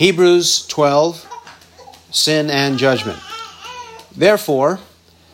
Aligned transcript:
Hebrews 0.00 0.66
12 0.68 1.28
Sin 2.10 2.48
and 2.48 2.78
Judgment. 2.78 3.18
Therefore, 4.16 4.78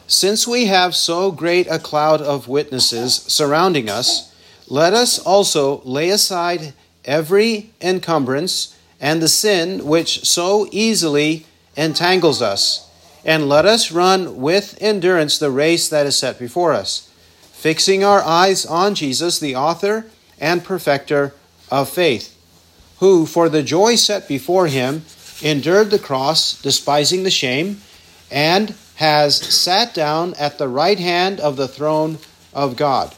since 0.08 0.44
we 0.44 0.66
have 0.66 0.96
so 0.96 1.30
great 1.30 1.68
a 1.68 1.78
cloud 1.78 2.20
of 2.20 2.48
witnesses 2.48 3.14
surrounding 3.14 3.88
us, 3.88 4.34
let 4.66 4.92
us 4.92 5.20
also 5.20 5.82
lay 5.82 6.10
aside 6.10 6.74
every 7.04 7.70
encumbrance 7.80 8.76
and 9.00 9.22
the 9.22 9.28
sin 9.28 9.86
which 9.86 10.26
so 10.26 10.66
easily 10.72 11.46
entangles 11.76 12.42
us, 12.42 12.90
and 13.24 13.48
let 13.48 13.66
us 13.66 13.92
run 13.92 14.36
with 14.38 14.76
endurance 14.80 15.38
the 15.38 15.52
race 15.52 15.88
that 15.88 16.06
is 16.06 16.18
set 16.18 16.40
before 16.40 16.72
us, 16.72 17.08
fixing 17.52 18.02
our 18.02 18.20
eyes 18.20 18.66
on 18.66 18.96
Jesus, 18.96 19.38
the 19.38 19.54
author 19.54 20.06
and 20.40 20.64
perfecter 20.64 21.34
of 21.70 21.88
faith, 21.88 22.35
who, 22.98 23.26
for 23.26 23.48
the 23.48 23.62
joy 23.62 23.94
set 23.96 24.26
before 24.28 24.66
him, 24.66 25.04
endured 25.42 25.90
the 25.90 25.98
cross, 25.98 26.60
despising 26.60 27.22
the 27.22 27.30
shame, 27.30 27.80
and 28.30 28.74
has 28.96 29.36
sat 29.36 29.94
down 29.94 30.34
at 30.34 30.58
the 30.58 30.68
right 30.68 30.98
hand 30.98 31.38
of 31.40 31.56
the 31.56 31.68
throne 31.68 32.18
of 32.54 32.76
God. 32.76 33.14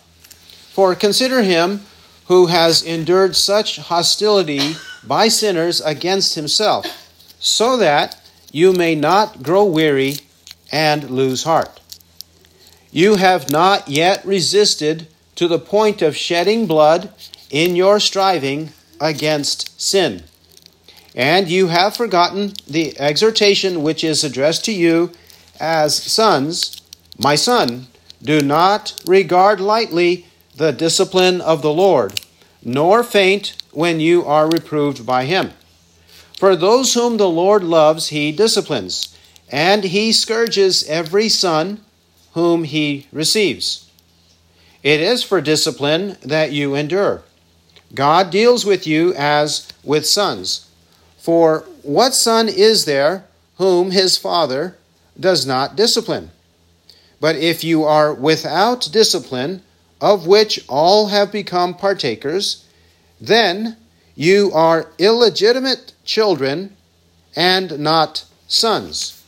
For 0.72 0.94
consider 0.94 1.42
him 1.42 1.82
who 2.26 2.46
has 2.46 2.82
endured 2.82 3.36
such 3.36 3.76
hostility 3.76 4.74
by 5.04 5.28
sinners 5.28 5.80
against 5.80 6.34
himself, 6.34 6.86
so 7.38 7.76
that 7.76 8.20
you 8.52 8.72
may 8.72 8.94
not 8.94 9.42
grow 9.42 9.64
weary 9.64 10.16
and 10.72 11.10
lose 11.10 11.44
heart. 11.44 11.80
You 12.90 13.16
have 13.16 13.50
not 13.50 13.88
yet 13.88 14.24
resisted 14.24 15.06
to 15.36 15.46
the 15.46 15.58
point 15.58 16.02
of 16.02 16.16
shedding 16.16 16.66
blood 16.66 17.12
in 17.50 17.76
your 17.76 18.00
striving 18.00 18.72
against 19.00 19.80
sin. 19.80 20.24
And 21.14 21.48
you 21.48 21.68
have 21.68 21.96
forgotten 21.96 22.54
the 22.66 22.98
exhortation 22.98 23.82
which 23.82 24.04
is 24.04 24.22
addressed 24.22 24.64
to 24.66 24.72
you 24.72 25.10
as 25.58 25.96
sons, 25.96 26.80
My 27.18 27.34
son, 27.34 27.88
do 28.22 28.40
not 28.40 29.00
regard 29.06 29.60
lightly 29.60 30.26
the 30.56 30.72
discipline 30.72 31.40
of 31.40 31.62
the 31.62 31.72
Lord, 31.72 32.20
nor 32.62 33.02
faint 33.02 33.56
when 33.72 34.00
you 34.00 34.24
are 34.24 34.48
reproved 34.48 35.06
by 35.06 35.24
him. 35.24 35.52
For 36.36 36.54
those 36.54 36.94
whom 36.94 37.16
the 37.16 37.28
Lord 37.28 37.64
loves, 37.64 38.08
he 38.08 38.30
disciplines, 38.30 39.16
and 39.50 39.84
he 39.84 40.12
scourges 40.12 40.84
every 40.88 41.28
son 41.28 41.80
whom 42.34 42.64
he 42.64 43.06
receives. 43.12 43.90
It 44.82 45.00
is 45.00 45.22
for 45.24 45.40
discipline 45.40 46.16
that 46.22 46.52
you 46.52 46.74
endure. 46.74 47.22
God 47.94 48.30
deals 48.30 48.64
with 48.64 48.86
you 48.86 49.14
as 49.14 49.68
with 49.82 50.06
sons. 50.06 50.68
For 51.18 51.64
what 51.82 52.14
son 52.14 52.48
is 52.48 52.84
there 52.84 53.24
whom 53.56 53.90
his 53.90 54.16
father 54.16 54.76
does 55.18 55.46
not 55.46 55.76
discipline. 55.76 56.30
But 57.20 57.36
if 57.36 57.64
you 57.64 57.84
are 57.84 58.14
without 58.14 58.88
discipline, 58.92 59.62
of 60.00 60.26
which 60.26 60.64
all 60.68 61.08
have 61.08 61.32
become 61.32 61.74
partakers, 61.74 62.64
then 63.20 63.76
you 64.14 64.52
are 64.52 64.92
illegitimate 64.98 65.92
children 66.04 66.76
and 67.34 67.78
not 67.78 68.24
sons. 68.46 69.22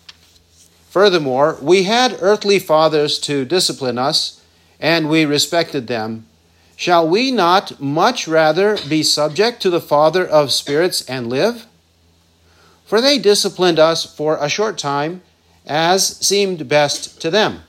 Furthermore, 0.88 1.58
we 1.60 1.84
had 1.84 2.16
earthly 2.20 2.58
fathers 2.58 3.18
to 3.20 3.44
discipline 3.44 3.98
us, 3.98 4.42
and 4.80 5.08
we 5.08 5.24
respected 5.24 5.86
them. 5.86 6.26
Shall 6.80 7.06
we 7.06 7.30
not 7.30 7.78
much 7.78 8.26
rather 8.26 8.78
be 8.88 9.02
subject 9.02 9.60
to 9.60 9.68
the 9.68 9.82
Father 9.82 10.26
of 10.26 10.50
spirits 10.50 11.02
and 11.02 11.26
live? 11.26 11.66
For 12.86 13.02
they 13.02 13.18
disciplined 13.18 13.78
us 13.78 14.06
for 14.06 14.38
a 14.40 14.48
short 14.48 14.78
time 14.78 15.20
as 15.66 16.16
seemed 16.26 16.70
best 16.70 17.20
to 17.20 17.28
them. 17.28 17.64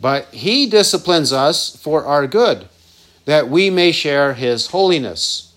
But 0.00 0.26
he 0.26 0.66
disciplines 0.66 1.32
us 1.32 1.74
for 1.74 2.04
our 2.04 2.28
good, 2.28 2.68
that 3.24 3.48
we 3.48 3.70
may 3.70 3.90
share 3.90 4.34
his 4.34 4.68
holiness. 4.68 5.52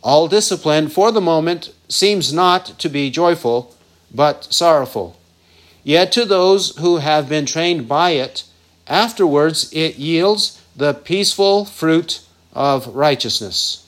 All 0.00 0.28
discipline 0.28 0.88
for 0.88 1.10
the 1.10 1.20
moment 1.20 1.74
seems 1.88 2.32
not 2.32 2.78
to 2.78 2.88
be 2.88 3.10
joyful, 3.10 3.74
but 4.14 4.44
sorrowful. 4.44 5.16
Yet 5.82 6.12
to 6.12 6.24
those 6.24 6.76
who 6.76 6.98
have 6.98 7.28
been 7.28 7.46
trained 7.46 7.88
by 7.88 8.10
it, 8.10 8.44
afterwards 8.86 9.72
it 9.72 9.96
yields 9.96 10.60
the 10.76 10.94
peaceful 10.94 11.64
fruit 11.64 12.20
of 12.52 12.94
righteousness. 12.94 13.86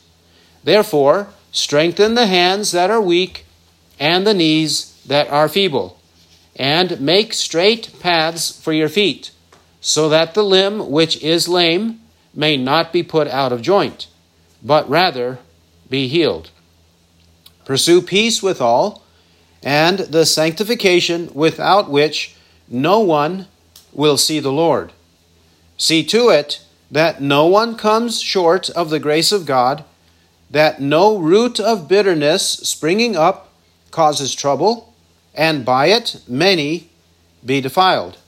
Therefore, 0.64 1.28
strengthen 1.52 2.14
the 2.14 2.26
hands 2.26 2.72
that 2.72 2.90
are 2.90 3.00
weak 3.00 3.46
and 3.98 4.26
the 4.26 4.34
knees 4.34 5.00
that 5.06 5.28
are 5.30 5.48
feeble 5.48 5.98
and 6.56 7.00
make 7.00 7.32
straight 7.34 7.92
paths 8.00 8.58
for 8.60 8.72
your 8.72 8.88
feet, 8.88 9.30
so 9.80 10.08
that 10.08 10.34
the 10.34 10.42
limb 10.42 10.90
which 10.90 11.22
is 11.22 11.48
lame 11.48 12.00
may 12.34 12.56
not 12.56 12.92
be 12.92 13.02
put 13.02 13.28
out 13.28 13.52
of 13.52 13.62
joint, 13.62 14.08
but 14.62 14.88
rather 14.88 15.38
be 15.88 16.08
healed. 16.08 16.50
Pursue 17.64 18.00
peace 18.00 18.42
with 18.42 18.60
all, 18.60 19.02
and 19.62 19.98
the 19.98 20.24
sanctification 20.24 21.30
without 21.34 21.90
which 21.90 22.34
no 22.68 23.00
one 23.00 23.46
will 23.92 24.16
see 24.16 24.40
the 24.40 24.52
Lord. 24.52 24.92
See 25.76 26.02
to 26.04 26.30
it 26.30 26.60
that 26.90 27.20
no 27.20 27.46
one 27.46 27.76
comes 27.76 28.20
short 28.20 28.70
of 28.70 28.90
the 28.90 29.00
grace 29.00 29.32
of 29.32 29.46
God, 29.46 29.84
that 30.50 30.80
no 30.80 31.18
root 31.18 31.58
of 31.58 31.88
bitterness 31.88 32.48
springing 32.48 33.16
up 33.16 33.52
causes 33.90 34.34
trouble 34.34 34.94
and 35.34 35.64
by 35.64 35.86
it 35.86 36.22
many 36.26 36.88
be 37.44 37.60
defiled. 37.60 38.18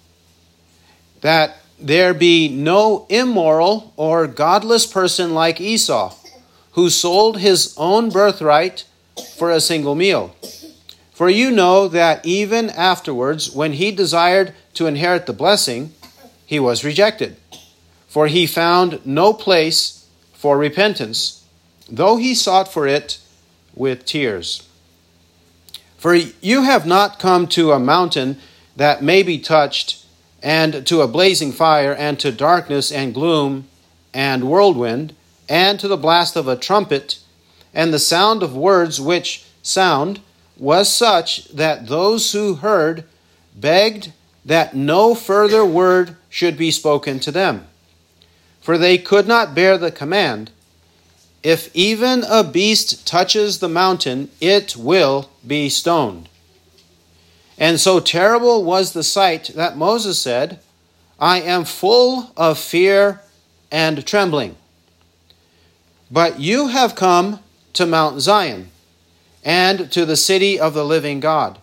That 1.23 1.57
there 1.81 2.13
be 2.13 2.49
no 2.49 3.07
immoral 3.09 3.93
or 3.97 4.27
godless 4.27 4.87
person 4.87 5.35
like 5.35 5.61
Esau, 5.61 6.15
who 6.73 6.91
sold 6.91 7.39
his 7.39 7.75
own 7.77 8.11
birthright 8.11 8.85
for 9.37 9.51
a 9.51 9.61
single 9.61 9.95
meal. 9.95 10.35
For 11.13 11.29
you 11.29 11.51
know 11.51 11.89
that 11.89 12.25
even 12.25 12.71
afterwards, 12.71 13.51
when 13.51 13.73
he 13.73 13.91
desired 13.91 14.55
to 14.75 14.87
inherit 14.87 15.27
the 15.27 15.33
blessing, 15.33 15.93
he 16.47 16.61
was 16.61 16.85
rejected. 16.85 17.37
For 18.09 18.27
he 18.27 18.47
found 18.47 19.05
no 19.05 19.33
place 19.33 20.07
for 20.33 20.57
repentance, 20.57 21.45
though 21.89 22.17
he 22.17 22.35
sought 22.35 22.73
for 22.73 22.87
it 22.87 23.19
with 23.75 24.05
tears. 24.05 24.67
For 25.99 26.15
you 26.15 26.63
have 26.63 26.87
not 26.87 27.19
come 27.19 27.47
to 27.49 27.73
a 27.73 27.79
mountain 27.79 28.39
that 28.77 29.03
may 29.03 29.23
be 29.23 29.39
touched, 29.39 30.05
and 30.43 30.87
to 30.87 31.03
a 31.03 31.09
blazing 31.09 31.53
fire, 31.53 31.93
and 31.93 32.19
to 32.21 32.31
darkness 32.31 32.93
and 32.93 33.13
gloom 33.13 33.69
and 34.15 34.45
whirlwind, 34.45 35.15
and 35.49 35.79
to 35.81 35.89
the 35.89 35.97
blast 35.97 36.37
of 36.37 36.47
a 36.49 36.57
trumpet, 36.57 37.19
and 37.75 37.93
the 37.93 37.99
sound 37.99 38.43
of 38.43 38.57
words 38.57 39.01
which 39.01 39.45
sound 39.63 40.21
was 40.57 40.93
such 40.93 41.49
that 41.49 41.89
those 41.89 42.33
who 42.33 42.55
heard 42.55 43.05
begged 43.55 44.13
that 44.45 44.75
no 44.75 45.15
further 45.15 45.65
word 45.65 46.17
should 46.29 46.57
be 46.57 46.71
spoken 46.71 47.21
to 47.21 47.31
them. 47.31 47.67
For 48.69 48.77
they 48.77 48.99
could 48.99 49.27
not 49.27 49.55
bear 49.55 49.79
the 49.79 49.91
command 49.91 50.51
if 51.43 51.75
even 51.75 52.23
a 52.29 52.45
beast 52.45 53.07
touches 53.07 53.61
the 53.61 53.69
mountain, 53.71 54.29
it 54.43 54.77
will 54.77 55.31
be 55.47 55.71
stoned. 55.71 56.29
And 57.57 57.81
so 57.81 57.99
terrible 57.99 58.63
was 58.63 58.93
the 58.93 59.03
sight 59.03 59.53
that 59.55 59.79
Moses 59.79 60.21
said, 60.21 60.61
I 61.19 61.41
am 61.41 61.65
full 61.65 62.31
of 62.37 62.59
fear 62.59 63.23
and 63.73 64.07
trembling. 64.07 64.55
But 66.11 66.39
you 66.39 66.69
have 66.69 66.95
come 66.95 67.41
to 67.73 67.87
Mount 67.87 68.21
Zion 68.21 68.69
and 69.43 69.91
to 69.93 70.05
the 70.05 70.15
city 70.15 70.61
of 70.61 70.75
the 70.75 70.85
living 70.85 71.21
God, 71.21 71.59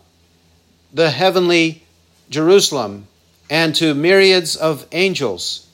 the 0.91 1.11
heavenly 1.11 1.83
Jerusalem, 2.31 3.05
and 3.47 3.75
to 3.75 3.93
myriads 3.93 4.55
of 4.55 4.87
angels, 4.91 5.64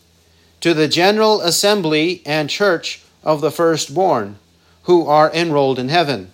to 0.62 0.74
the 0.74 0.88
general 0.88 1.42
assembly 1.42 2.22
and 2.26 2.50
church 2.50 3.04
of 3.24 3.42
the 3.42 3.52
firstborn 3.52 4.38
who 4.84 5.06
are 5.06 5.32
enrolled 5.34 5.78
in 5.78 5.90
heaven, 5.90 6.32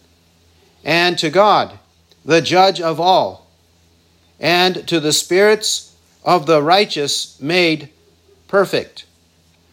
and 0.83 1.17
to 1.17 1.29
God, 1.29 1.79
the 2.23 2.41
judge 2.41 2.79
of 2.79 2.99
all, 2.99 3.47
and 4.39 4.87
to 4.87 4.99
the 4.99 5.13
spirits 5.13 5.95
of 6.23 6.45
the 6.45 6.61
righteous 6.61 7.39
made 7.41 7.89
perfect, 8.47 9.05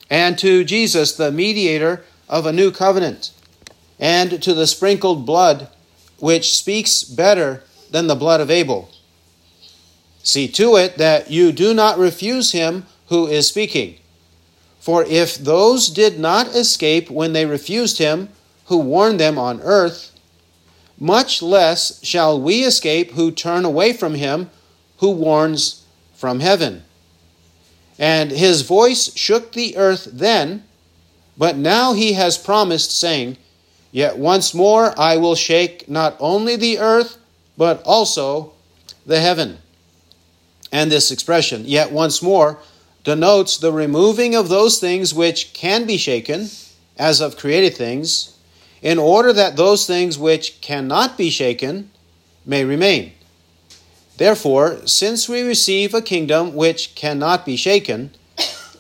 and 0.09 0.39
to 0.39 0.65
Jesus, 0.65 1.15
the 1.15 1.33
mediator 1.33 2.05
of 2.29 2.47
a 2.47 2.53
new 2.53 2.71
covenant, 2.71 3.33
and 3.99 4.43
to 4.43 4.55
the 4.55 4.67
sprinkled 4.67 5.27
blood 5.27 5.69
which 6.19 6.57
speaks 6.57 7.05
better 7.05 7.63
than 7.91 8.07
the 8.07 8.15
blood 8.15 8.41
of 8.41 8.51
Abel. 8.51 8.89
See 10.23 10.49
to 10.49 10.77
it 10.77 10.97
that 10.99 11.31
you 11.31 11.53
do 11.53 11.75
not 11.75 11.99
refuse 11.99 12.53
him 12.53 12.87
who 13.09 13.27
is 13.27 13.49
speaking. 13.49 13.99
For 14.85 15.03
if 15.05 15.39
those 15.39 15.89
did 15.89 16.19
not 16.19 16.49
escape 16.49 17.09
when 17.09 17.33
they 17.33 17.47
refused 17.47 17.97
him, 17.97 18.29
who 18.67 18.77
warned 18.77 19.19
them 19.19 19.39
on 19.39 19.63
earth, 19.63 20.13
much 20.99 21.41
less 21.41 22.05
shall 22.05 22.39
we 22.39 22.65
escape 22.65 23.13
who 23.13 23.31
turn 23.31 23.65
away 23.65 23.95
from 23.95 24.15
him 24.15 24.51
who 24.99 25.11
warns 25.13 25.87
from 26.15 26.41
heaven. 26.41 26.83
And 27.99 28.31
his 28.31 28.61
voice 28.61 29.11
shook 29.17 29.53
the 29.53 29.75
earth 29.79 30.07
then, 30.13 30.65
but 31.39 31.57
now 31.57 31.95
he 31.95 32.13
has 32.13 32.37
promised, 32.37 32.91
saying, 32.91 33.39
Yet 33.91 34.19
once 34.19 34.53
more 34.53 34.93
I 35.01 35.17
will 35.17 35.35
shake 35.35 35.89
not 35.89 36.15
only 36.21 36.57
the 36.57 36.79
earth, 36.79 37.17
but 37.57 37.83
also 37.85 38.53
the 39.07 39.19
heaven. 39.19 39.57
And 40.71 40.93
this 40.93 41.11
expression, 41.11 41.65
yet 41.65 41.91
once 41.91 42.21
more, 42.21 42.59
denotes 43.05 43.59
the 43.59 43.73
removing 43.73 44.35
of 44.35 44.49
those 44.49 44.81
things 44.81 45.15
which 45.15 45.53
can 45.53 45.87
be 45.87 45.97
shaken, 45.97 46.49
as 46.99 47.21
of 47.21 47.37
created 47.37 47.77
things, 47.77 48.37
in 48.83 48.99
order 48.99 49.33
that 49.33 49.57
those 49.57 49.87
things 49.87 50.19
which 50.19 50.61
cannot 50.61 51.17
be 51.17 51.31
shaken 51.31 51.91
may 52.45 52.65
remain. 52.65 53.13
Therefore, 54.17 54.87
since 54.87 55.29
we 55.29 55.43
receive 55.43 55.93
a 55.93 56.03
kingdom 56.03 56.55
which 56.55 56.95
cannot 56.95 57.45
be 57.45 57.57
shaken, 57.57 58.11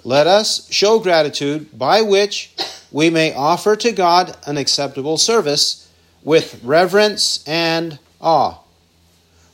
let 0.05 0.27
us 0.27 0.71
show 0.71 0.99
gratitude 0.99 1.77
by 1.77 2.03
which 2.03 2.55
we 2.93 3.11
may 3.11 3.35
offer 3.35 3.75
to 3.77 3.91
God 3.91 4.37
an 4.47 4.57
acceptable 4.57 5.19
service 5.19 5.91
with 6.23 6.63
reverence 6.63 7.43
and 7.47 7.99
awe. 8.21 8.59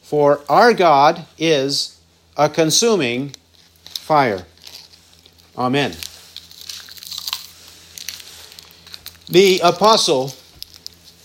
For 0.03 0.41
our 0.49 0.75
God 0.75 1.25
is 1.39 1.99
a 2.37 2.49
consuming 2.49 3.35
fire. 3.85 4.45
Amen. 5.61 5.95
The 9.29 9.61
apostle, 9.63 10.33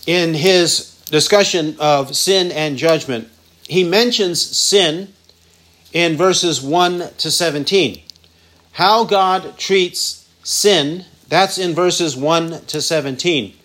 in 0.06 0.34
his 0.34 1.02
discussion 1.06 1.74
of 1.80 2.14
sin 2.14 2.52
and 2.52 2.76
judgment, 2.76 3.30
he 3.62 3.82
mentions 3.82 4.42
sin 4.42 5.14
in 5.94 6.18
verses 6.18 6.60
1 6.60 7.14
to 7.16 7.30
17. 7.30 8.02
How 8.72 9.04
God 9.04 9.56
treats 9.56 10.28
sin, 10.44 11.06
that's 11.30 11.56
in 11.56 11.74
verses 11.74 12.14
1 12.14 12.66
to 12.66 12.82
17. 12.82 13.56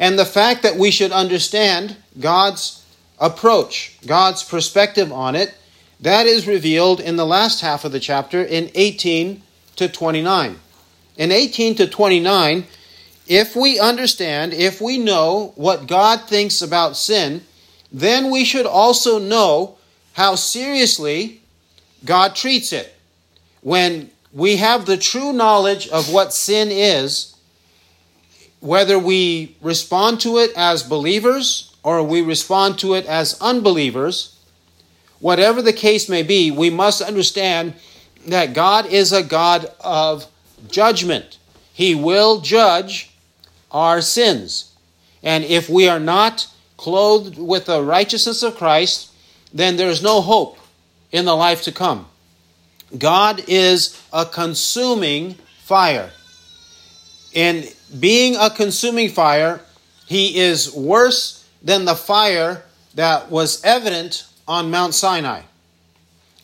And 0.00 0.18
the 0.18 0.24
fact 0.24 0.64
that 0.64 0.76
we 0.76 0.90
should 0.90 1.12
understand 1.12 1.96
God's 2.18 2.84
approach, 3.20 3.96
God's 4.04 4.42
perspective 4.42 5.12
on 5.12 5.36
it, 5.36 5.54
that 6.00 6.26
is 6.26 6.48
revealed 6.48 6.98
in 6.98 7.14
the 7.14 7.26
last 7.26 7.60
half 7.60 7.84
of 7.84 7.92
the 7.92 8.00
chapter 8.00 8.42
in 8.42 8.72
18 8.74 9.44
to 9.80 9.88
29. 9.88 10.60
In 11.16 11.32
18 11.32 11.74
to 11.76 11.86
29, 11.86 12.66
if 13.26 13.56
we 13.56 13.80
understand, 13.80 14.52
if 14.52 14.78
we 14.78 14.98
know 14.98 15.54
what 15.56 15.86
God 15.86 16.28
thinks 16.28 16.60
about 16.60 16.98
sin, 16.98 17.42
then 17.90 18.30
we 18.30 18.44
should 18.44 18.66
also 18.66 19.18
know 19.18 19.78
how 20.12 20.34
seriously 20.34 21.40
God 22.04 22.36
treats 22.36 22.74
it. 22.74 22.94
When 23.62 24.10
we 24.34 24.56
have 24.56 24.84
the 24.84 24.98
true 24.98 25.32
knowledge 25.32 25.88
of 25.88 26.12
what 26.12 26.34
sin 26.34 26.68
is, 26.70 27.34
whether 28.60 28.98
we 28.98 29.56
respond 29.62 30.20
to 30.20 30.36
it 30.36 30.52
as 30.56 30.82
believers 30.82 31.74
or 31.82 32.02
we 32.02 32.20
respond 32.20 32.78
to 32.80 32.92
it 32.94 33.06
as 33.06 33.40
unbelievers, 33.40 34.38
whatever 35.20 35.62
the 35.62 35.72
case 35.72 36.06
may 36.06 36.22
be, 36.22 36.50
we 36.50 36.68
must 36.68 37.00
understand 37.00 37.72
that 38.26 38.54
God 38.54 38.86
is 38.86 39.12
a 39.12 39.22
God 39.22 39.70
of 39.80 40.26
judgment. 40.68 41.38
He 41.72 41.94
will 41.94 42.40
judge 42.40 43.10
our 43.70 44.00
sins. 44.00 44.74
And 45.22 45.44
if 45.44 45.68
we 45.68 45.88
are 45.88 46.00
not 46.00 46.48
clothed 46.76 47.38
with 47.38 47.66
the 47.66 47.82
righteousness 47.82 48.42
of 48.42 48.56
Christ, 48.56 49.10
then 49.52 49.76
there's 49.76 50.02
no 50.02 50.20
hope 50.20 50.58
in 51.12 51.24
the 51.24 51.36
life 51.36 51.62
to 51.64 51.72
come. 51.72 52.06
God 52.96 53.44
is 53.46 54.00
a 54.12 54.24
consuming 54.24 55.34
fire. 55.62 56.10
In 57.32 57.64
being 57.98 58.36
a 58.36 58.50
consuming 58.50 59.08
fire, 59.08 59.60
he 60.06 60.38
is 60.38 60.74
worse 60.74 61.46
than 61.62 61.84
the 61.84 61.94
fire 61.94 62.64
that 62.94 63.30
was 63.30 63.62
evident 63.64 64.26
on 64.48 64.70
Mount 64.70 64.94
Sinai. 64.94 65.42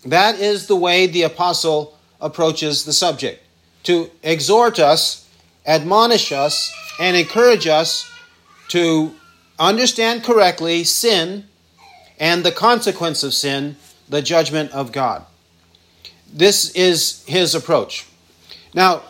That 0.06 0.38
is 0.38 0.68
the 0.68 0.76
way 0.76 1.06
the 1.08 1.22
apostle 1.22 1.98
approaches 2.20 2.84
the 2.84 2.92
subject 2.92 3.42
to 3.82 4.10
exhort 4.22 4.78
us, 4.78 5.28
admonish 5.66 6.32
us, 6.32 6.72
and 7.00 7.16
encourage 7.16 7.66
us 7.66 8.10
to 8.68 9.14
understand 9.58 10.22
correctly 10.22 10.84
sin 10.84 11.44
and 12.18 12.44
the 12.44 12.52
consequence 12.52 13.22
of 13.22 13.34
sin, 13.34 13.76
the 14.08 14.22
judgment 14.22 14.70
of 14.72 14.92
God. 14.92 15.24
This 16.32 16.70
is 16.70 17.24
his 17.26 17.54
approach. 17.54 18.06
Now, 18.74 19.02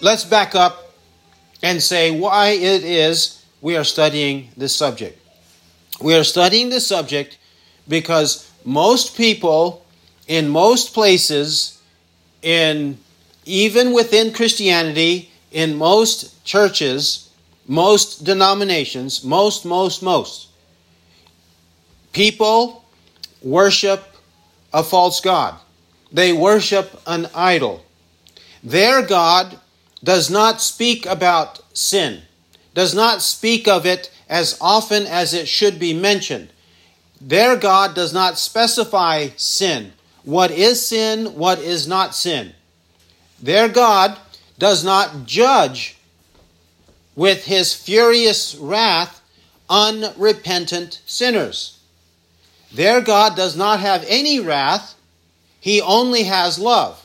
let's 0.00 0.24
back 0.24 0.54
up 0.54 0.92
and 1.62 1.80
say 1.82 2.10
why 2.10 2.48
it 2.48 2.82
is 2.82 3.44
we 3.60 3.76
are 3.76 3.84
studying 3.84 4.50
this 4.56 4.74
subject. 4.74 5.20
We 6.00 6.14
are 6.14 6.24
studying 6.24 6.68
this 6.68 6.86
subject 6.86 7.38
because 7.88 8.50
most 8.64 9.16
people 9.16 9.81
in 10.26 10.48
most 10.48 10.94
places 10.94 11.80
in 12.42 12.98
even 13.44 13.92
within 13.92 14.32
Christianity 14.32 15.30
in 15.50 15.76
most 15.76 16.44
churches 16.44 17.30
most 17.66 18.24
denominations, 18.24 19.22
most, 19.24 19.64
most, 19.64 20.02
most, 20.02 20.48
people 22.12 22.84
worship 23.40 24.16
a 24.72 24.82
false 24.82 25.20
God. 25.20 25.54
They 26.12 26.32
worship 26.32 27.00
an 27.06 27.28
idol. 27.34 27.84
Their 28.62 29.02
God 29.02 29.58
does 30.04 30.30
not 30.30 30.60
speak 30.60 31.06
about 31.06 31.60
sin, 31.72 32.22
does 32.74 32.94
not 32.94 33.22
speak 33.22 33.66
of 33.66 33.86
it 33.86 34.10
as 34.28 34.56
often 34.60 35.06
as 35.06 35.32
it 35.34 35.48
should 35.48 35.78
be 35.78 35.94
mentioned. 35.94 36.50
Their 37.20 37.56
God 37.56 37.94
does 37.94 38.12
not 38.12 38.38
specify 38.38 39.28
sin. 39.36 39.92
What 40.24 40.50
is 40.50 40.86
sin? 40.86 41.34
What 41.34 41.58
is 41.58 41.88
not 41.88 42.14
sin? 42.14 42.52
Their 43.40 43.68
God 43.68 44.18
does 44.58 44.84
not 44.84 45.26
judge 45.26 45.96
with 47.16 47.44
his 47.44 47.74
furious 47.74 48.54
wrath 48.54 49.20
unrepentant 49.68 51.00
sinners. 51.06 51.78
Their 52.72 53.00
God 53.00 53.36
does 53.36 53.56
not 53.56 53.80
have 53.80 54.04
any 54.06 54.38
wrath, 54.38 54.94
he 55.60 55.80
only 55.80 56.24
has 56.24 56.58
love, 56.58 57.04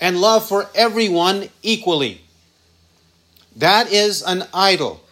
and 0.00 0.20
love 0.20 0.46
for 0.46 0.68
everyone 0.74 1.48
equally. 1.62 2.22
That 3.56 3.92
is 3.92 4.22
an 4.22 4.44
idol. 4.54 5.02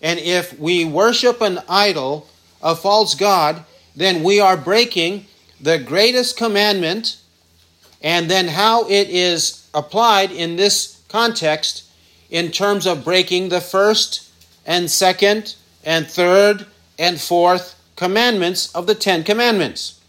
And 0.00 0.18
if 0.18 0.58
we 0.58 0.84
worship 0.84 1.40
an 1.40 1.60
idol, 1.68 2.26
a 2.62 2.74
false 2.74 3.14
God, 3.14 3.64
then 3.94 4.22
we 4.22 4.40
are 4.40 4.56
breaking 4.56 5.26
the 5.64 5.78
greatest 5.78 6.36
commandment. 6.36 7.16
And 8.02 8.30
then 8.30 8.48
how 8.48 8.86
it 8.86 9.08
is 9.08 9.66
applied 9.72 10.30
in 10.30 10.56
this 10.56 11.00
context 11.08 11.84
in 12.30 12.50
terms 12.50 12.86
of 12.86 13.02
breaking 13.02 13.48
the 13.48 13.62
first 13.62 14.30
and 14.66 14.90
second 14.90 15.54
and 15.82 16.06
third 16.06 16.66
and 16.98 17.18
fourth 17.18 17.80
commandments 17.96 18.74
of 18.74 18.86
the 18.86 18.94
Ten 18.94 19.24
Commandments. 19.24 20.00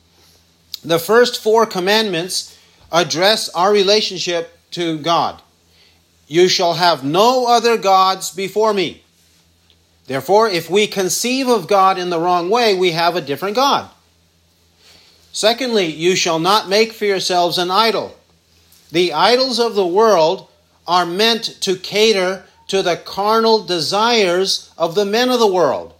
The 0.84 1.00
first 1.00 1.42
four 1.42 1.66
commandments 1.66 2.60
address 2.92 3.48
our 3.50 3.72
relationship 3.72 4.60
to 4.72 4.98
God. 4.98 5.42
You 6.28 6.50
shall 6.50 6.74
have 6.74 7.04
no 7.06 7.48
other 7.48 7.78
gods 7.78 8.30
before 8.30 8.74
me. 8.74 9.04
Therefore, 10.08 10.50
if 10.50 10.70
we 10.70 10.86
conceive 10.86 11.48
of 11.48 11.68
God 11.68 11.98
in 11.98 12.10
the 12.10 12.20
wrong 12.20 12.50
way, 12.50 12.76
we 12.76 12.92
have 12.92 13.16
a 13.16 13.22
different 13.22 13.56
God. 13.56 13.90
Secondly, 15.36 15.88
you 15.88 16.16
shall 16.16 16.40
not 16.40 16.70
make 16.70 16.94
for 16.94 17.04
yourselves 17.04 17.58
an 17.58 17.70
idol. 17.70 18.16
The 18.94 19.12
idols 19.12 19.60
of 19.60 19.76
the 19.76 19.86
world 19.86 20.48
are 20.88 21.06
meant 21.06 21.58
to 21.60 21.76
cater 21.76 22.46
to 22.70 22.82
the 22.82 22.96
carnal 22.96 23.66
desires 23.66 24.72
of 24.78 24.96
the 24.96 25.04
men 25.04 25.30
of 25.30 25.40
the 25.40 25.52
world. 25.52 25.94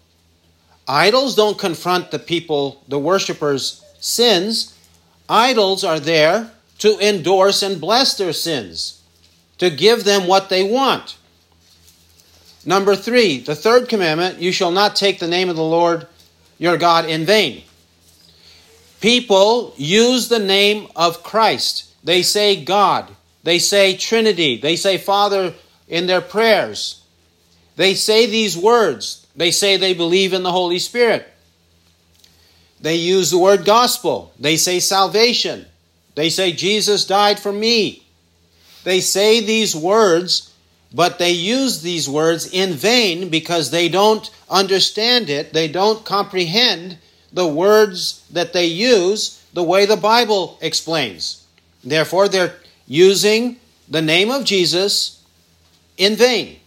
Idols 0.88 1.36
don't 1.36 1.60
confront 1.60 2.12
the 2.12 2.20
people, 2.20 2.82
the 2.88 2.98
worshippers' 2.98 3.84
sins. 4.00 4.74
Idols 5.28 5.84
are 5.84 6.00
there 6.00 6.52
to 6.78 6.98
endorse 7.06 7.62
and 7.62 7.82
bless 7.82 8.16
their 8.16 8.32
sins, 8.32 9.02
to 9.58 9.70
give 9.70 10.06
them 10.06 10.28
what 10.28 10.48
they 10.48 10.64
want. 10.64 11.18
Number 12.66 12.96
three, 12.96 13.40
the 13.42 13.54
third 13.54 13.90
commandment 13.90 14.40
you 14.40 14.54
shall 14.54 14.72
not 14.72 14.96
take 14.96 15.20
the 15.20 15.28
name 15.28 15.50
of 15.50 15.58
the 15.58 15.62
Lord 15.62 16.08
your 16.58 16.78
God 16.78 17.04
in 17.04 17.26
vain. 17.26 17.64
People 19.02 19.74
use 19.78 20.28
the 20.28 20.40
name 20.40 20.88
of 20.96 21.24
Christ. 21.24 21.94
They 22.04 22.22
say 22.22 22.64
God. 22.64 23.10
They 23.44 23.60
say 23.60 23.96
Trinity. 23.96 24.58
They 24.58 24.76
say 24.76 24.98
Father 24.98 25.54
in 25.88 26.08
their 26.08 26.22
prayers. 26.22 27.02
They 27.76 27.94
say 27.94 28.26
these 28.26 28.58
words. 28.58 29.28
They 29.36 29.52
say 29.52 29.78
they 29.78 29.94
believe 29.94 30.34
in 30.34 30.44
the 30.44 30.52
Holy 30.52 30.80
Spirit. 30.80 31.28
They 32.80 32.96
use 32.96 33.32
the 33.32 33.38
word 33.38 33.66
gospel. 33.66 34.34
They 34.40 34.58
say 34.58 34.80
salvation. 34.80 35.66
They 36.16 36.30
say 36.30 36.52
Jesus 36.52 37.06
died 37.06 37.40
for 37.40 37.52
me. 37.52 38.04
They 38.84 39.02
say 39.02 39.42
these 39.42 39.76
words, 39.76 40.54
but 40.94 41.20
they 41.20 41.32
use 41.32 41.82
these 41.82 42.08
words 42.08 42.48
in 42.52 42.74
vain 42.74 43.30
because 43.30 43.72
they 43.72 43.90
don't 43.90 44.30
understand 44.50 45.30
it. 45.30 45.52
They 45.52 45.68
don't 45.68 46.06
comprehend 46.06 46.98
the 47.36 47.48
words 47.48 48.26
that 48.32 48.54
they 48.54 48.66
use 48.66 49.44
the 49.54 49.64
way 49.64 49.86
the 49.86 49.98
Bible 49.98 50.58
explains. 50.62 51.46
Therefore, 51.84 52.28
they're 52.28 52.56
using 52.88 53.58
the 53.90 54.02
name 54.02 54.32
of 54.32 54.46
Jesus 54.46 55.22
in 55.98 56.16
vain. 56.16 56.60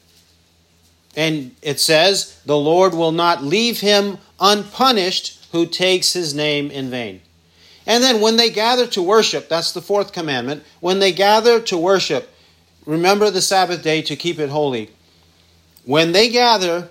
And 1.17 1.57
it 1.63 1.81
says, 1.81 2.41
The 2.45 2.57
Lord 2.57 2.95
will 2.95 3.13
not 3.13 3.43
leave 3.43 3.81
him 3.81 4.19
unpunished 4.39 5.47
who 5.53 5.67
takes 5.67 6.13
his 6.13 6.35
name 6.35 6.71
in 6.71 6.91
vain. 6.91 7.23
And 7.87 8.05
then 8.05 8.21
when 8.21 8.37
they 8.37 8.51
gather 8.51 8.87
to 8.89 9.03
worship, 9.03 9.49
that's 9.49 9.73
the 9.73 9.81
fourth 9.81 10.13
commandment, 10.13 10.63
when 10.81 10.99
they 10.99 11.13
gather 11.13 11.61
to 11.61 11.79
worship, 11.79 12.31
remember 12.85 13.31
the 13.31 13.41
Sabbath 13.41 13.83
day 13.83 14.03
to 14.03 14.17
keep 14.17 14.39
it 14.39 14.51
holy. 14.51 14.91
When 15.85 16.13
they 16.13 16.29
gather, 16.29 16.91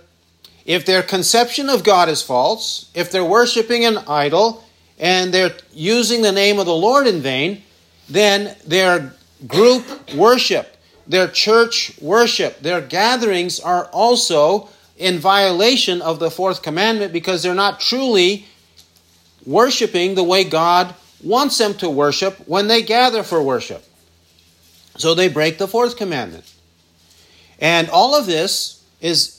if 0.67 0.85
their 0.85 1.01
conception 1.01 1.69
of 1.69 1.83
God 1.83 2.09
is 2.09 2.21
false, 2.21 2.91
if 2.93 3.09
they're 3.09 3.25
worshiping 3.25 3.85
an 3.85 3.97
idol, 4.07 4.63
and 4.99 5.33
they're 5.33 5.55
using 5.73 6.21
the 6.21 6.31
name 6.31 6.59
of 6.59 6.65
the 6.65 6.75
Lord 6.75 7.07
in 7.07 7.21
vain, 7.21 7.63
then 8.09 8.55
their 8.65 9.13
group 9.45 10.13
worship, 10.13 10.75
their 11.07 11.27
church 11.27 11.93
worship, 12.01 12.59
their 12.59 12.81
gatherings 12.81 13.59
are 13.59 13.85
also 13.85 14.69
in 14.97 15.19
violation 15.19 16.01
of 16.01 16.19
the 16.19 16.31
fourth 16.31 16.63
commandment 16.63 17.13
because 17.13 17.43
they're 17.43 17.53
not 17.53 17.79
truly 17.79 18.45
worshiping 19.45 20.15
the 20.15 20.23
way 20.23 20.43
God 20.43 20.95
wants 21.23 21.57
them 21.57 21.75
to 21.75 21.89
worship 21.89 22.35
when 22.47 22.67
they 22.67 22.81
gather 22.81 23.23
for 23.23 23.41
worship. 23.41 23.83
So 24.97 25.13
they 25.13 25.29
break 25.29 25.59
the 25.59 25.67
fourth 25.67 25.95
commandment. 25.95 26.51
And 27.59 27.89
all 27.89 28.15
of 28.15 28.25
this 28.25 28.83
is 28.99 29.36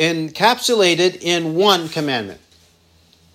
encapsulated 0.00 1.20
in 1.20 1.54
one 1.54 1.86
commandment 1.88 2.40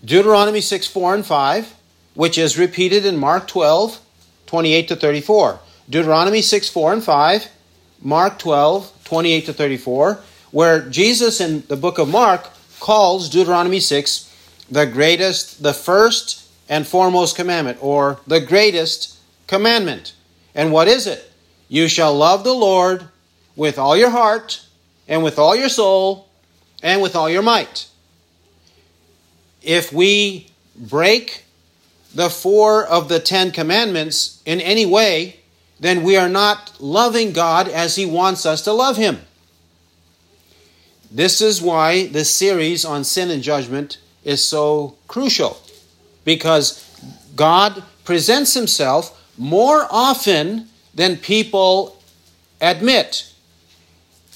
Deuteronomy 0.04 0.62
6 0.62 0.88
4 0.88 1.16
and 1.16 1.26
5, 1.26 1.76
which 2.16 2.38
is 2.38 2.58
repeated 2.58 3.06
in 3.06 3.18
Mark 3.18 3.48
12 3.48 4.02
28 4.48 4.88
to 4.88 4.96
34. 4.96 5.60
Deuteronomy 5.90 6.42
6 6.42 6.70
4 6.70 6.94
and 6.94 7.04
5, 7.04 7.48
Mark 8.02 8.40
12 8.40 8.92
28 9.04 9.46
to 9.46 9.54
34, 9.54 10.20
where 10.52 10.90
Jesus 10.90 11.40
in 11.40 11.64
the 11.68 11.76
book 11.76 12.00
of 12.00 12.10
Mark 12.10 12.50
calls 12.80 13.30
Deuteronomy 13.30 13.80
6 13.80 14.32
the 14.70 14.88
greatest, 14.88 15.62
the 15.62 15.74
first 15.74 16.48
and 16.68 16.88
foremost 16.88 17.36
commandment, 17.36 17.78
or 17.80 18.20
the 18.26 18.40
greatest 18.40 19.20
commandment. 19.46 20.14
And 20.56 20.72
what 20.72 20.88
is 20.88 21.06
it? 21.06 21.32
You 21.68 21.88
shall 21.88 22.16
love 22.16 22.44
the 22.44 22.54
Lord 22.54 23.08
with 23.56 23.78
all 23.78 23.96
your 23.96 24.10
heart, 24.10 24.66
and 25.08 25.24
with 25.24 25.38
all 25.38 25.56
your 25.56 25.70
soul, 25.70 26.28
and 26.86 27.02
with 27.02 27.16
all 27.16 27.28
your 27.28 27.42
might. 27.42 27.88
If 29.64 29.92
we 29.92 30.52
break 30.76 31.44
the 32.14 32.30
four 32.30 32.86
of 32.86 33.10
the 33.10 33.20
Ten 33.20 33.52
Commandments 33.52 34.42
in 34.46 34.62
any 34.62 34.86
way, 34.86 35.40
then 35.80 36.04
we 36.04 36.16
are 36.16 36.30
not 36.30 36.80
loving 36.80 37.34
God 37.34 37.68
as 37.68 37.96
He 37.96 38.06
wants 38.06 38.46
us 38.46 38.62
to 38.62 38.72
love 38.72 38.98
Him. 38.98 39.20
This 41.10 41.42
is 41.42 41.60
why 41.60 42.06
this 42.06 42.30
series 42.30 42.86
on 42.86 43.04
sin 43.04 43.32
and 43.32 43.42
judgment 43.42 43.98
is 44.24 44.46
so 44.46 44.96
crucial 45.08 45.58
because 46.24 46.84
God 47.36 47.84
presents 48.04 48.54
himself 48.54 49.24
more 49.38 49.88
often 49.90 50.68
than 50.94 51.18
people 51.18 52.00
admit 52.62 53.34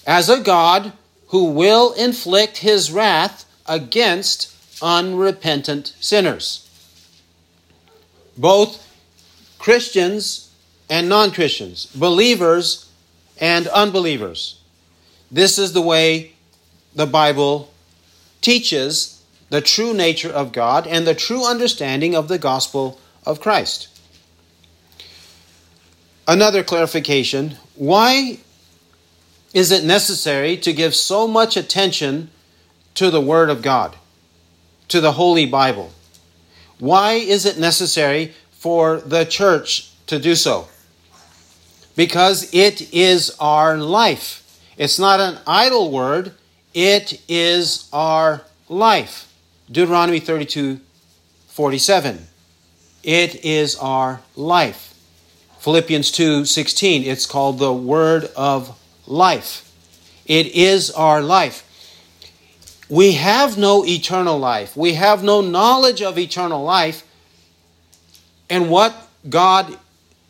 as 0.07 0.29
a 0.29 0.41
God 0.41 0.93
who 1.29 1.45
will 1.45 1.93
inflict 1.93 2.57
his 2.57 2.91
wrath 2.91 3.45
against 3.65 4.55
unrepentant 4.81 5.93
sinners. 5.99 6.65
Both 8.37 8.85
Christians 9.59 10.51
and 10.89 11.07
non 11.09 11.31
Christians, 11.31 11.85
believers 11.87 12.89
and 13.39 13.67
unbelievers. 13.67 14.59
This 15.31 15.59
is 15.59 15.73
the 15.73 15.81
way 15.81 16.33
the 16.95 17.05
Bible 17.05 17.71
teaches 18.41 19.23
the 19.49 19.61
true 19.61 19.93
nature 19.93 20.31
of 20.31 20.51
God 20.51 20.87
and 20.87 21.05
the 21.05 21.15
true 21.15 21.45
understanding 21.45 22.15
of 22.15 22.27
the 22.27 22.39
gospel 22.39 22.99
of 23.25 23.41
Christ. 23.41 23.87
Another 26.27 26.63
clarification 26.63 27.57
why 27.75 28.39
is 29.53 29.71
it 29.71 29.83
necessary 29.83 30.57
to 30.57 30.73
give 30.73 30.93
so 30.93 31.27
much 31.27 31.57
attention 31.57 32.29
to 32.95 33.09
the 33.09 33.21
Word 33.21 33.49
of 33.49 33.61
God, 33.61 33.95
to 34.89 35.01
the 35.01 35.13
Holy 35.13 35.45
Bible? 35.45 35.91
Why 36.79 37.13
is 37.13 37.45
it 37.45 37.57
necessary 37.57 38.33
for 38.51 38.97
the 38.97 39.25
church 39.25 39.91
to 40.07 40.19
do 40.19 40.35
so? 40.35 40.67
Because 41.95 42.53
it 42.53 42.93
is 42.93 43.35
our 43.39 43.77
life. 43.77 44.45
It's 44.77 44.99
not 44.99 45.19
an 45.19 45.39
idle 45.45 45.91
word, 45.91 46.33
it 46.73 47.21
is 47.27 47.89
our 47.91 48.43
life. 48.69 49.33
Deuteronomy 49.69 50.19
32 50.19 50.79
47. 51.47 52.27
It 53.03 53.43
is 53.43 53.75
our 53.75 54.21
life. 54.37 54.93
Philippians 55.59 56.11
2 56.11 56.45
16. 56.45 57.03
It's 57.03 57.25
called 57.25 57.59
the 57.59 57.73
word 57.73 58.29
of 58.37 58.78
life. 59.09 59.65
It 60.25 60.47
is 60.47 60.91
our 60.91 61.21
life. 61.21 61.65
We 62.89 63.13
have 63.13 63.57
no 63.57 63.85
eternal 63.85 64.37
life. 64.39 64.75
We 64.75 64.93
have 64.93 65.23
no 65.23 65.41
knowledge 65.41 66.01
of 66.01 66.17
eternal 66.17 66.63
life 66.63 67.03
and 68.49 68.69
what 68.69 68.95
God 69.29 69.77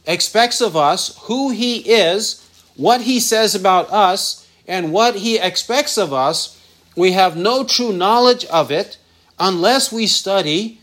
expects 0.06 0.60
of 0.60 0.76
us, 0.76 1.18
who 1.24 1.52
He 1.52 1.78
is, 1.90 2.46
what 2.76 3.02
He 3.02 3.20
says 3.20 3.56
about 3.56 3.90
us, 3.92 4.48
and 4.68 4.92
what 4.92 5.16
He 5.16 5.38
expects 5.38 5.98
of 5.98 6.14
us. 6.14 6.60
We 6.96 7.14
have 7.14 7.38
no 7.38 7.64
true 7.64 7.94
knowledge 7.94 8.46
of 8.46 8.72
it 8.72 8.98
unless 9.40 9.92
we 9.92 10.08
study 10.08 10.80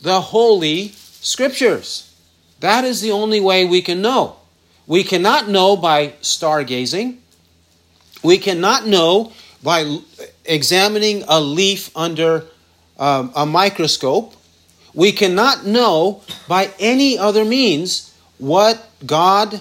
the 0.00 0.20
Holy 0.20 0.88
Scriptures. 1.20 2.14
That 2.60 2.84
is 2.84 3.00
the 3.00 3.12
only 3.12 3.40
way 3.40 3.64
we 3.64 3.82
can 3.82 4.00
know. 4.00 4.36
We 4.86 5.04
cannot 5.04 5.48
know 5.48 5.76
by 5.76 6.14
stargazing. 6.22 7.18
We 8.22 8.38
cannot 8.38 8.86
know 8.86 9.32
by 9.62 9.98
examining 10.44 11.24
a 11.28 11.40
leaf 11.40 11.90
under 11.96 12.44
um, 12.98 13.32
a 13.34 13.46
microscope. 13.46 14.34
We 14.94 15.12
cannot 15.12 15.66
know 15.66 16.22
by 16.48 16.70
any 16.78 17.18
other 17.18 17.44
means 17.44 18.14
what 18.38 18.88
God 19.06 19.60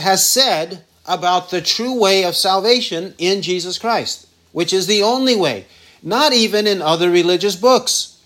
has 0.00 0.26
said 0.26 0.84
about 1.06 1.50
the 1.50 1.60
true 1.60 2.00
way 2.00 2.24
of 2.24 2.34
salvation 2.34 3.14
in 3.18 3.42
Jesus 3.42 3.78
Christ, 3.78 4.26
which 4.52 4.72
is 4.72 4.86
the 4.86 5.02
only 5.02 5.36
way 5.36 5.66
not 6.04 6.34
even 6.34 6.66
in 6.66 6.82
other 6.82 7.10
religious 7.10 7.56
books, 7.56 8.20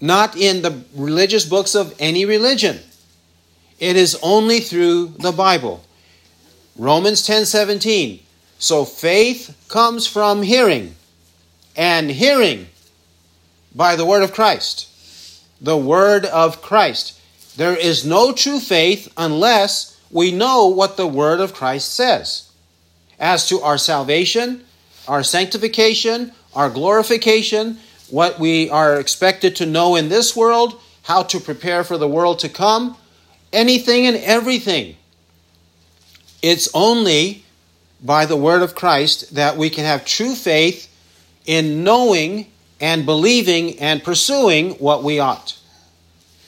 not 0.00 0.36
in 0.36 0.60
the 0.60 0.84
religious 0.94 1.46
books 1.46 1.74
of 1.74 1.94
any 1.98 2.26
religion. 2.26 2.78
It 3.80 3.96
is 3.96 4.18
only 4.22 4.60
through 4.60 5.06
the 5.18 5.32
Bible. 5.32 5.82
Romans 6.76 7.26
10:17. 7.26 8.23
So 8.64 8.86
faith 8.86 9.54
comes 9.68 10.06
from 10.06 10.40
hearing, 10.40 10.94
and 11.76 12.10
hearing 12.10 12.68
by 13.74 13.94
the 13.94 14.06
word 14.06 14.22
of 14.22 14.32
Christ. 14.32 14.88
The 15.60 15.76
word 15.76 16.24
of 16.24 16.62
Christ. 16.62 17.20
There 17.58 17.76
is 17.76 18.06
no 18.06 18.32
true 18.32 18.58
faith 18.58 19.12
unless 19.18 20.00
we 20.10 20.32
know 20.32 20.68
what 20.68 20.96
the 20.96 21.06
word 21.06 21.40
of 21.40 21.52
Christ 21.52 21.92
says. 21.94 22.50
As 23.20 23.46
to 23.50 23.60
our 23.60 23.76
salvation, 23.76 24.64
our 25.06 25.22
sanctification, 25.22 26.32
our 26.54 26.70
glorification, 26.70 27.76
what 28.08 28.40
we 28.40 28.70
are 28.70 28.98
expected 28.98 29.56
to 29.56 29.66
know 29.66 29.94
in 29.94 30.08
this 30.08 30.34
world, 30.34 30.80
how 31.02 31.22
to 31.24 31.38
prepare 31.38 31.84
for 31.84 31.98
the 31.98 32.08
world 32.08 32.38
to 32.38 32.48
come, 32.48 32.96
anything 33.52 34.06
and 34.06 34.16
everything. 34.16 34.96
It's 36.40 36.70
only 36.72 37.43
by 38.04 38.26
the 38.26 38.36
word 38.36 38.62
of 38.62 38.74
Christ 38.74 39.34
that 39.34 39.56
we 39.56 39.70
can 39.70 39.84
have 39.84 40.04
true 40.04 40.34
faith 40.34 40.88
in 41.46 41.82
knowing 41.82 42.46
and 42.80 43.06
believing 43.06 43.78
and 43.80 44.04
pursuing 44.04 44.72
what 44.72 45.02
we 45.02 45.18
ought. 45.18 45.58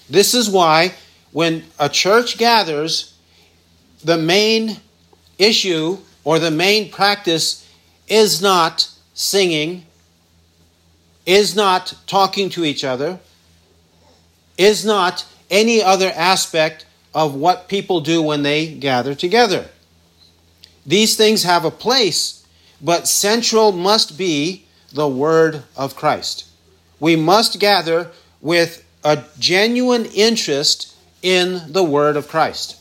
This 0.08 0.34
is 0.34 0.50
why 0.50 0.94
when 1.32 1.64
a 1.78 1.88
church 1.88 2.38
gathers, 2.38 3.14
the 4.04 4.18
main 4.18 4.76
issue 5.38 5.98
or 6.24 6.38
the 6.38 6.50
main 6.50 6.90
practice 6.90 7.66
is 8.06 8.42
not 8.42 8.88
singing 9.14 9.84
is 11.24 11.56
not 11.56 11.92
talking 12.06 12.48
to 12.50 12.64
each 12.64 12.84
other, 12.84 13.18
is 14.56 14.84
not 14.84 15.26
any 15.50 15.82
other 15.82 16.12
aspect 16.14 16.86
of 17.12 17.34
what 17.34 17.68
people 17.68 18.00
do 18.00 18.22
when 18.22 18.42
they 18.42 18.72
gather 18.74 19.14
together. 19.14 19.66
These 20.86 21.16
things 21.16 21.42
have 21.42 21.64
a 21.64 21.70
place, 21.70 22.46
but 22.80 23.08
central 23.08 23.72
must 23.72 24.16
be 24.16 24.66
the 24.92 25.08
Word 25.08 25.64
of 25.76 25.96
Christ. 25.96 26.46
We 27.00 27.16
must 27.16 27.58
gather 27.58 28.10
with 28.40 28.84
a 29.04 29.24
genuine 29.38 30.06
interest 30.06 30.94
in 31.22 31.72
the 31.72 31.82
Word 31.82 32.16
of 32.16 32.28
Christ. 32.28 32.76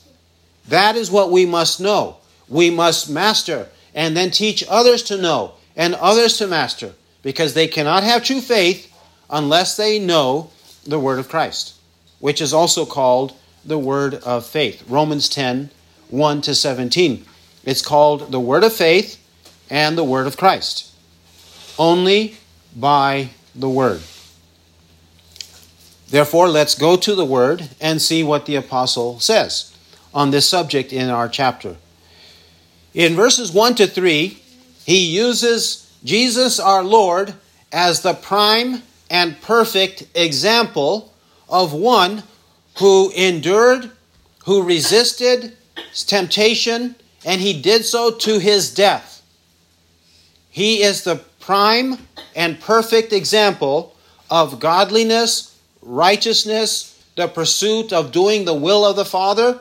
That 0.68 0.96
is 0.96 1.10
what 1.10 1.32
we 1.32 1.46
must 1.46 1.82
know. 1.82 2.18
We 2.48 2.70
must 2.70 3.10
master 3.10 3.70
and 3.94 4.16
then 4.16 4.30
teach 4.30 4.64
others 4.70 5.02
to 5.04 5.18
know 5.18 5.54
and 5.76 5.96
others 5.96 6.38
to 6.38 6.48
master 6.48 6.94
because 7.24 7.54
they 7.54 7.68
cannot 7.68 8.04
have 8.04 8.24
true 8.24 8.42
faith 8.42 8.92
unless 9.30 9.78
they 9.78 9.98
know 9.98 10.52
the 10.86 11.00
Word 11.00 11.18
of 11.18 11.30
Christ, 11.30 11.74
which 12.20 12.40
is 12.40 12.54
also 12.54 12.86
called 12.86 13.34
the 13.66 13.80
Word 13.80 14.16
of 14.16 14.46
faith. 14.46 14.84
Romans 14.88 15.28
10 15.28 15.72
1 16.10 16.42
to 16.42 16.54
17. 16.54 17.26
It's 17.66 17.82
called 17.82 18.32
the 18.32 18.40
Word 18.40 18.64
of 18.64 18.74
faith 18.74 19.20
and 19.70 19.98
the 19.98 20.04
Word 20.04 20.28
of 20.28 20.38
Christ. 20.38 20.92
Only 21.78 22.38
by 22.76 23.30
the 23.54 23.70
Word. 23.70 24.02
Therefore, 26.08 26.48
let's 26.48 26.76
go 26.76 26.96
to 26.96 27.16
the 27.16 27.26
Word 27.26 27.70
and 27.82 28.02
see 28.02 28.24
what 28.24 28.46
the 28.46 28.56
Apostle 28.56 29.20
says 29.20 29.76
on 30.14 30.32
this 30.32 30.48
subject 30.48 30.94
in 30.94 31.10
our 31.10 31.28
chapter. 31.28 31.76
In 32.94 33.16
verses 33.16 33.52
1 33.52 33.76
to 33.76 33.88
3, 33.88 34.38
he 34.86 35.06
uses 35.06 35.92
Jesus 36.04 36.60
our 36.60 36.84
Lord 36.84 37.34
as 37.72 38.02
the 38.02 38.14
prime 38.14 38.84
and 39.10 39.42
perfect 39.42 40.08
example 40.16 41.14
of 41.50 41.74
one 41.74 42.24
who 42.78 43.12
endured, 43.12 43.92
who 44.46 44.64
resisted 44.64 45.58
temptation, 46.06 46.96
and 47.26 47.42
he 47.42 47.60
did 47.60 47.84
so 47.84 48.12
to 48.12 48.40
his 48.40 48.74
death. 48.74 49.24
He 50.50 50.84
is 50.84 51.04
the 51.04 51.18
prime 51.42 51.98
and 52.36 52.60
perfect 52.62 53.12
example 53.12 53.96
of 54.30 54.60
godliness, 54.60 55.60
righteousness, 55.82 57.04
the 57.16 57.28
pursuit 57.28 57.92
of 57.92 58.12
doing 58.12 58.46
the 58.46 58.54
will 58.54 58.86
of 58.86 58.96
the 58.96 59.06
Father, 59.06 59.60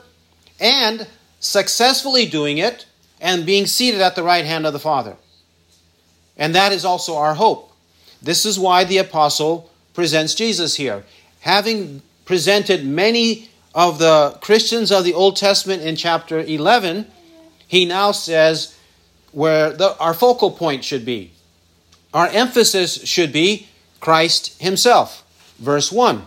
and 0.60 1.08
successfully 1.40 2.26
doing 2.26 2.58
it 2.58 2.86
and 3.20 3.46
being 3.46 3.66
seated 3.66 4.00
at 4.00 4.14
the 4.14 4.22
right 4.22 4.44
hand 4.44 4.66
of 4.66 4.72
the 4.72 4.78
Father. 4.78 5.16
And 6.36 6.54
that 6.54 6.72
is 6.72 6.84
also 6.84 7.16
our 7.16 7.34
hope. 7.34 7.72
This 8.22 8.46
is 8.46 8.58
why 8.58 8.84
the 8.84 8.98
apostle 8.98 9.70
presents 9.94 10.34
Jesus 10.34 10.76
here. 10.76 11.04
Having 11.40 12.02
presented 12.24 12.86
many 12.86 13.50
of 13.74 13.98
the 13.98 14.38
Christians 14.40 14.90
of 14.90 15.04
the 15.04 15.14
Old 15.14 15.36
Testament 15.36 15.82
in 15.82 15.96
chapter 15.96 16.40
11, 16.40 17.06
he 17.74 17.84
now 17.84 18.12
says 18.12 18.78
where 19.32 19.72
the, 19.72 19.98
our 19.98 20.14
focal 20.14 20.52
point 20.52 20.84
should 20.84 21.04
be. 21.04 21.32
Our 22.12 22.28
emphasis 22.28 23.04
should 23.04 23.32
be 23.32 23.66
Christ 23.98 24.62
himself. 24.62 25.24
Verse 25.58 25.90
1. 25.90 26.24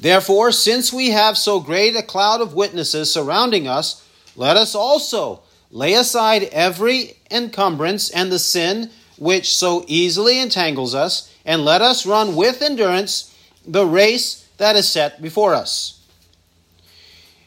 Therefore, 0.00 0.52
since 0.52 0.92
we 0.92 1.10
have 1.10 1.36
so 1.36 1.58
great 1.58 1.96
a 1.96 2.02
cloud 2.02 2.40
of 2.40 2.54
witnesses 2.54 3.12
surrounding 3.12 3.66
us, 3.66 4.06
let 4.36 4.56
us 4.56 4.76
also 4.76 5.40
lay 5.72 5.94
aside 5.94 6.44
every 6.52 7.16
encumbrance 7.28 8.08
and 8.10 8.30
the 8.30 8.38
sin 8.38 8.90
which 9.18 9.56
so 9.56 9.84
easily 9.88 10.38
entangles 10.38 10.94
us, 10.94 11.34
and 11.44 11.64
let 11.64 11.82
us 11.82 12.06
run 12.06 12.36
with 12.36 12.62
endurance 12.62 13.34
the 13.66 13.86
race 13.86 14.46
that 14.58 14.76
is 14.76 14.88
set 14.88 15.20
before 15.20 15.54
us. 15.54 16.00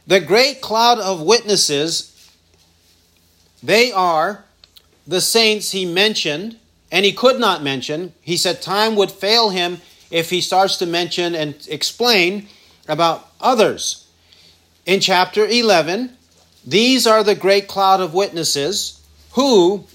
The 0.07 0.19
great 0.19 0.60
cloud 0.60 0.99
of 0.99 1.21
witnesses, 1.21 2.18
they 3.61 3.91
are 3.91 4.45
the 5.07 5.21
saints 5.21 5.71
he 5.71 5.85
mentioned, 5.85 6.57
and 6.91 7.05
he 7.05 7.11
could 7.11 7.39
not 7.39 7.63
mention. 7.63 8.13
He 8.21 8.37
said 8.37 8.61
time 8.61 8.95
would 8.95 9.11
fail 9.11 9.49
him 9.49 9.81
if 10.11 10.29
he 10.29 10.41
starts 10.41 10.77
to 10.77 10.85
mention 10.85 11.35
and 11.35 11.55
explain 11.69 12.47
about 12.87 13.27
others. 13.39 14.07
In 14.85 14.99
chapter 14.99 15.45
11, 15.45 16.15
these 16.65 17.05
are 17.05 17.23
the 17.23 17.35
great 17.35 17.67
cloud 17.67 18.01
of 18.01 18.13
witnesses 18.13 19.01
who 19.33 19.85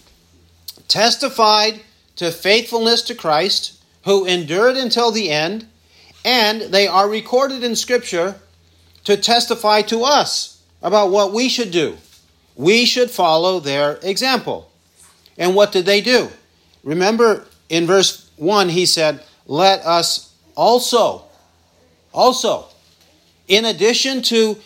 testified 0.89 1.81
to 2.17 2.31
faithfulness 2.31 3.03
to 3.03 3.15
Christ, 3.15 3.83
who 4.05 4.25
endured 4.25 4.77
until 4.77 5.11
the 5.11 5.31
end, 5.31 5.67
and 6.25 6.63
they 6.63 6.87
are 6.87 7.09
recorded 7.09 7.65
in 7.65 7.75
Scripture 7.77 8.37
to 9.05 9.17
testify 9.17 9.83
to 9.83 10.03
us 10.03 10.63
about 10.83 11.11
what 11.11 11.33
we 11.33 11.49
should 11.49 11.71
do. 11.71 11.97
We 12.57 12.85
should 12.85 13.11
follow 13.11 13.61
their 13.61 13.99
example. 14.03 14.71
And 15.37 15.55
what 15.55 15.73
did 15.73 15.87
they 15.87 16.01
do? 16.01 16.29
Remember 16.83 17.47
in 17.69 17.87
verse 17.87 18.31
1, 18.37 18.69
he 18.69 18.87
said, 18.87 19.23
Let 19.47 19.81
us 19.81 20.33
also, 20.55 21.25
also, 22.13 22.67
in 23.49 23.65
addition 23.65 24.23
to 24.23 24.57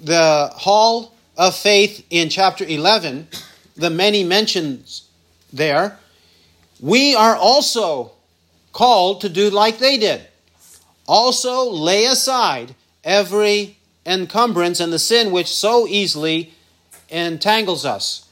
the 0.00 0.50
hall 0.54 1.14
of 1.36 1.54
faith 1.54 2.04
in 2.10 2.28
chapter 2.28 2.64
11, 2.64 3.28
the 3.76 3.90
many 3.90 4.24
mentions 4.24 5.08
there, 5.52 5.98
we 6.80 7.14
are 7.14 7.36
also 7.36 8.12
called 8.72 9.20
to 9.20 9.28
do 9.28 9.50
like 9.50 9.78
they 9.78 9.98
did. 9.98 10.22
Also, 11.06 11.70
lay 11.70 12.04
aside 12.04 12.74
every 13.02 13.76
encumbrance 14.04 14.80
and 14.80 14.92
the 14.92 14.98
sin 14.98 15.30
which 15.30 15.48
so 15.48 15.86
easily 15.86 16.52
entangles 17.08 17.84
us. 17.84 18.28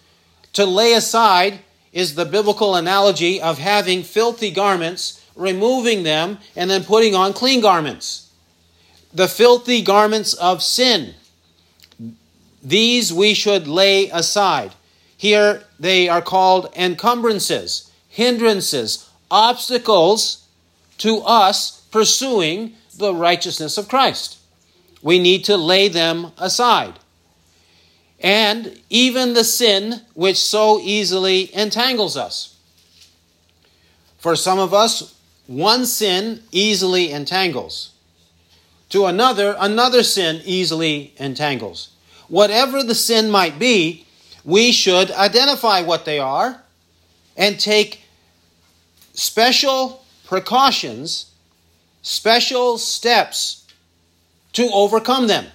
To 0.54 0.64
lay 0.64 0.92
aside 0.92 1.60
is 1.92 2.14
the 2.14 2.24
biblical 2.24 2.74
analogy 2.74 3.40
of 3.40 3.58
having 3.58 4.02
filthy 4.02 4.50
garments, 4.50 5.24
removing 5.34 6.02
them, 6.02 6.38
and 6.54 6.70
then 6.70 6.84
putting 6.84 7.14
on 7.14 7.32
clean 7.32 7.60
garments. 7.60 8.30
The 9.12 9.28
filthy 9.28 9.82
garments 9.82 10.34
of 10.34 10.62
sin. 10.62 11.14
These 12.62 13.12
we 13.12 13.32
should 13.32 13.66
lay 13.68 14.10
aside. 14.10 14.72
Here 15.16 15.64
they 15.78 16.08
are 16.08 16.20
called 16.20 16.72
encumbrances, 16.76 17.90
hindrances, 18.08 19.08
obstacles 19.30 20.46
to 20.98 21.18
us 21.22 21.82
pursuing 21.90 22.74
the 22.98 23.14
righteousness 23.14 23.78
of 23.78 23.88
Christ. 23.88 24.38
We 25.02 25.18
need 25.18 25.44
to 25.44 25.56
lay 25.56 25.88
them 25.88 26.32
aside. 26.38 26.98
And 28.26 28.80
even 28.90 29.34
the 29.34 29.44
sin 29.44 30.00
which 30.14 30.42
so 30.42 30.80
easily 30.80 31.54
entangles 31.54 32.16
us. 32.16 32.56
For 34.18 34.34
some 34.34 34.58
of 34.58 34.74
us, 34.74 35.14
one 35.46 35.86
sin 35.86 36.42
easily 36.50 37.12
entangles. 37.12 37.92
To 38.88 39.06
another, 39.06 39.54
another 39.60 40.02
sin 40.02 40.42
easily 40.44 41.14
entangles. 41.18 41.90
Whatever 42.26 42.82
the 42.82 42.96
sin 42.96 43.30
might 43.30 43.60
be, 43.60 44.04
we 44.44 44.72
should 44.72 45.12
identify 45.12 45.82
what 45.82 46.04
they 46.04 46.18
are 46.18 46.60
and 47.36 47.60
take 47.60 48.02
special 49.14 50.04
precautions, 50.24 51.30
special 52.02 52.76
steps 52.76 53.64
to 54.54 54.68
overcome 54.72 55.28
them 55.28 55.46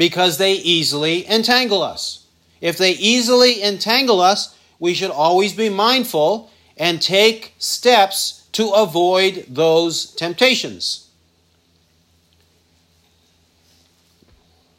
because 0.00 0.38
they 0.38 0.54
easily 0.54 1.28
entangle 1.28 1.82
us. 1.82 2.24
If 2.62 2.78
they 2.78 2.92
easily 2.92 3.62
entangle 3.62 4.22
us, 4.22 4.56
we 4.78 4.94
should 4.94 5.10
always 5.10 5.52
be 5.52 5.68
mindful 5.68 6.50
and 6.78 7.02
take 7.02 7.52
steps 7.58 8.48
to 8.52 8.70
avoid 8.70 9.44
those 9.46 10.06
temptations. 10.14 11.10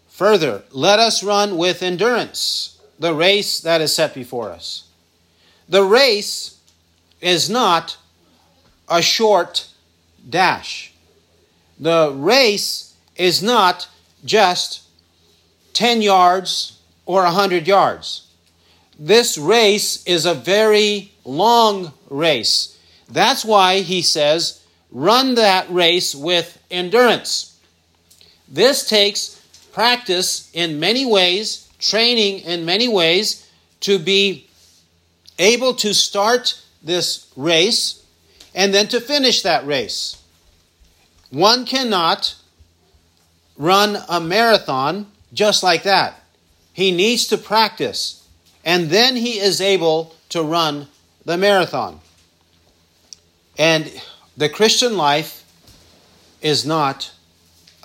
Further, 0.10 0.63
let 0.71 0.97
us 0.97 1.21
run 1.21 1.55
with 1.55 1.84
endurance 1.84 2.79
the 2.97 3.13
race 3.13 3.60
that 3.60 3.79
is 3.79 3.93
set 3.93 4.15
before 4.15 4.49
us. 4.49 4.88
The 5.69 5.84
race 5.84 6.57
is 7.21 7.47
not 7.47 7.95
a 8.89 9.03
short 9.03 9.67
dash. 10.27 10.93
The 11.79 12.12
race 12.12 12.95
is 13.15 13.43
not 13.43 13.88
just 14.25 14.81
10 15.73 16.01
yards 16.01 16.79
or 17.05 17.23
100 17.23 17.67
yards. 17.67 18.27
This 18.99 19.38
race 19.38 20.03
is 20.05 20.25
a 20.25 20.34
very 20.34 21.12
long 21.25 21.93
race. 22.10 22.77
That's 23.10 23.43
why 23.43 23.81
he 23.81 24.01
says, 24.01 24.62
run 24.91 25.36
that 25.36 25.69
race 25.69 26.13
with 26.13 26.62
endurance. 26.69 27.60
This 28.47 28.88
takes 28.88 29.41
practice 29.71 30.51
in 30.53 30.79
many 30.79 31.05
ways, 31.05 31.69
training 31.79 32.39
in 32.39 32.65
many 32.65 32.88
ways 32.88 33.47
to 33.81 33.97
be 33.97 34.47
able 35.39 35.73
to 35.73 35.93
start 35.93 36.62
this 36.84 37.31
race 37.36 38.03
and 38.53 38.73
then 38.73 38.88
to 38.89 38.99
finish 38.99 39.41
that 39.41 39.65
race. 39.65 40.21
One 41.29 41.65
cannot 41.65 42.36
run 43.57 43.97
a 44.10 44.19
marathon 44.19 45.07
just 45.34 45.63
like 45.63 45.84
that. 45.84 46.22
He 46.74 46.91
needs 46.91 47.28
to 47.28 47.38
practice, 47.38 48.28
and 48.63 48.89
then 48.89 49.15
he 49.15 49.39
is 49.39 49.60
able 49.62 50.15
to 50.30 50.41
run 50.41 50.88
the 51.26 51.38
marathon. 51.38 52.00
And 53.58 53.91
the 54.38 54.50
Christian 54.50 54.98
life 54.98 55.44
is 56.41 56.65
not 56.65 57.12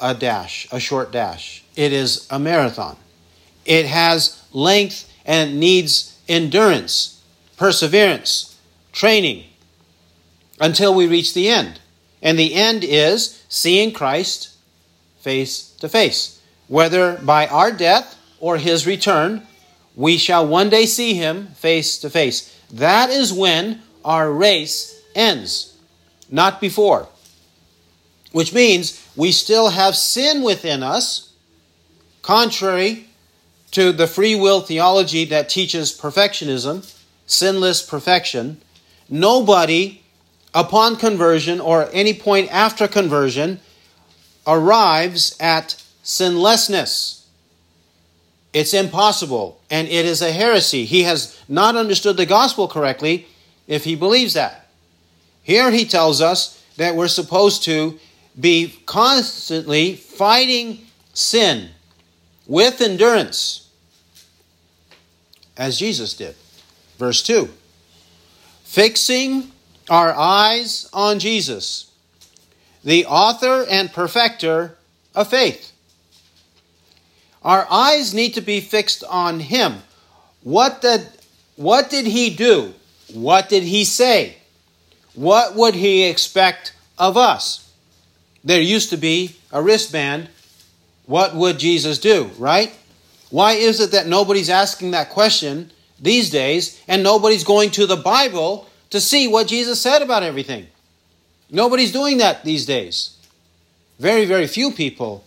a 0.01 0.15
dash, 0.15 0.69
a 0.71 0.81
short 0.81 1.11
dash. 1.11 1.65
It 1.75 1.93
is 1.93 2.27
a 2.31 2.39
marathon. 2.39 2.97
It 3.65 3.87
has 3.87 4.43
length 4.53 5.11
and 5.25 5.59
needs 5.59 6.19
endurance, 6.29 7.23
perseverance, 7.57 8.57
training 8.93 9.45
until 10.61 10.95
we 10.95 11.07
reach 11.07 11.35
the 11.35 11.49
end. 11.49 11.81
And 12.23 12.39
the 12.39 12.55
end 12.55 12.85
is 12.85 13.43
seeing 13.49 13.93
Christ 13.93 14.55
face 15.19 15.71
to 15.81 15.89
face. 15.89 16.36
Whether 16.69 17.19
by 17.19 17.47
our 17.47 17.73
death 17.73 18.19
or 18.41 18.59
his 18.59 18.87
return, 18.87 19.47
we 19.95 20.19
shall 20.19 20.47
one 20.47 20.69
day 20.69 20.87
see 20.87 21.15
him 21.15 21.49
face 21.49 21.99
to 21.99 22.11
face. 22.11 22.55
That 22.73 23.11
is 23.11 23.33
when 23.33 23.83
our 24.05 24.31
race 24.31 25.01
ends, 25.15 25.77
not 26.31 26.61
before. 26.61 27.09
Which 28.33 28.53
means 28.53 29.03
we 29.17 29.33
still 29.33 29.71
have 29.71 29.97
sin 29.97 30.43
within 30.43 30.83
us, 30.83 31.33
contrary 32.23 33.07
to 33.71 33.93
the 33.93 34.07
free 34.07 34.35
will 34.35 34.61
theology 34.61 35.25
that 35.27 35.49
teaches 35.49 35.99
perfectionism, 35.99 36.93
sinless 37.27 37.83
perfection. 37.83 38.61
Nobody, 39.09 40.03
upon 40.53 40.97
conversion 40.97 41.61
or 41.61 41.89
any 41.93 42.13
point 42.13 42.51
after 42.53 42.89
conversion, 42.89 43.61
arrives 44.47 45.37
at 45.41 45.83
sinlessness. 46.07 47.27
It's 48.53 48.73
impossible, 48.73 49.61
and 49.69 49.89
it 49.89 50.07
is 50.07 50.23
a 50.23 50.33
heresy. 50.33 50.85
He 50.85 51.03
has 51.03 51.39
not 51.49 51.77
understood 51.77 52.17
the 52.17 52.25
gospel 52.25 52.69
correctly 52.69 53.27
if 53.67 53.85
he 53.85 53.97
believes 53.97 54.35
that. 54.35 54.69
Here 55.43 55.71
he 55.71 55.85
tells 55.85 56.21
us 56.21 56.65
that 56.77 56.95
we're 56.95 57.09
supposed 57.09 57.65
to 57.65 57.99
be 58.39 58.79
constantly 58.87 59.97
fighting 59.97 60.87
sin 61.13 61.71
with 62.47 62.81
endurance, 62.81 63.69
as 65.57 65.79
Jesus 65.79 66.15
did. 66.15 66.37
Verse 66.99 67.23
2 67.23 67.49
Fixing 68.63 69.51
our 69.91 70.15
eyes 70.15 70.89
on 70.93 71.19
Jesus, 71.19 71.91
the 72.85 73.07
author 73.07 73.67
and 73.69 73.93
perfecter 73.93 74.79
of 75.13 75.29
faith. 75.29 75.73
Our 77.47 77.67
eyes 77.71 78.13
need 78.13 78.35
to 78.35 78.43
be 78.43 78.61
fixed 78.61 79.03
on 79.09 79.41
Him. 79.41 79.77
What 80.43 80.83
did, 80.83 81.09
what 81.57 81.89
did 81.89 82.07
He 82.07 82.29
do? 82.29 82.75
What 83.15 83.49
did 83.49 83.63
He 83.63 83.85
say? 83.85 84.37
What 85.15 85.55
would 85.55 85.75
He 85.75 86.05
expect 86.05 86.75
of 86.99 87.17
us? 87.17 87.67
there 88.47 88.61
used 88.61 88.91
to 88.91 88.97
be 88.97 89.35
a 89.51 89.61
wristband, 89.61 90.29
what 91.07 91.35
would 91.35 91.59
Jesus 91.59 91.99
do, 91.99 92.31
right? 92.39 92.73
Why 93.29 93.55
is 93.55 93.81
it 93.81 93.91
that 93.91 94.07
nobody's 94.07 94.49
asking 94.49 94.93
that 94.93 95.11
question 95.11 95.73
these 96.01 96.31
days 96.31 96.81
and 96.87 97.03
nobody's 97.03 97.43
going 97.43 97.73
to 97.73 97.87
the 97.87 97.97
Bible 97.97 98.69
to 98.91 99.01
see 99.01 99.27
what 99.27 99.49
Jesus 99.49 99.81
said 99.81 100.01
about 100.01 100.23
everything? 100.23 100.69
Nobody's 101.51 101.91
doing 101.91 102.19
that 102.19 102.45
these 102.45 102.67
days. 102.67 103.19
Very, 103.99 104.27
very 104.27 104.47
few 104.47 104.71
people 104.71 105.25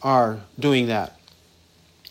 are 0.00 0.38
doing 0.58 0.86
that. 0.86 1.18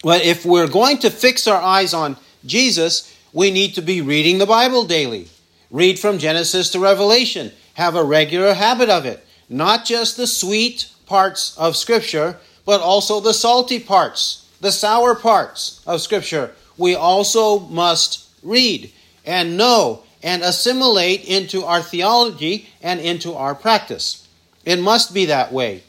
But 0.04 0.24
if 0.24 0.46
we're 0.46 0.68
going 0.68 1.00
to 1.00 1.10
fix 1.10 1.48
our 1.48 1.62
eyes 1.62 1.94
on 1.94 2.18
Jesus, 2.46 3.16
we 3.34 3.52
need 3.52 3.76
to 3.76 3.82
be 3.82 4.02
reading 4.02 4.38
the 4.38 4.46
Bible 4.46 4.86
daily. 4.86 5.28
Read 5.72 6.00
from 6.00 6.18
Genesis 6.18 6.72
to 6.72 6.80
Revelation. 6.80 7.52
Have 7.76 7.96
a 7.96 8.04
regular 8.04 8.54
habit 8.54 8.90
of 8.90 9.06
it 9.06 9.26
not 9.50 9.84
just 9.84 10.16
the 10.16 10.28
sweet 10.28 10.90
parts 11.08 11.58
of 11.58 11.76
Scripture, 11.76 12.38
but 12.66 12.82
also 12.82 13.20
the 13.20 13.34
salty 13.34 13.80
parts, 13.80 14.48
the 14.62 14.72
sour 14.72 15.16
parts 15.16 15.82
of 15.88 16.02
Scripture. 16.02 16.52
We 16.78 16.96
also 16.96 17.60
must 17.60 18.30
read 18.44 18.92
and 19.26 19.58
know 19.58 20.04
and 20.22 20.44
assimilate 20.44 21.26
into 21.26 21.66
our 21.66 21.82
theology 21.82 22.70
and 22.82 23.00
into 23.00 23.34
our 23.34 23.56
practice. 23.56 24.28
It 24.66 24.80
must 24.80 25.14
be 25.14 25.26
that 25.26 25.52
way. 25.52 25.84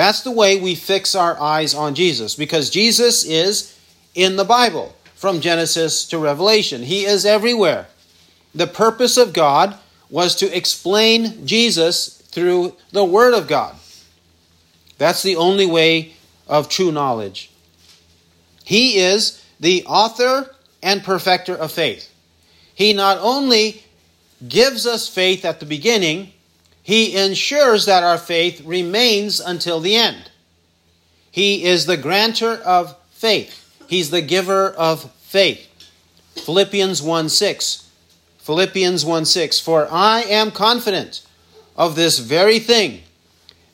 That's 0.00 0.22
the 0.22 0.30
way 0.30 0.58
we 0.58 0.76
fix 0.76 1.14
our 1.14 1.38
eyes 1.38 1.74
on 1.74 1.94
Jesus 1.94 2.34
because 2.34 2.70
Jesus 2.70 3.22
is 3.22 3.78
in 4.14 4.36
the 4.36 4.46
Bible 4.46 4.96
from 5.14 5.42
Genesis 5.42 6.06
to 6.06 6.16
Revelation. 6.16 6.82
He 6.82 7.04
is 7.04 7.26
everywhere. 7.26 7.86
The 8.54 8.66
purpose 8.66 9.18
of 9.18 9.34
God 9.34 9.76
was 10.08 10.36
to 10.36 10.56
explain 10.56 11.46
Jesus 11.46 12.16
through 12.30 12.76
the 12.92 13.04
Word 13.04 13.34
of 13.34 13.46
God. 13.46 13.76
That's 14.96 15.22
the 15.22 15.36
only 15.36 15.66
way 15.66 16.14
of 16.48 16.70
true 16.70 16.90
knowledge. 16.90 17.50
He 18.64 19.00
is 19.00 19.44
the 19.60 19.84
author 19.84 20.50
and 20.82 21.04
perfecter 21.04 21.54
of 21.54 21.72
faith. 21.72 22.10
He 22.74 22.94
not 22.94 23.18
only 23.18 23.82
gives 24.48 24.86
us 24.86 25.10
faith 25.10 25.44
at 25.44 25.60
the 25.60 25.66
beginning, 25.66 26.32
he 26.82 27.16
ensures 27.16 27.86
that 27.86 28.02
our 28.02 28.18
faith 28.18 28.64
remains 28.64 29.40
until 29.40 29.80
the 29.80 29.96
end. 29.96 30.30
He 31.30 31.64
is 31.64 31.86
the 31.86 31.96
granter 31.96 32.54
of 32.54 32.96
faith. 33.10 33.56
He's 33.86 34.10
the 34.10 34.22
giver 34.22 34.70
of 34.70 35.10
faith. 35.20 35.66
Philippians 36.36 37.02
1 37.02 37.28
6. 37.28 37.88
Philippians 38.38 39.04
1 39.04 39.24
6. 39.24 39.60
For 39.60 39.88
I 39.90 40.22
am 40.22 40.50
confident 40.50 41.22
of 41.76 41.96
this 41.96 42.18
very 42.18 42.58
thing, 42.58 43.02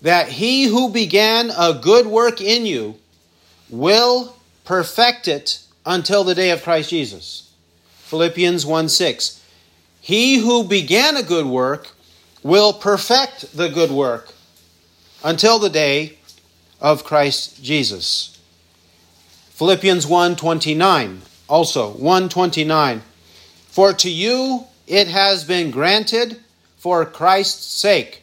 that 0.02 0.28
he 0.28 0.64
who 0.64 0.90
began 0.90 1.50
a 1.56 1.74
good 1.74 2.06
work 2.06 2.40
in 2.40 2.66
you 2.66 2.96
will 3.70 4.36
perfect 4.64 5.28
it 5.28 5.60
until 5.84 6.24
the 6.24 6.34
day 6.34 6.50
of 6.50 6.62
Christ 6.62 6.90
Jesus. 6.90 7.52
Philippians 8.00 8.66
1 8.66 8.88
6. 8.88 9.42
He 10.00 10.38
who 10.38 10.62
began 10.62 11.16
a 11.16 11.22
good 11.22 11.46
work 11.46 11.95
will 12.46 12.72
perfect 12.72 13.56
the 13.56 13.68
good 13.68 13.90
work 13.90 14.32
until 15.24 15.58
the 15.58 15.68
day 15.68 16.16
of 16.80 17.02
Christ 17.02 17.60
Jesus. 17.60 18.38
Philippians 19.50 20.06
1:29 20.06 21.22
also 21.48 21.90
129 21.90 23.02
For 23.68 23.92
to 23.94 24.08
you 24.08 24.66
it 24.86 25.08
has 25.08 25.42
been 25.42 25.72
granted 25.72 26.40
for 26.78 27.04
Christ's 27.04 27.66
sake, 27.66 28.22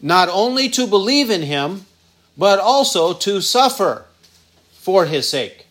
not 0.00 0.30
only 0.30 0.70
to 0.70 0.86
believe 0.86 1.28
in 1.28 1.42
him, 1.42 1.84
but 2.38 2.58
also 2.58 3.12
to 3.12 3.42
suffer 3.42 4.06
for 4.72 5.04
his 5.04 5.28
sake. 5.28 5.66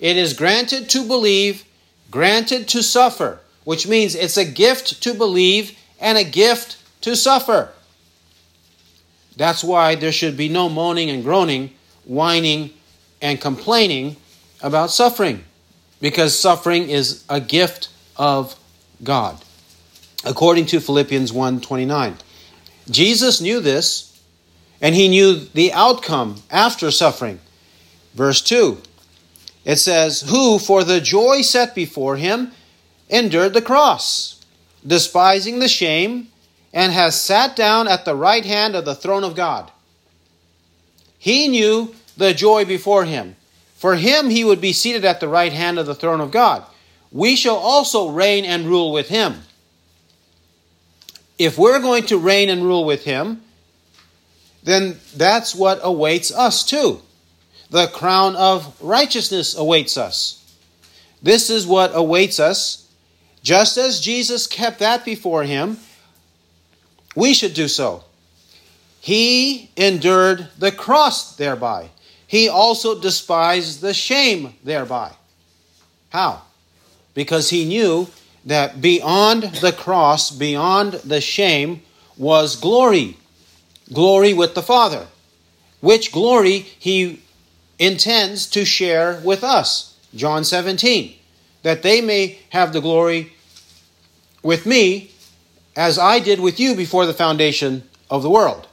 It 0.00 0.16
is 0.16 0.32
granted 0.32 0.88
to 0.90 1.04
believe, 1.04 1.64
granted 2.10 2.68
to 2.68 2.82
suffer, 2.82 3.40
which 3.64 3.86
means 3.86 4.14
it's 4.14 4.38
a 4.38 4.46
gift 4.46 5.02
to 5.02 5.12
believe 5.12 5.76
and 6.00 6.16
a 6.16 6.24
gift 6.24 6.78
to 7.02 7.14
suffer. 7.14 7.70
That's 9.36 9.62
why 9.62 9.94
there 9.94 10.12
should 10.12 10.36
be 10.36 10.48
no 10.48 10.68
moaning 10.68 11.10
and 11.10 11.22
groaning, 11.22 11.70
whining 12.04 12.70
and 13.20 13.40
complaining 13.40 14.16
about 14.60 14.90
suffering, 14.90 15.44
because 16.00 16.38
suffering 16.38 16.88
is 16.88 17.24
a 17.28 17.40
gift 17.40 17.88
of 18.16 18.56
God 19.02 19.38
according 20.24 20.66
to 20.66 20.80
Philippians 20.80 21.32
1:29. 21.32 22.18
Jesus 22.90 23.40
knew 23.40 23.60
this 23.60 24.10
and 24.80 24.94
he 24.94 25.08
knew 25.08 25.48
the 25.54 25.72
outcome 25.72 26.42
after 26.50 26.90
suffering. 26.90 27.40
Verse 28.14 28.40
2. 28.40 28.82
It 29.64 29.76
says, 29.76 30.22
"Who 30.22 30.58
for 30.58 30.82
the 30.82 31.00
joy 31.00 31.42
set 31.42 31.74
before 31.74 32.16
him 32.16 32.52
endured 33.08 33.54
the 33.54 33.62
cross, 33.62 34.36
despising 34.84 35.60
the 35.60 35.68
shame, 35.68 36.31
and 36.72 36.92
has 36.92 37.20
sat 37.20 37.54
down 37.54 37.88
at 37.88 38.04
the 38.04 38.14
right 38.14 38.44
hand 38.44 38.74
of 38.74 38.84
the 38.84 38.94
throne 38.94 39.24
of 39.24 39.34
God." 39.34 39.70
He 41.18 41.48
knew 41.48 41.94
the 42.16 42.34
joy 42.34 42.64
before 42.64 43.04
him. 43.04 43.36
For 43.76 43.96
him 43.96 44.30
he 44.30 44.44
would 44.44 44.60
be 44.60 44.72
seated 44.72 45.04
at 45.04 45.20
the 45.20 45.28
right 45.28 45.52
hand 45.52 45.78
of 45.78 45.86
the 45.86 45.94
throne 45.94 46.20
of 46.20 46.30
God. 46.30 46.64
We 47.10 47.36
shall 47.36 47.56
also 47.56 48.08
reign 48.08 48.44
and 48.44 48.66
rule 48.66 48.92
with 48.92 49.08
him 49.08 49.44
if 51.38 51.58
we're 51.58 51.80
going 51.80 52.06
to 52.06 52.18
reign 52.18 52.48
and 52.48 52.62
rule 52.62 52.84
with 52.84 53.04
him, 53.04 53.42
then 54.62 54.96
that's 55.16 55.56
what 55.56 55.80
awaits 55.82 56.32
us 56.32 56.64
too. 56.64 57.00
The 57.70 57.88
crown 57.88 58.36
of 58.36 58.80
righteousness 58.80 59.56
awaits 59.56 59.96
us. 59.96 60.38
This 61.20 61.50
is 61.50 61.66
what 61.66 61.90
awaits 61.94 62.38
us. 62.38 62.86
Just 63.42 63.76
as 63.76 64.00
Jesus 64.00 64.46
kept 64.46 64.78
that 64.78 65.04
before 65.04 65.42
him, 65.42 65.78
we 67.14 67.34
should 67.34 67.54
do 67.54 67.68
so. 67.68 68.04
He 69.00 69.70
endured 69.76 70.48
the 70.58 70.72
cross 70.72 71.36
thereby. 71.36 71.90
He 72.26 72.48
also 72.48 72.98
despised 72.98 73.80
the 73.80 73.92
shame 73.92 74.54
thereby. 74.64 75.12
How? 76.10 76.42
Because 77.14 77.50
he 77.50 77.64
knew 77.64 78.08
that 78.44 78.80
beyond 78.80 79.42
the 79.60 79.72
cross, 79.72 80.30
beyond 80.30 80.94
the 80.94 81.20
shame, 81.20 81.82
was 82.16 82.56
glory. 82.56 83.16
Glory 83.92 84.32
with 84.32 84.54
the 84.54 84.62
Father. 84.62 85.06
Which 85.80 86.12
glory 86.12 86.60
he 86.60 87.20
intends 87.78 88.46
to 88.48 88.64
share 88.64 89.20
with 89.24 89.42
us. 89.42 89.96
John 90.14 90.44
17. 90.44 91.14
That 91.62 91.82
they 91.82 92.00
may 92.00 92.38
have 92.50 92.72
the 92.72 92.80
glory 92.80 93.32
with 94.42 94.66
me 94.66 95.11
as 95.76 95.98
I 95.98 96.18
did 96.18 96.40
with 96.40 96.60
you 96.60 96.74
before 96.74 97.06
the 97.06 97.14
foundation 97.14 97.88
of 98.10 98.22
the 98.22 98.30
world. 98.30 98.66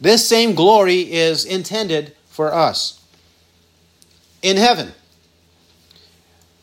This 0.00 0.28
same 0.28 0.54
glory 0.54 1.12
is 1.12 1.44
intended 1.44 2.14
for 2.26 2.52
us. 2.52 3.00
In 4.42 4.56
heaven, 4.56 4.92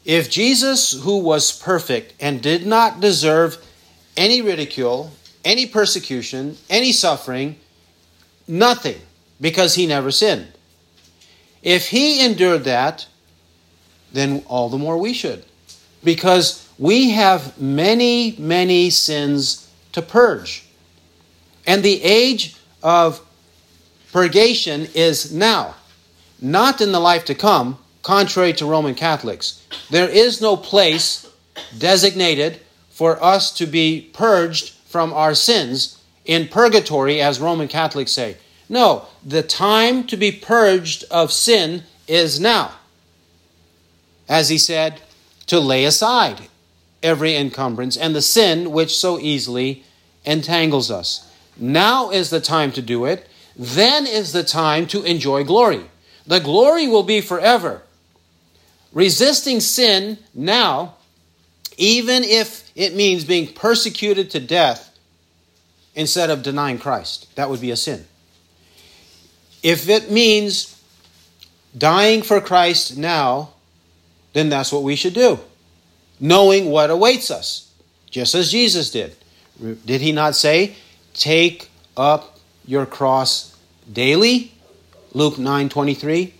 if 0.05 0.29
Jesus, 0.29 0.91
who 0.91 1.19
was 1.19 1.51
perfect 1.51 2.13
and 2.19 2.41
did 2.41 2.65
not 2.65 2.99
deserve 2.99 3.57
any 4.17 4.41
ridicule, 4.41 5.11
any 5.45 5.65
persecution, 5.65 6.57
any 6.69 6.91
suffering, 6.91 7.55
nothing, 8.47 8.99
because 9.39 9.75
he 9.75 9.87
never 9.87 10.11
sinned, 10.11 10.51
if 11.63 11.89
he 11.89 12.25
endured 12.25 12.65
that, 12.65 13.07
then 14.11 14.43
all 14.47 14.69
the 14.69 14.77
more 14.77 14.97
we 14.97 15.13
should. 15.13 15.45
Because 16.03 16.67
we 16.77 17.11
have 17.11 17.59
many, 17.59 18.35
many 18.37 18.89
sins 18.89 19.68
to 19.93 20.01
purge. 20.01 20.65
And 21.65 21.83
the 21.83 22.01
age 22.03 22.55
of 22.81 23.21
purgation 24.11 24.87
is 24.93 25.33
now, 25.33 25.75
not 26.41 26.81
in 26.81 26.91
the 26.91 26.99
life 26.99 27.25
to 27.25 27.35
come, 27.35 27.77
contrary 28.01 28.53
to 28.53 28.65
Roman 28.65 28.95
Catholics. 28.95 29.65
There 29.89 30.09
is 30.09 30.41
no 30.41 30.57
place 30.57 31.29
designated 31.77 32.59
for 32.89 33.21
us 33.23 33.51
to 33.53 33.65
be 33.65 34.09
purged 34.13 34.73
from 34.87 35.13
our 35.13 35.35
sins 35.35 36.01
in 36.25 36.47
purgatory, 36.47 37.21
as 37.21 37.39
Roman 37.39 37.67
Catholics 37.67 38.11
say. 38.11 38.37
No, 38.67 39.05
the 39.25 39.43
time 39.43 40.05
to 40.07 40.17
be 40.17 40.31
purged 40.31 41.03
of 41.09 41.31
sin 41.31 41.83
is 42.07 42.39
now. 42.39 42.71
As 44.27 44.49
he 44.49 44.57
said, 44.57 45.01
to 45.47 45.59
lay 45.59 45.85
aside 45.85 46.41
every 47.01 47.35
encumbrance 47.35 47.97
and 47.97 48.15
the 48.15 48.21
sin 48.21 48.71
which 48.71 48.95
so 48.95 49.19
easily 49.19 49.83
entangles 50.25 50.91
us. 50.91 51.31
Now 51.57 52.09
is 52.11 52.29
the 52.29 52.41
time 52.41 52.71
to 52.73 52.81
do 52.81 53.05
it. 53.05 53.27
Then 53.55 54.07
is 54.07 54.31
the 54.31 54.43
time 54.43 54.87
to 54.87 55.03
enjoy 55.03 55.43
glory. 55.43 55.83
The 56.25 56.39
glory 56.39 56.87
will 56.87 57.03
be 57.03 57.21
forever. 57.21 57.81
Resisting 58.93 59.59
sin 59.59 60.17
now, 60.33 60.95
even 61.77 62.23
if 62.23 62.71
it 62.75 62.95
means 62.95 63.23
being 63.23 63.53
persecuted 63.53 64.29
to 64.31 64.39
death 64.39 64.97
instead 65.95 66.29
of 66.29 66.43
denying 66.43 66.79
Christ, 66.79 67.33
that 67.35 67.49
would 67.49 67.61
be 67.61 67.71
a 67.71 67.75
sin. 67.75 68.05
If 69.61 69.89
it 69.89 70.09
means 70.09 70.81
dying 71.77 72.21
for 72.21 72.39
Christ 72.39 72.97
now, 72.97 73.49
then 74.33 74.49
that's 74.49 74.71
what 74.71 74.83
we 74.83 74.95
should 74.95 75.13
do, 75.13 75.39
knowing 76.19 76.69
what 76.69 76.89
awaits 76.89 77.31
us, 77.31 77.71
just 78.09 78.35
as 78.35 78.51
Jesus 78.51 78.91
did. 78.91 79.15
Did 79.85 80.01
he 80.01 80.11
not 80.11 80.35
say, 80.35 80.75
Take 81.13 81.69
up 81.97 82.37
your 82.65 82.85
cross 82.85 83.57
daily? 83.91 84.51
Luke 85.13 85.37
9 85.37 85.69
23. 85.69 86.33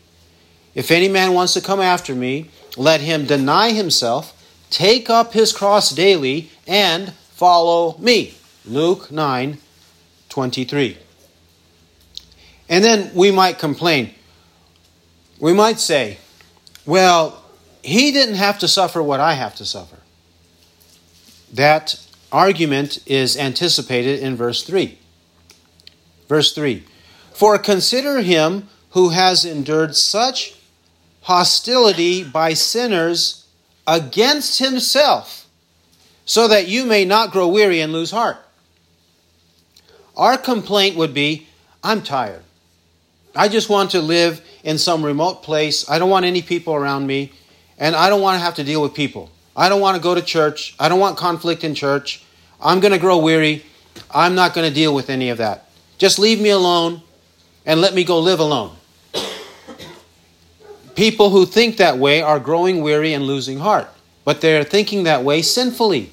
If 0.76 0.92
any 0.92 1.10
man 1.10 1.34
wants 1.34 1.54
to 1.54 1.62
come 1.62 1.82
after 1.82 2.14
me, 2.14 2.50
let 2.78 3.02
him 3.02 3.26
deny 3.26 3.72
himself, 3.72 4.34
take 4.70 5.10
up 5.10 5.34
his 5.34 5.52
cross 5.52 5.90
daily, 5.90 6.50
and 6.68 7.14
follow 7.32 7.98
me. 7.98 8.36
Luke 8.66 9.12
9 9.12 9.58
23. 10.30 10.98
And 12.70 12.84
then 12.84 13.12
we 13.16 13.32
might 13.32 13.58
complain. 13.58 14.14
We 15.40 15.54
might 15.54 15.80
say, 15.80 16.20
well, 16.86 17.44
he 17.84 18.12
didn't 18.12 18.36
have 18.36 18.60
to 18.60 18.68
suffer 18.68 19.02
what 19.02 19.20
I 19.20 19.34
have 19.34 19.56
to 19.56 19.66
suffer. 19.66 19.98
That 21.54 22.00
argument 22.32 23.00
is 23.06 23.38
anticipated 23.38 24.20
in 24.20 24.36
verse 24.36 24.64
3. 24.64 24.98
Verse 26.28 26.54
3 26.54 26.84
For 27.34 27.58
consider 27.58 28.22
him 28.22 28.70
who 28.92 29.10
has 29.10 29.46
endured 29.46 29.96
such 29.96 30.56
hostility 31.22 32.24
by 32.24 32.54
sinners 32.54 33.48
against 33.88 34.60
himself, 34.60 35.48
so 36.26 36.48
that 36.48 36.68
you 36.68 36.86
may 36.86 37.06
not 37.06 37.32
grow 37.32 37.48
weary 37.48 37.82
and 37.82 37.92
lose 37.92 38.12
heart. 38.12 38.38
Our 40.16 40.38
complaint 40.38 40.96
would 40.96 41.14
be 41.14 41.48
I'm 41.84 42.02
tired. 42.02 42.44
I 43.36 43.48
just 43.48 43.70
want 43.70 43.92
to 43.92 44.02
live 44.02 44.42
in 44.64 44.78
some 44.78 45.04
remote 45.04 45.44
place. 45.44 45.90
I 45.90 45.98
don't 45.98 46.10
want 46.10 46.26
any 46.26 46.42
people 46.42 46.74
around 46.74 47.08
me, 47.08 47.32
and 47.80 47.96
I 47.96 48.10
don't 48.10 48.22
want 48.22 48.36
to 48.36 48.44
have 48.44 48.56
to 48.56 48.64
deal 48.64 48.82
with 48.82 48.94
people. 48.94 49.32
I 49.56 49.70
don't 49.70 49.82
want 49.82 49.96
to 49.96 50.04
go 50.04 50.14
to 50.14 50.22
church. 50.22 50.76
I 50.80 50.90
don't 50.90 51.00
want 51.00 51.18
conflict 51.18 51.64
in 51.64 51.74
church. 51.74 52.24
I'm 52.62 52.80
going 52.80 52.92
to 52.92 53.00
grow 53.00 53.18
weary. 53.18 53.66
I'm 54.12 54.36
not 54.36 54.54
going 54.54 54.68
to 54.68 54.74
deal 54.74 54.94
with 54.94 55.10
any 55.10 55.30
of 55.30 55.38
that. 55.38 55.70
Just 55.98 56.20
leave 56.20 56.40
me 56.40 56.50
alone 56.50 57.02
and 57.66 57.82
let 57.82 57.94
me 57.94 58.04
go 58.04 58.20
live 58.20 58.40
alone. 58.40 58.76
People 60.96 61.30
who 61.30 61.46
think 61.46 61.78
that 61.78 61.98
way 61.98 62.22
are 62.22 62.40
growing 62.40 62.82
weary 62.82 63.14
and 63.14 63.24
losing 63.24 63.60
heart, 63.60 63.88
but 64.26 64.42
they're 64.42 64.66
thinking 64.66 65.04
that 65.04 65.24
way 65.24 65.42
sinfully. 65.42 66.12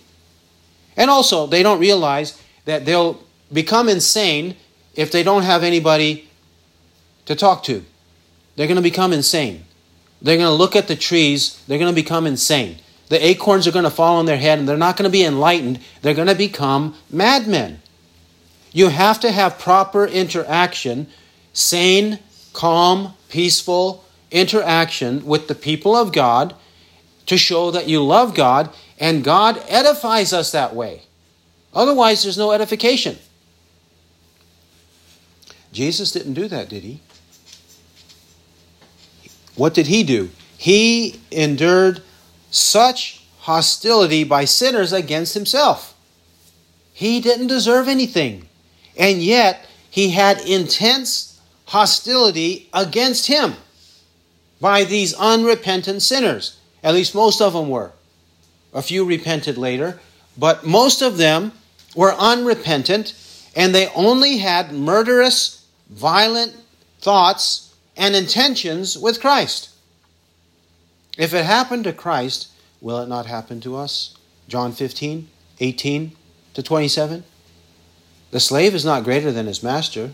And 0.97 1.11
also, 1.11 1.47
they 1.47 1.63
don't 1.63 1.81
realize 1.81 2.41
that 2.65 2.87
they'll 2.87 3.21
become 3.53 3.89
insane 3.89 4.57
if 4.95 5.11
they 5.11 5.23
don't 5.23 5.43
have 5.43 5.65
anybody 5.65 6.29
to 7.27 7.35
talk 7.35 7.65
to. 7.65 7.85
They're 8.55 8.69
going 8.69 8.77
to 8.77 8.83
become 8.83 9.13
insane. 9.13 9.65
They're 10.23 10.37
going 10.37 10.49
to 10.49 10.53
look 10.53 10.77
at 10.77 10.89
the 10.89 10.97
trees, 10.97 11.63
they're 11.67 11.79
going 11.79 11.95
to 11.95 12.03
become 12.03 12.27
insane. 12.27 12.79
The 13.09 13.25
acorns 13.25 13.67
are 13.67 13.73
going 13.73 13.85
to 13.85 13.91
fall 13.91 14.17
on 14.17 14.27
their 14.27 14.37
head 14.37 14.59
and 14.59 14.69
they're 14.69 14.77
not 14.77 14.97
going 14.97 15.09
to 15.09 15.13
be 15.13 15.25
enlightened. 15.25 15.81
They're 16.03 16.15
going 16.15 16.27
to 16.27 16.35
become 16.35 16.97
madmen. 17.11 17.81
You 18.73 18.89
have 18.89 19.21
to 19.21 19.31
have 19.31 19.59
proper 19.59 20.07
interaction, 20.07 21.07
sane, 21.53 22.19
calm, 22.53 23.15
peaceful 23.29 24.05
interaction 24.31 25.25
with 25.25 25.49
the 25.49 25.55
people 25.55 25.95
of 25.95 26.13
God 26.13 26.55
to 27.27 27.39
show 27.39 27.71
that 27.71 27.89
you 27.89 28.05
love 28.05 28.35
God, 28.35 28.71
and 28.99 29.25
God 29.25 29.63
edifies 29.69 30.33
us 30.33 30.53
that 30.53 30.75
way. 30.75 31.03
Otherwise, 31.75 32.23
there's 32.23 32.39
no 32.39 32.53
edification. 32.53 33.19
Jesus 35.73 36.13
didn't 36.13 36.35
do 36.35 36.49
that, 36.49 36.69
did 36.69 36.83
he? 36.83 37.01
What 39.57 39.75
did 39.75 39.87
he 39.89 40.03
do? 40.03 40.31
He 40.57 41.21
endured 41.31 42.03
such 42.51 43.23
hostility 43.41 44.25
by 44.25 44.45
sinners 44.45 44.93
against 44.93 45.35
himself. 45.35 45.95
He 46.93 47.21
didn't 47.21 47.49
deserve 47.49 47.89
anything. 47.89 48.49
And 48.97 49.23
yet, 49.23 49.67
he 49.91 50.11
had 50.11 50.41
intense 50.41 51.41
hostility 51.67 52.69
against 52.73 53.27
him 53.27 53.55
by 54.61 54.85
these 54.85 55.15
unrepentant 55.15 56.03
sinners. 56.03 56.59
At 56.83 56.95
least 56.95 57.15
most 57.15 57.43
of 57.43 57.53
them 57.53 57.69
were. 57.69 57.93
A 58.73 58.83
few 58.83 59.05
repented 59.05 59.59
later, 59.59 60.01
but 60.39 60.67
most 60.67 61.03
of 61.03 61.17
them 61.17 61.53
were 61.95 62.15
unrepentant 62.15 63.15
and 63.55 63.75
they 63.75 63.89
only 63.89 64.37
had 64.37 64.71
murderous, 64.73 65.65
violent 65.89 66.55
thoughts 67.01 67.66
and 67.97 68.15
intentions 68.15 68.99
with 68.99 69.21
Christ. 69.21 69.71
If 71.17 71.33
it 71.33 71.45
happened 71.45 71.85
to 71.85 71.93
Christ, 71.93 72.49
will 72.81 73.01
it 73.01 73.09
not 73.09 73.27
happen 73.27 73.61
to 73.63 73.77
us? 73.77 74.17
John 74.49 74.73
15, 74.73 75.29
18 75.61 76.13
to 76.55 76.63
27. 76.63 77.25
The 78.31 78.41
slave 78.41 78.75
is 78.75 78.85
not 78.85 79.05
greater 79.05 79.33
than 79.33 79.47
his 79.47 79.63
master. 79.63 80.11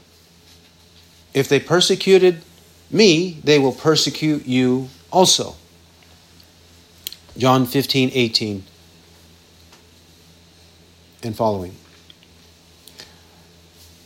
If 1.34 1.48
they 1.48 1.58
persecuted 1.58 2.42
me, 2.90 3.40
they 3.42 3.58
will 3.58 3.72
persecute 3.72 4.46
you 4.46 4.88
also. 5.10 5.56
John 7.36 7.66
15, 7.66 8.10
18 8.12 8.64
and 11.22 11.36
following. 11.36 11.74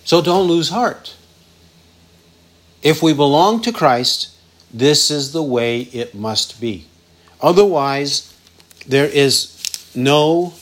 So 0.04 0.22
don't 0.22 0.46
lose 0.46 0.68
heart. 0.68 1.15
If 2.86 3.02
we 3.02 3.14
belong 3.14 3.62
to 3.62 3.72
Christ, 3.72 4.28
this 4.72 5.10
is 5.10 5.32
the 5.32 5.42
way 5.42 5.80
it 5.80 6.14
must 6.14 6.60
be. 6.60 6.86
Otherwise, 7.40 8.32
there 8.86 9.06
is 9.08 9.90
no 9.92 10.54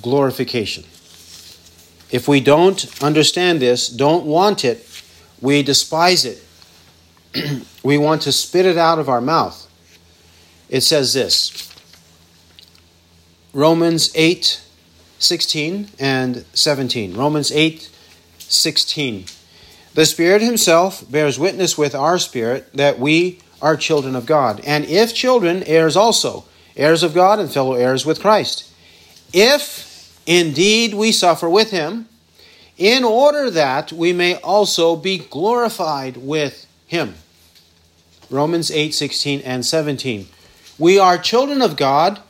glorification. 0.00 0.84
If 2.12 2.28
we 2.28 2.38
don't 2.38 3.02
understand 3.02 3.58
this, 3.58 3.88
don't 3.88 4.26
want 4.26 4.64
it, 4.64 4.86
we 5.40 5.64
despise 5.64 6.24
it. 6.24 6.40
we 7.82 7.98
want 7.98 8.22
to 8.22 8.30
spit 8.30 8.64
it 8.64 8.78
out 8.78 9.00
of 9.00 9.08
our 9.08 9.20
mouth. 9.20 9.68
It 10.68 10.82
says 10.82 11.14
this 11.14 11.74
Romans 13.52 14.12
8 14.14 14.62
16 15.18 15.88
and 15.98 16.44
17. 16.54 17.16
Romans 17.16 17.50
8 17.50 17.90
16. 18.38 19.24
The 19.94 20.06
Spirit 20.06 20.40
Himself 20.40 21.10
bears 21.10 21.38
witness 21.38 21.76
with 21.76 21.94
our 21.94 22.18
spirit 22.18 22.72
that 22.74 23.00
we 23.00 23.40
are 23.60 23.76
children 23.76 24.14
of 24.14 24.24
God. 24.24 24.60
And 24.64 24.84
if 24.84 25.14
children, 25.14 25.64
heirs 25.64 25.96
also, 25.96 26.44
heirs 26.76 27.02
of 27.02 27.12
God 27.12 27.40
and 27.40 27.50
fellow 27.50 27.74
heirs 27.74 28.06
with 28.06 28.20
Christ. 28.20 28.72
If 29.32 30.20
indeed 30.26 30.94
we 30.94 31.10
suffer 31.10 31.50
with 31.50 31.72
Him, 31.72 32.08
in 32.78 33.04
order 33.04 33.50
that 33.50 33.92
we 33.92 34.12
may 34.12 34.36
also 34.36 34.96
be 34.96 35.18
glorified 35.18 36.16
with 36.16 36.66
Him. 36.86 37.14
Romans 38.30 38.70
8 38.70 38.94
16 38.94 39.40
and 39.40 39.66
17. 39.66 40.28
We 40.78 40.98
are 40.98 41.18
children 41.18 41.60
of 41.60 41.76
God. 41.76 42.20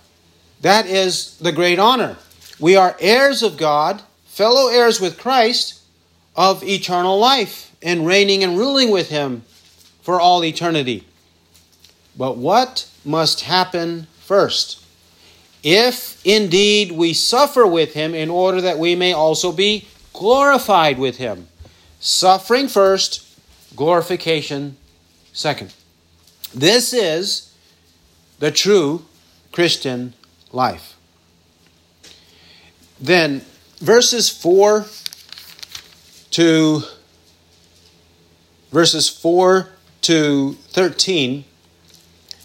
That 0.63 0.87
is 0.87 1.37
the 1.39 1.53
great 1.53 1.79
honor. 1.79 2.17
We 2.59 2.75
are 2.75 2.97
heirs 3.01 3.43
of 3.43 3.57
God, 3.57 4.03
fellow 4.25 4.69
heirs 4.69 5.01
with 5.01 5.19
Christ 5.19 5.80
of 6.41 6.65
eternal 6.65 7.19
life, 7.19 7.71
and 7.83 8.07
reigning 8.07 8.43
and 8.43 8.57
ruling 8.57 8.91
with 8.91 9.11
Him 9.11 9.43
for 10.01 10.19
all 10.19 10.43
eternity. 10.43 11.07
But 12.17 12.39
what 12.39 12.89
must 13.05 13.43
happen 13.43 14.07
first? 14.21 14.83
If 15.63 16.19
indeed 16.25 16.93
we 16.93 17.13
suffer 17.13 17.67
with 17.67 17.93
Him 17.93 18.15
in 18.15 18.31
order 18.31 18.63
that 18.63 18.79
we 18.79 18.95
may 18.95 19.13
also 19.13 19.53
be 19.53 19.87
glorified 20.15 20.99
with 20.99 21.19
Him. 21.19 21.47
Suffering 22.01 22.69
first, 22.69 23.39
glorification 23.77 24.79
second. 25.35 25.75
This 26.55 26.95
is 26.95 27.55
the 28.39 28.51
true 28.51 29.05
Christian 29.53 30.15
life. 30.53 30.97
Then, 32.99 33.43
verses 33.79 34.31
4 34.31 34.87
to 36.41 36.83
verses 38.73 39.11
4 39.11 39.69
to 40.01 40.53
13, 40.71 41.45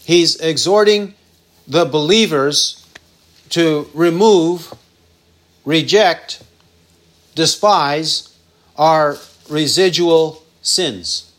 he's 0.04 0.36
exhorting 0.42 1.14
the 1.66 1.86
believers 1.86 2.86
to 3.52 3.90
remove, 3.94 4.74
reject, 5.64 6.44
despise 7.36 8.38
our 8.78 9.16
residual 9.50 10.44
sins 10.62 11.32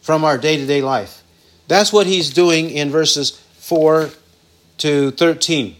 from 0.00 0.24
our 0.24 0.38
day 0.38 0.56
to 0.56 0.64
day 0.64 0.80
life. 0.80 1.22
That's 1.68 1.92
what 1.92 2.06
he's 2.06 2.30
doing 2.30 2.70
in 2.70 2.88
verses 2.88 3.32
4 3.58 4.08
to 4.78 5.10
13, 5.10 5.76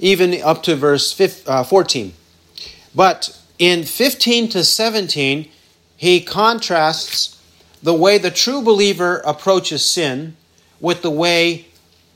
even 0.00 0.42
up 0.42 0.64
to 0.64 0.74
verse 0.74 1.12
14. 1.12 2.08
Uh, 2.08 2.12
but 2.92 3.38
in 3.62 3.84
15 3.84 4.48
to 4.48 4.64
17, 4.64 5.48
he 5.96 6.20
contrasts 6.20 7.40
the 7.80 7.94
way 7.94 8.18
the 8.18 8.28
true 8.28 8.60
believer 8.60 9.18
approaches 9.18 9.88
sin 9.88 10.36
with 10.80 11.02
the 11.02 11.10
way 11.10 11.66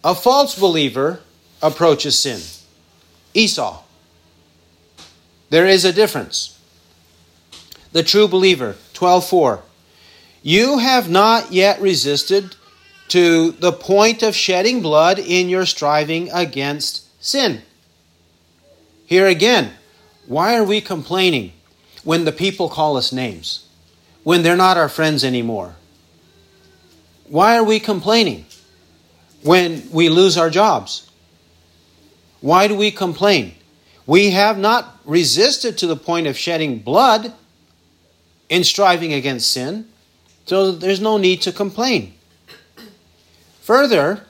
a 0.02 0.12
false 0.12 0.58
believer 0.58 1.20
approaches 1.62 2.18
sin. 2.18 2.40
Esau. 3.32 3.80
There 5.48 5.66
is 5.66 5.84
a 5.84 5.92
difference. 5.92 6.58
The 7.92 8.02
true 8.02 8.26
believer, 8.26 8.74
12:4. 8.92 9.60
You 10.42 10.78
have 10.78 11.08
not 11.08 11.52
yet 11.52 11.80
resisted 11.80 12.56
to 13.06 13.52
the 13.52 13.72
point 13.72 14.24
of 14.24 14.34
shedding 14.34 14.82
blood 14.82 15.20
in 15.20 15.48
your 15.48 15.64
striving 15.64 16.28
against 16.32 17.02
sin. 17.24 17.62
Here 19.06 19.28
again, 19.28 19.74
why 20.26 20.56
are 20.56 20.64
we 20.64 20.80
complaining 20.80 21.52
when 22.04 22.24
the 22.24 22.32
people 22.32 22.68
call 22.68 22.96
us 22.96 23.12
names? 23.12 23.66
When 24.22 24.42
they're 24.42 24.56
not 24.56 24.76
our 24.76 24.88
friends 24.88 25.24
anymore? 25.24 25.76
Why 27.28 27.56
are 27.56 27.64
we 27.64 27.80
complaining 27.80 28.46
when 29.42 29.88
we 29.90 30.08
lose 30.08 30.36
our 30.36 30.50
jobs? 30.50 31.10
Why 32.40 32.68
do 32.68 32.74
we 32.74 32.90
complain? 32.90 33.54
We 34.06 34.30
have 34.30 34.58
not 34.58 35.00
resisted 35.04 35.78
to 35.78 35.86
the 35.86 35.96
point 35.96 36.26
of 36.26 36.36
shedding 36.36 36.78
blood 36.78 37.32
in 38.48 38.62
striving 38.62 39.12
against 39.12 39.50
sin, 39.50 39.88
so 40.44 40.70
there's 40.70 41.00
no 41.00 41.18
need 41.18 41.42
to 41.42 41.52
complain. 41.52 42.14
Further, 43.62 44.24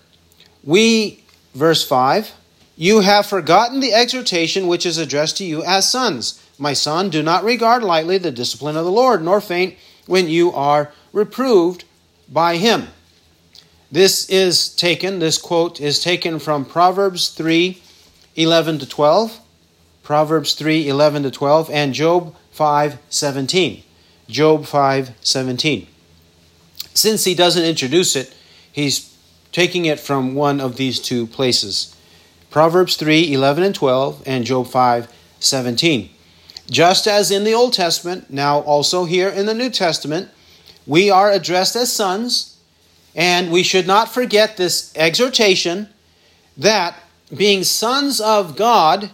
we, 0.65 1.23
verse 1.55 1.87
5, 1.87 2.33
you 2.77 3.01
have 3.01 3.25
forgotten 3.25 3.81
the 3.81 3.95
exhortation 3.95 4.67
which 4.67 4.85
is 4.85 4.99
addressed 4.99 5.39
to 5.39 5.45
you 5.45 5.65
as 5.65 5.91
sons. 5.91 6.43
My 6.59 6.75
son, 6.75 7.09
do 7.09 7.23
not 7.23 7.43
regard 7.43 7.83
lightly 7.83 8.19
the 8.19 8.31
discipline 8.31 8.77
of 8.77 8.85
the 8.85 8.93
Lord, 8.93 9.23
nor 9.23 9.41
faint 9.41 9.77
when 10.07 10.29
you 10.29 10.53
are 10.53 10.93
reproved 11.13 11.85
by 12.31 12.57
him. 12.59 12.89
This 13.91 14.29
is 14.29 14.69
taken, 14.69 15.21
this 15.21 15.39
quote 15.39 15.81
is 15.81 16.01
taken 16.01 16.39
from 16.39 16.65
Proverbs 16.65 17.29
3 17.31 17.83
11 18.37 18.79
to 18.81 18.87
12, 18.87 19.41
Proverbs 20.03 20.53
3 20.53 20.89
11 20.89 21.23
to 21.23 21.31
12, 21.31 21.71
and 21.71 21.95
Job 21.95 22.35
5 22.51 22.99
17. 23.09 23.83
Job 24.29 24.67
5 24.67 25.11
17. 25.21 25.87
Since 26.93 27.25
he 27.25 27.35
doesn't 27.35 27.65
introduce 27.65 28.17
it, 28.17 28.35
he's 28.71 29.17
taking 29.53 29.87
it 29.87 29.99
from 29.99 30.35
one 30.35 30.61
of 30.61 30.77
these 30.77 31.01
two 31.01 31.27
places 31.27 31.96
Proverbs 32.57 32.97
3 32.97 33.35
11 33.35 33.65
and 33.65 33.75
12, 33.75 34.23
and 34.25 34.47
Job 34.47 34.69
5 34.69 35.13
17. 35.41 36.09
Just 36.71 37.07
as 37.07 37.31
in 37.31 37.45
the 37.45 37.53
Old 37.53 37.75
Testament, 37.75 38.31
now 38.31 38.61
also 38.61 39.05
here 39.05 39.29
in 39.29 39.45
the 39.45 39.53
New 39.53 39.69
Testament, 39.69 40.31
we 40.87 41.11
are 41.11 41.31
addressed 41.31 41.77
as 41.77 41.93
sons, 41.93 42.57
and 43.15 43.53
we 43.53 43.63
should 43.63 43.87
not 43.87 44.09
forget 44.09 44.57
this 44.57 44.91
exhortation 44.97 45.91
that 46.57 46.99
being 47.37 47.63
sons 47.63 48.23
of 48.23 48.57
God, 48.57 49.11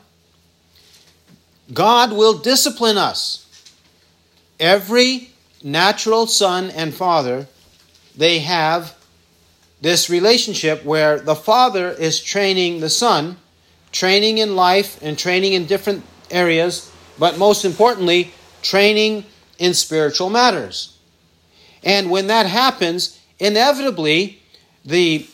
God 1.75 2.13
will 2.13 2.39
discipline 2.39 2.97
us. 2.97 3.45
Every 4.61 5.31
natural 5.65 6.29
son 6.29 6.71
and 6.71 6.95
father, 6.95 7.49
they 8.17 8.39
have 8.39 8.95
this 9.83 10.09
relationship 10.09 10.85
where 10.85 11.19
the 11.19 11.35
father 11.35 11.91
is 11.91 12.23
training 12.23 12.81
the 12.81 12.89
son, 12.89 13.37
training 13.91 14.39
in 14.39 14.55
life 14.55 15.03
and 15.03 15.19
training 15.19 15.53
in 15.53 15.67
different 15.67 16.05
areas, 16.31 16.91
but 17.19 17.37
most 17.37 17.65
importantly, 17.65 18.33
training 18.63 19.25
in 19.59 19.75
spiritual 19.75 20.31
matters. 20.31 20.97
And 21.83 22.11
when 22.11 22.29
that 22.29 22.47
happens, 22.47 23.21
inevitably, 23.41 24.41
the 24.85 25.27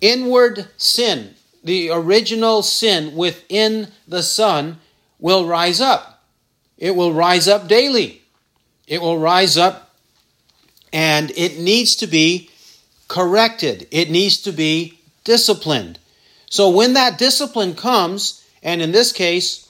inward 0.00 0.68
sin, 0.76 1.36
the 1.62 1.90
original 1.90 2.62
sin 2.62 3.14
within 3.14 3.86
the 4.08 4.24
son, 4.24 4.80
will 5.20 5.46
rise 5.46 5.80
up. 5.80 6.24
It 6.76 6.96
will 6.96 7.12
rise 7.12 7.46
up 7.46 7.68
daily. 7.68 8.22
It 8.88 9.00
will 9.00 9.18
rise 9.18 9.56
up, 9.56 9.94
and 10.92 11.30
it 11.36 11.60
needs 11.60 11.94
to 11.96 12.08
be 12.08 12.50
corrected, 13.12 13.86
it 13.90 14.10
needs 14.10 14.38
to 14.38 14.50
be 14.50 14.98
disciplined. 15.22 15.98
So 16.48 16.70
when 16.70 16.94
that 16.94 17.18
discipline 17.18 17.74
comes, 17.74 18.42
and 18.62 18.80
in 18.80 18.90
this 18.90 19.12
case, 19.12 19.68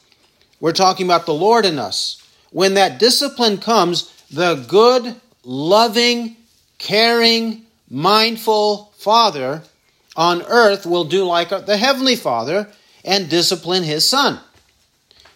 we're 0.60 0.70
talking 0.70 1.06
about 1.06 1.26
the 1.26 1.34
Lord 1.34 1.66
in 1.66 1.76
us, 1.76 2.22
when 2.52 2.74
that 2.74 3.00
discipline 3.00 3.58
comes, 3.58 4.12
the 4.30 4.64
good, 4.68 5.16
loving, 5.42 6.36
caring, 6.78 7.62
mindful 7.90 8.92
Father 8.94 9.64
on 10.14 10.42
earth 10.42 10.86
will 10.86 11.04
do 11.04 11.24
like 11.24 11.48
the 11.48 11.76
Heavenly 11.76 12.14
Father 12.14 12.68
and 13.04 13.28
discipline 13.28 13.82
His 13.82 14.08
Son. 14.08 14.38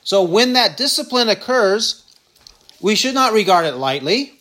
So 0.04 0.22
when 0.22 0.52
that 0.52 0.76
discipline 0.76 1.28
occurs, 1.28 2.04
we 2.80 2.94
should 2.94 3.14
not 3.14 3.32
regard 3.32 3.66
it 3.66 3.74
lightly. 3.74 4.34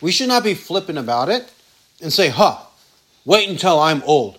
We 0.00 0.10
should 0.10 0.26
not 0.26 0.42
be 0.42 0.54
flippant 0.54 0.98
about 0.98 1.28
it 1.28 1.52
and 2.00 2.12
say, 2.12 2.28
huh, 2.28 2.58
wait 3.24 3.48
until 3.48 3.78
I'm 3.78 4.02
old. 4.04 4.38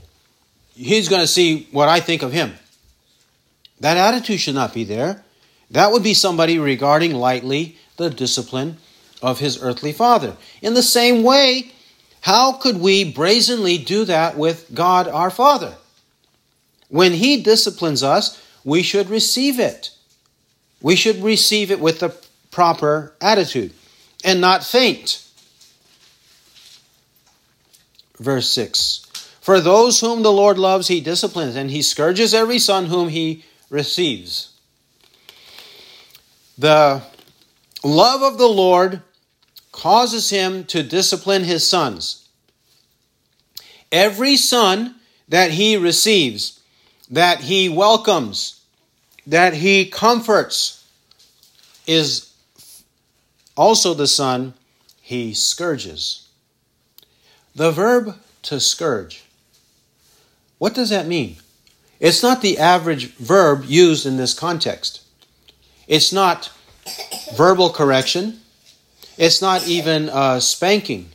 He's 0.74 1.10
going 1.10 1.22
to 1.22 1.28
see 1.28 1.68
what 1.72 1.89
I 1.89 1.99
think 1.99 2.22
of 2.24 2.32
him. 2.32 2.53
That 3.80 3.97
attitude 3.97 4.39
should 4.39 4.55
not 4.55 4.74
be 4.74 4.84
there. 4.84 5.24
That 5.72 5.91
would 5.91 6.03
be 6.03 6.14
somebody 6.14 6.60
regarding 6.60 7.14
lightly 7.14 7.78
the 7.97 8.10
discipline 8.10 8.78
of 9.22 9.39
his 9.39 9.62
earthly 9.62 9.91
father. 9.91 10.38
In 10.62 10.74
the 10.74 10.84
same 10.84 11.24
way, 11.24 11.72
how 12.22 12.53
could 12.53 12.80
we 12.80 13.12
brazenly 13.12 13.78
do 13.78 14.05
that 14.05 14.38
with 14.38 14.74
God 14.74 15.08
our 15.08 15.30
Father? 15.30 15.76
When 16.89 17.14
he 17.14 17.41
disciplines 17.41 18.03
us, 18.03 18.41
we 18.64 18.84
should 18.84 19.10
receive 19.10 19.60
it. 19.60 19.91
We 20.82 20.95
should 20.95 21.24
receive 21.24 21.72
it 21.72 21.80
with 21.80 21.99
the 21.99 22.16
proper 22.51 23.14
attitude 23.20 23.74
and 24.24 24.39
not 24.39 24.64
faint. 24.64 25.26
Verse 28.20 28.49
6 28.49 29.05
For 29.41 29.59
those 29.59 29.99
whom 29.99 30.24
the 30.24 30.32
Lord 30.32 30.57
loves, 30.57 30.88
he 30.88 31.01
disciplines, 31.01 31.55
and 31.55 31.72
he 31.72 31.82
scourges 31.82 32.34
every 32.34 32.59
son 32.59 32.88
whom 32.88 33.09
he 33.09 33.43
receives. 33.70 34.53
The 36.57 37.03
love 37.84 38.22
of 38.22 38.38
the 38.38 38.47
Lord 38.47 39.01
causes 39.72 40.30
him 40.30 40.63
to 40.65 40.82
discipline 40.82 41.43
his 41.43 41.65
sons. 41.68 42.28
Every 43.91 44.36
son 44.36 44.95
that 45.30 45.51
he 45.51 45.78
receives, 45.78 46.59
that 47.11 47.41
he 47.41 47.70
welcomes, 47.70 48.61
that 49.28 49.53
he 49.53 49.86
comforts, 49.86 50.86
is 51.86 52.34
also 53.55 53.93
the 53.93 54.07
son 54.07 54.53
he 55.01 55.34
scourges. 55.34 56.26
The 57.58 57.72
verb 57.72 58.16
to 58.43 58.60
scourge, 58.60 59.24
what 60.60 60.76
does 60.76 60.91
that 60.91 61.08
mean? 61.08 61.38
It's 61.99 62.22
not 62.22 62.43
the 62.43 62.60
average 62.60 63.16
verb 63.16 63.64
used 63.66 64.05
in 64.05 64.18
this 64.18 64.36
context. 64.36 65.01
It's 65.88 66.14
not 66.14 66.51
verbal 67.36 67.72
correction. 67.72 68.41
It's 69.18 69.41
not 69.41 69.68
even 69.68 70.08
uh, 70.10 70.39
spanking. 70.39 71.10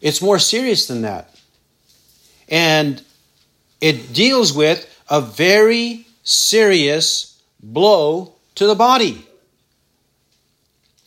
It's 0.00 0.22
more 0.22 0.38
serious 0.38 0.86
than 0.86 1.02
that. 1.02 1.34
And 2.48 3.02
it 3.80 4.12
deals 4.12 4.52
with 4.52 4.88
a 5.08 5.20
very 5.20 6.06
serious 6.22 7.42
blow 7.60 8.34
to 8.54 8.68
the 8.68 8.76
body. 8.76 9.26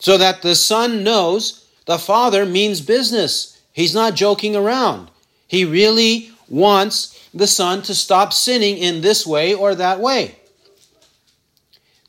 So 0.00 0.18
that 0.18 0.42
the 0.42 0.54
son 0.54 1.02
knows 1.02 1.66
the 1.86 1.98
father 1.98 2.44
means 2.44 2.82
business. 2.82 3.53
He's 3.74 3.94
not 3.94 4.14
joking 4.14 4.54
around. 4.54 5.10
He 5.48 5.64
really 5.64 6.30
wants 6.48 7.28
the 7.34 7.48
son 7.48 7.82
to 7.82 7.94
stop 7.94 8.32
sinning 8.32 8.78
in 8.78 9.00
this 9.00 9.26
way 9.26 9.52
or 9.52 9.74
that 9.74 9.98
way. 9.98 10.36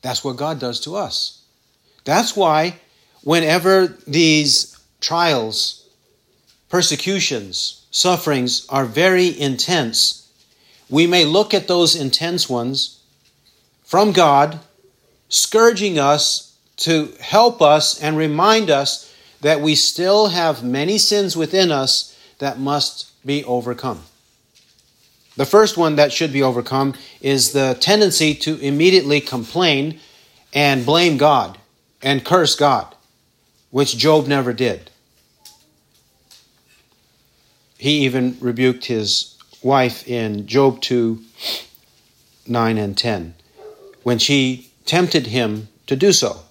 That's 0.00 0.22
what 0.22 0.36
God 0.36 0.60
does 0.60 0.80
to 0.82 0.94
us. 0.94 1.42
That's 2.04 2.36
why, 2.36 2.76
whenever 3.24 3.88
these 4.06 4.78
trials, 5.00 5.88
persecutions, 6.68 7.84
sufferings 7.90 8.64
are 8.68 8.84
very 8.84 9.38
intense, 9.38 10.30
we 10.88 11.08
may 11.08 11.24
look 11.24 11.52
at 11.52 11.66
those 11.66 11.96
intense 11.96 12.48
ones 12.48 13.02
from 13.82 14.12
God, 14.12 14.60
scourging 15.28 15.98
us 15.98 16.56
to 16.76 17.12
help 17.20 17.60
us 17.60 18.00
and 18.00 18.16
remind 18.16 18.70
us 18.70 19.05
that 19.46 19.60
we 19.60 19.76
still 19.76 20.30
have 20.30 20.64
many 20.64 20.98
sins 20.98 21.36
within 21.36 21.70
us 21.70 22.18
that 22.40 22.58
must 22.58 23.12
be 23.24 23.44
overcome. 23.44 24.02
The 25.36 25.46
first 25.46 25.76
one 25.76 25.94
that 25.94 26.12
should 26.12 26.32
be 26.32 26.42
overcome 26.42 26.94
is 27.20 27.52
the 27.52 27.76
tendency 27.78 28.34
to 28.34 28.58
immediately 28.58 29.20
complain 29.20 30.00
and 30.52 30.84
blame 30.84 31.16
God 31.16 31.58
and 32.02 32.24
curse 32.24 32.56
God, 32.56 32.92
which 33.70 33.96
Job 33.96 34.26
never 34.26 34.52
did. 34.52 34.90
He 37.78 38.00
even 38.00 38.36
rebuked 38.40 38.86
his 38.86 39.38
wife 39.62 40.08
in 40.08 40.48
Job 40.48 40.80
2 40.80 41.22
9 42.48 42.78
and 42.78 42.98
10 42.98 43.34
when 44.02 44.18
she 44.18 44.72
tempted 44.86 45.28
him 45.28 45.68
to 45.86 45.94
do 45.94 46.12
so. 46.12 46.45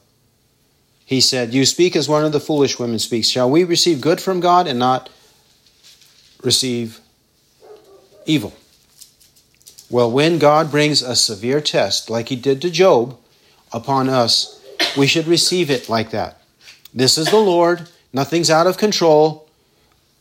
He 1.06 1.22
said, 1.22 1.54
You 1.54 1.66
speak 1.66 1.96
as 1.96 2.10
one 2.10 2.26
of 2.26 2.32
the 2.32 2.40
foolish 2.40 2.80
women 2.80 3.00
speaks. 3.00 3.28
Shall 3.28 3.50
we 3.50 3.64
receive 3.64 4.02
good 4.02 4.20
from 4.20 4.40
God 4.40 4.68
and 4.68 4.80
not 4.80 5.10
receive 6.44 7.00
evil? 8.26 8.54
Well, 9.90 10.10
when 10.10 10.40
God 10.40 10.72
brings 10.72 11.04
a 11.04 11.16
severe 11.16 11.62
test, 11.62 12.10
like 12.10 12.30
he 12.30 12.36
did 12.36 12.60
to 12.64 12.72
Job, 12.72 13.18
upon 13.72 14.10
us, 14.10 14.60
we 14.98 15.06
should 15.06 15.28
receive 15.28 15.70
it 15.70 15.88
like 15.88 16.10
that. 16.10 16.42
This 16.94 17.18
is 17.18 17.30
the 17.30 17.38
Lord. 17.38 17.88
Nothing's 18.12 18.50
out 18.50 18.66
of 18.66 18.78
control. 18.78 19.48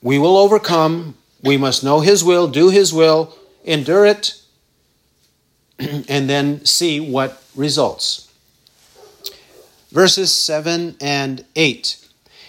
We 0.02 0.18
will 0.18 0.36
overcome. 0.36 1.16
We 1.42 1.56
must 1.56 1.82
know 1.82 2.00
His 2.00 2.22
will, 2.22 2.48
do 2.48 2.68
His 2.68 2.92
will, 2.92 3.34
endure 3.64 4.04
it, 4.04 4.34
and 5.78 6.28
then 6.28 6.64
see 6.64 7.00
what 7.00 7.42
results. 7.54 8.23
Verses 9.94 10.32
7 10.34 10.96
and 11.00 11.44
8. 11.54 12.04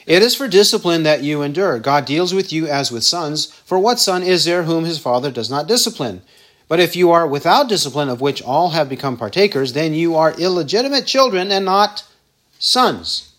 It 0.07 0.23
is 0.23 0.33
for 0.33 0.47
discipline 0.47 1.03
that 1.03 1.21
you 1.21 1.43
endure. 1.43 1.77
God 1.77 2.05
deals 2.05 2.33
with 2.33 2.51
you 2.51 2.67
as 2.67 2.91
with 2.91 3.03
sons. 3.03 3.53
For 3.65 3.77
what 3.77 3.99
son 3.99 4.23
is 4.23 4.45
there 4.45 4.63
whom 4.63 4.83
his 4.83 4.97
father 4.97 5.29
does 5.29 5.47
not 5.47 5.67
discipline? 5.67 6.23
But 6.67 6.79
if 6.79 6.95
you 6.95 7.11
are 7.11 7.27
without 7.27 7.69
discipline, 7.69 8.09
of 8.09 8.19
which 8.19 8.41
all 8.41 8.71
have 8.71 8.89
become 8.89 9.15
partakers, 9.15 9.73
then 9.73 9.93
you 9.93 10.15
are 10.15 10.33
illegitimate 10.39 11.05
children 11.05 11.51
and 11.51 11.65
not 11.65 12.03
sons. 12.57 13.31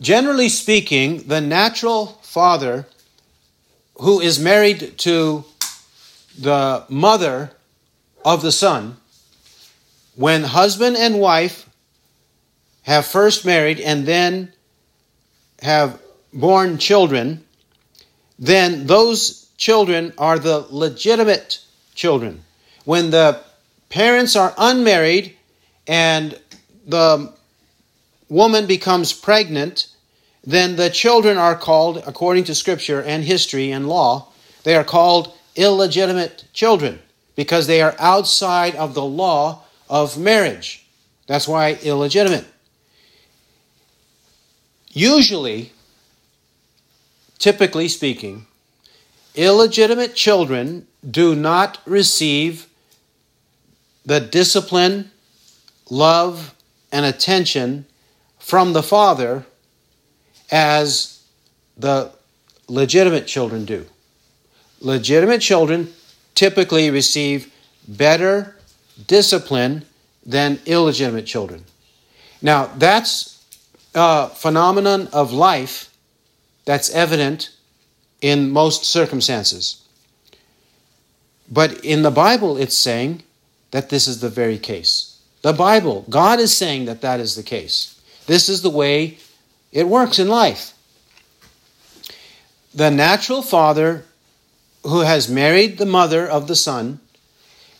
Generally 0.00 0.50
speaking, 0.50 1.26
the 1.26 1.40
natural 1.40 2.20
father 2.22 2.86
who 3.96 4.20
is 4.20 4.38
married 4.38 4.98
to 4.98 5.44
the 6.38 6.84
mother 6.88 7.50
of 8.24 8.42
the 8.42 8.52
son, 8.52 8.98
when 10.14 10.44
husband 10.44 10.96
and 10.96 11.18
wife 11.18 11.63
have 12.84 13.04
first 13.04 13.44
married 13.44 13.80
and 13.80 14.06
then 14.06 14.52
have 15.60 16.00
born 16.32 16.78
children, 16.78 17.44
then 18.38 18.86
those 18.86 19.48
children 19.56 20.12
are 20.18 20.38
the 20.38 20.66
legitimate 20.70 21.60
children. 21.94 22.42
When 22.84 23.10
the 23.10 23.40
parents 23.88 24.36
are 24.36 24.54
unmarried 24.58 25.36
and 25.86 26.38
the 26.86 27.32
woman 28.28 28.66
becomes 28.66 29.12
pregnant, 29.12 29.88
then 30.44 30.76
the 30.76 30.90
children 30.90 31.38
are 31.38 31.56
called, 31.56 32.02
according 32.06 32.44
to 32.44 32.54
scripture 32.54 33.02
and 33.02 33.24
history 33.24 33.70
and 33.70 33.88
law, 33.88 34.28
they 34.64 34.76
are 34.76 34.84
called 34.84 35.32
illegitimate 35.56 36.44
children 36.52 36.98
because 37.36 37.66
they 37.66 37.80
are 37.80 37.94
outside 37.98 38.74
of 38.74 38.94
the 38.94 39.04
law 39.04 39.62
of 39.88 40.18
marriage. 40.18 40.86
That's 41.26 41.48
why 41.48 41.78
illegitimate. 41.82 42.44
Usually, 44.94 45.72
typically 47.38 47.88
speaking, 47.88 48.46
illegitimate 49.34 50.14
children 50.14 50.86
do 51.08 51.34
not 51.34 51.80
receive 51.84 52.68
the 54.06 54.20
discipline, 54.20 55.10
love, 55.90 56.54
and 56.92 57.04
attention 57.04 57.86
from 58.38 58.72
the 58.72 58.84
father 58.84 59.44
as 60.52 61.24
the 61.76 62.12
legitimate 62.68 63.26
children 63.26 63.64
do. 63.64 63.86
Legitimate 64.80 65.40
children 65.40 65.92
typically 66.36 66.88
receive 66.90 67.52
better 67.88 68.56
discipline 69.08 69.84
than 70.24 70.60
illegitimate 70.66 71.26
children. 71.26 71.64
Now, 72.40 72.66
that's 72.66 73.33
a 73.94 74.28
phenomenon 74.28 75.08
of 75.12 75.32
life 75.32 75.94
that's 76.64 76.90
evident 76.90 77.50
in 78.20 78.50
most 78.50 78.84
circumstances. 78.84 79.82
But 81.50 81.84
in 81.84 82.02
the 82.02 82.10
Bible, 82.10 82.56
it's 82.56 82.76
saying 82.76 83.22
that 83.70 83.90
this 83.90 84.08
is 84.08 84.20
the 84.20 84.30
very 84.30 84.58
case. 84.58 85.20
The 85.42 85.52
Bible, 85.52 86.06
God 86.08 86.40
is 86.40 86.56
saying 86.56 86.86
that 86.86 87.02
that 87.02 87.20
is 87.20 87.36
the 87.36 87.42
case. 87.42 88.00
This 88.26 88.48
is 88.48 88.62
the 88.62 88.70
way 88.70 89.18
it 89.72 89.86
works 89.86 90.18
in 90.18 90.28
life. 90.28 90.72
The 92.74 92.90
natural 92.90 93.42
father 93.42 94.04
who 94.84 95.00
has 95.00 95.28
married 95.28 95.78
the 95.78 95.86
mother 95.86 96.26
of 96.26 96.48
the 96.48 96.56
son, 96.56 97.00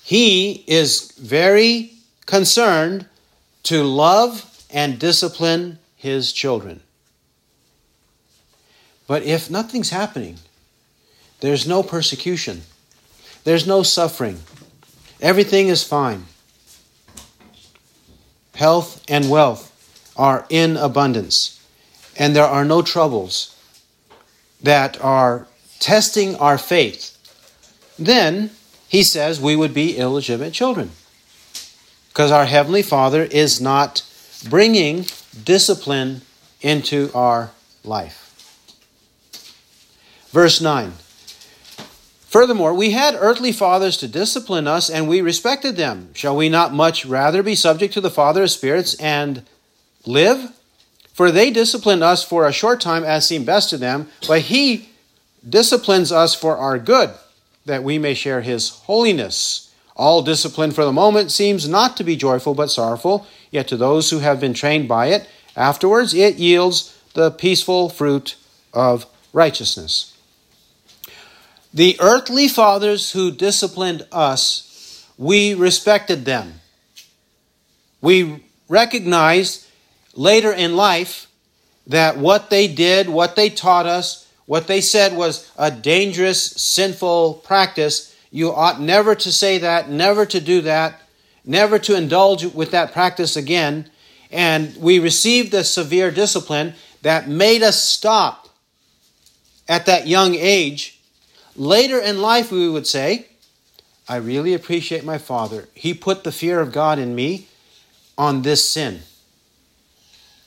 he 0.02 0.64
is 0.66 1.12
very 1.12 1.92
concerned 2.26 3.06
to 3.64 3.82
love 3.82 4.64
and 4.70 4.98
discipline 4.98 5.78
his 6.04 6.34
children. 6.34 6.80
But 9.06 9.22
if 9.22 9.50
nothing's 9.50 9.88
happening, 9.88 10.36
there's 11.40 11.66
no 11.66 11.82
persecution, 11.82 12.60
there's 13.44 13.66
no 13.66 13.82
suffering, 13.82 14.40
everything 15.22 15.68
is 15.68 15.82
fine. 15.82 16.26
Health 18.54 19.02
and 19.08 19.30
wealth 19.30 19.72
are 20.14 20.44
in 20.50 20.76
abundance, 20.76 21.58
and 22.18 22.36
there 22.36 22.44
are 22.44 22.66
no 22.66 22.82
troubles 22.82 23.56
that 24.62 25.00
are 25.00 25.46
testing 25.80 26.36
our 26.36 26.58
faith. 26.58 27.16
Then 27.98 28.50
he 28.88 29.02
says 29.02 29.40
we 29.40 29.56
would 29.56 29.72
be 29.72 29.96
illegitimate 29.96 30.52
children 30.52 30.90
because 32.08 32.30
our 32.30 32.44
Heavenly 32.44 32.82
Father 32.82 33.22
is 33.22 33.58
not 33.58 34.02
bringing 34.50 35.06
discipline 35.42 36.22
into 36.60 37.10
our 37.14 37.50
life. 37.84 38.20
Verse 40.30 40.60
9. 40.60 40.92
Furthermore, 42.26 42.74
we 42.74 42.90
had 42.90 43.14
earthly 43.14 43.52
fathers 43.52 43.96
to 43.98 44.08
discipline 44.08 44.66
us, 44.66 44.90
and 44.90 45.08
we 45.08 45.20
respected 45.20 45.76
them. 45.76 46.10
Shall 46.14 46.34
we 46.34 46.48
not 46.48 46.74
much 46.74 47.06
rather 47.06 47.44
be 47.44 47.54
subject 47.54 47.94
to 47.94 48.00
the 48.00 48.10
Father 48.10 48.42
of 48.42 48.50
spirits 48.50 48.94
and 48.94 49.44
live? 50.04 50.50
For 51.12 51.30
they 51.30 51.52
disciplined 51.52 52.02
us 52.02 52.24
for 52.24 52.48
a 52.48 52.52
short 52.52 52.80
time 52.80 53.04
as 53.04 53.28
seemed 53.28 53.46
best 53.46 53.70
to 53.70 53.78
them, 53.78 54.08
but 54.26 54.40
He 54.40 54.88
disciplines 55.48 56.10
us 56.10 56.34
for 56.34 56.56
our 56.56 56.76
good, 56.76 57.10
that 57.66 57.84
we 57.84 57.98
may 57.98 58.14
share 58.14 58.40
His 58.40 58.70
holiness. 58.70 59.63
All 59.96 60.22
discipline 60.22 60.72
for 60.72 60.84
the 60.84 60.92
moment 60.92 61.30
seems 61.30 61.68
not 61.68 61.96
to 61.96 62.04
be 62.04 62.16
joyful 62.16 62.54
but 62.54 62.70
sorrowful, 62.70 63.26
yet 63.50 63.68
to 63.68 63.76
those 63.76 64.10
who 64.10 64.18
have 64.18 64.40
been 64.40 64.54
trained 64.54 64.88
by 64.88 65.06
it, 65.06 65.28
afterwards 65.56 66.14
it 66.14 66.36
yields 66.36 66.98
the 67.14 67.30
peaceful 67.30 67.88
fruit 67.88 68.36
of 68.72 69.06
righteousness. 69.32 70.16
The 71.72 71.96
earthly 72.00 72.48
fathers 72.48 73.12
who 73.12 73.30
disciplined 73.30 74.06
us, 74.12 75.08
we 75.16 75.54
respected 75.54 76.24
them. 76.24 76.60
We 78.00 78.44
recognized 78.68 79.66
later 80.14 80.52
in 80.52 80.76
life 80.76 81.28
that 81.86 82.16
what 82.16 82.50
they 82.50 82.68
did, 82.68 83.08
what 83.08 83.36
they 83.36 83.50
taught 83.50 83.86
us, 83.86 84.28
what 84.46 84.66
they 84.66 84.80
said 84.80 85.16
was 85.16 85.50
a 85.56 85.70
dangerous, 85.70 86.42
sinful 86.42 87.34
practice. 87.44 88.13
You 88.34 88.52
ought 88.52 88.80
never 88.80 89.14
to 89.14 89.30
say 89.30 89.58
that, 89.58 89.88
never 89.88 90.26
to 90.26 90.40
do 90.40 90.60
that, 90.62 91.00
never 91.44 91.78
to 91.78 91.96
indulge 91.96 92.44
with 92.44 92.72
that 92.72 92.92
practice 92.92 93.36
again. 93.36 93.88
And 94.32 94.76
we 94.76 94.98
received 94.98 95.54
a 95.54 95.62
severe 95.62 96.10
discipline 96.10 96.74
that 97.02 97.28
made 97.28 97.62
us 97.62 97.82
stop 97.82 98.48
at 99.68 99.86
that 99.86 100.08
young 100.08 100.34
age 100.34 100.94
Later 101.56 102.00
in 102.00 102.20
life, 102.20 102.50
we 102.50 102.68
would 102.68 102.86
say, 102.86 103.26
I 104.08 104.16
really 104.16 104.54
appreciate 104.54 105.04
my 105.04 105.18
father. 105.18 105.68
He 105.74 105.94
put 105.94 106.24
the 106.24 106.32
fear 106.32 106.60
of 106.60 106.72
God 106.72 106.98
in 106.98 107.14
me 107.14 107.46
on 108.18 108.42
this 108.42 108.68
sin. 108.68 109.00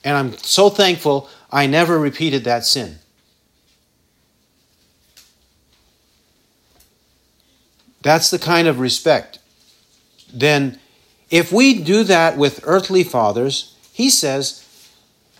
And 0.03 0.17
I'm 0.17 0.37
so 0.37 0.69
thankful 0.69 1.29
I 1.51 1.65
never 1.65 1.97
repeated 1.97 2.43
that 2.43 2.65
sin. 2.65 2.99
That's 8.07 8.29
the 8.29 8.39
kind 8.39 8.69
of 8.69 8.79
respect. 8.79 9.39
Then, 10.33 10.79
if 11.29 11.51
we 11.51 11.77
do 11.77 12.05
that 12.05 12.37
with 12.37 12.61
earthly 12.63 13.03
fathers, 13.03 13.75
he 13.91 14.09
says, 14.09 14.63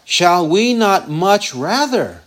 Shall 0.03 0.45
we 0.45 0.73
not 0.73 1.09
much 1.09 1.55
rather 1.55 2.23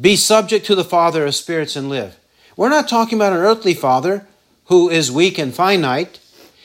be 0.00 0.16
subject 0.16 0.66
to 0.66 0.74
the 0.74 0.82
Father 0.82 1.24
of 1.24 1.36
spirits 1.36 1.76
and 1.76 1.88
live. 1.88 2.18
We're 2.56 2.70
not 2.70 2.88
talking 2.88 3.16
about 3.16 3.32
an 3.32 3.38
earthly 3.38 3.74
Father 3.74 4.26
who 4.64 4.90
is 4.90 5.12
weak 5.12 5.38
and 5.38 5.54
finite. 5.54 6.18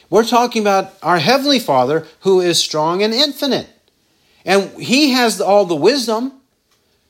We're 0.09 0.26
talking 0.26 0.63
about 0.63 0.93
our 1.03 1.20
Heavenly 1.20 1.59
Father 1.59 2.07
who 2.22 2.41
is 2.41 2.57
strong 2.57 3.03
and 3.03 3.13
infinite. 3.13 3.68
And 4.43 4.72
He 4.82 5.11
has 5.11 5.39
all 5.39 5.65
the 5.65 5.76
wisdom. 5.76 6.34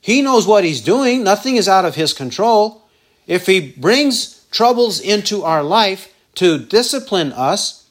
He 0.01 0.21
knows 0.21 0.45
what 0.45 0.65
He's 0.65 0.81
doing. 0.81 1.23
Nothing 1.23 1.55
is 1.55 1.69
out 1.69 1.85
of 1.85 1.95
His 1.95 2.11
control. 2.11 2.83
If 3.25 3.45
He 3.45 3.71
brings 3.71 4.36
troubles 4.57 4.99
into 4.99 5.43
our 5.43 5.61
life 5.61 6.11
to 6.33 6.57
discipline 6.57 7.31
us, 7.31 7.87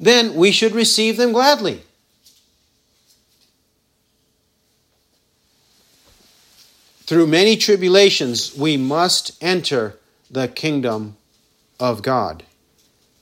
then 0.00 0.34
we 0.34 0.50
should 0.50 0.72
receive 0.72 1.16
them 1.16 1.30
gladly. 1.30 1.80
Through 7.06 7.28
many 7.28 7.56
tribulations, 7.56 8.52
we 8.56 8.76
must 8.76 9.40
enter 9.40 9.94
the 10.28 10.48
kingdom 10.48 11.16
of 11.78 12.02
God. 12.02 12.42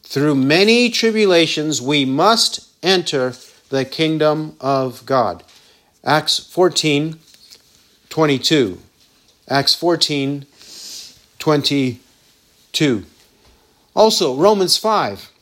Through 0.02 0.36
many 0.36 0.88
tribulations, 0.88 1.82
we 1.82 2.06
must 2.06 2.66
enter 2.82 3.34
the 3.68 3.84
kingdom 3.84 4.56
of 4.58 5.04
God. 5.04 5.44
Acts 6.02 6.38
14 6.38 7.18
22. 8.08 8.78
Acts 9.50 9.74
14 9.74 10.46
22. 11.38 12.05
Also, 13.94 14.34
Romans 14.36 14.76
5. 14.76 15.32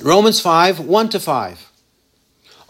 Romans 0.00 0.40
5 0.40 0.80
1 0.80 1.08
to 1.10 1.20
5. 1.20 1.70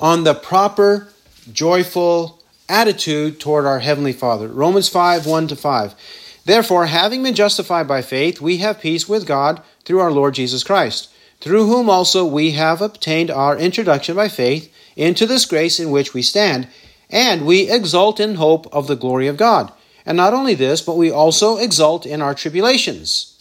On 0.01 0.24
the 0.24 0.35
proper, 0.35 1.09
joyful 1.53 2.43
attitude 2.68 3.41
toward 3.41 3.66
our 3.66 3.80
Heavenly 3.80 4.12
Father. 4.12 4.49
Romans 4.49 4.89
5 4.89 5.26
1 5.26 5.49
to 5.49 5.57
5. 5.57 5.95
Therefore, 6.45 6.87
having 6.87 7.22
been 7.22 7.35
justified 7.35 7.89
by 7.89 8.03
faith, 8.03 8.41
we 8.41 8.59
have 8.59 8.80
peace 8.80 9.09
with 9.09 9.26
God 9.26 9.62
through 9.85 10.01
our 10.01 10.12
Lord 10.12 10.35
Jesus 10.35 10.62
Christ, 10.62 11.11
through 11.41 11.66
whom 11.66 11.89
also 11.89 12.24
we 12.24 12.53
have 12.53 12.82
obtained 12.82 13.30
our 13.30 13.57
introduction 13.57 14.16
by 14.16 14.28
faith 14.28 14.72
into 14.97 15.26
this 15.26 15.47
grace 15.47 15.80
in 15.80 15.91
which 15.91 16.14
we 16.14 16.22
stand, 16.22 16.68
and 17.11 17.47
we 17.47 17.70
exult 17.70 18.20
in 18.20 18.37
hope 18.37 18.66
of 18.72 18.87
the 18.87 18.97
glory 18.97 19.26
of 19.26 19.37
God. 19.37 19.72
And 20.07 20.16
not 20.16 20.35
only 20.35 20.55
this, 20.55 20.82
but 20.82 20.97
we 20.97 21.11
also 21.11 21.57
exult 21.57 22.05
in 22.05 22.20
our 22.20 22.35
tribulations, 22.35 23.34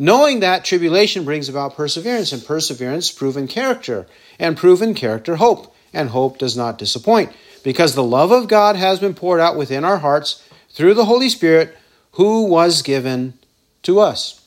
knowing 0.00 0.38
that 0.38 0.64
tribulation 0.64 1.24
brings 1.24 1.48
about 1.48 1.74
perseverance, 1.74 2.32
and 2.32 2.46
perseverance, 2.46 3.10
proven 3.10 3.48
character, 3.48 4.06
and 4.38 4.56
proven 4.56 4.94
character, 4.94 5.36
hope, 5.36 5.74
and 5.92 6.10
hope 6.10 6.38
does 6.38 6.56
not 6.56 6.78
disappoint 6.78 7.32
because 7.64 7.94
the 7.94 8.02
love 8.02 8.30
of 8.30 8.46
God 8.46 8.76
has 8.76 9.00
been 9.00 9.12
poured 9.12 9.40
out 9.40 9.56
within 9.56 9.84
our 9.84 9.98
hearts 9.98 10.40
through 10.70 10.94
the 10.94 11.06
Holy 11.06 11.28
Spirit 11.28 11.76
who 12.12 12.44
was 12.44 12.82
given 12.82 13.34
to 13.82 13.98
us. 13.98 14.46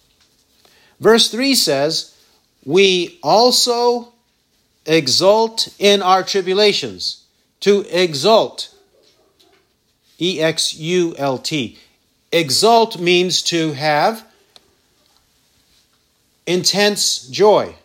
Verse 1.02 1.30
3 1.30 1.54
says, 1.54 2.18
We 2.66 3.20
also 3.22 4.14
exult 4.86 5.68
in 5.80 6.02
our 6.02 6.24
tribulations. 6.24 7.26
To 7.62 7.82
exult, 7.92 8.74
E 10.18 10.40
X 10.42 10.76
U 10.76 11.14
L 11.18 11.38
T. 11.38 11.78
Exult 12.32 13.00
means 13.00 13.42
to 13.44 13.74
have 13.74 14.26
intense 16.46 17.28
joy. 17.28 17.76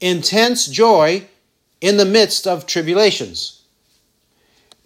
Intense 0.00 0.66
joy 0.66 1.26
in 1.80 1.96
the 1.96 2.04
midst 2.04 2.46
of 2.46 2.66
tribulations 2.66 3.62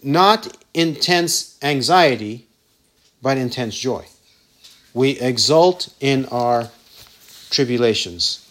not 0.06 0.56
intense 0.72 1.58
anxiety, 1.62 2.46
but 3.20 3.36
intense 3.36 3.76
joy. 3.76 4.06
We 4.94 5.18
exult 5.18 5.92
in 6.00 6.26
our 6.26 6.70
tribulations. 7.50 8.42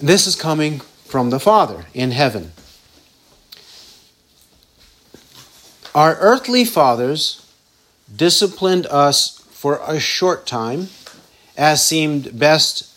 This 0.00 0.26
is 0.26 0.34
coming 0.34 0.80
from 1.04 1.30
the 1.30 1.38
Father 1.38 1.84
in 1.92 2.10
heaven. 2.10 2.52
Our 5.94 6.16
earthly 6.16 6.64
fathers 6.64 7.46
disciplined 8.14 8.86
us 8.86 9.38
for 9.50 9.80
a 9.86 10.00
short 10.00 10.46
time 10.46 10.88
as 11.56 11.84
seemed 11.86 12.38
best 12.38 12.88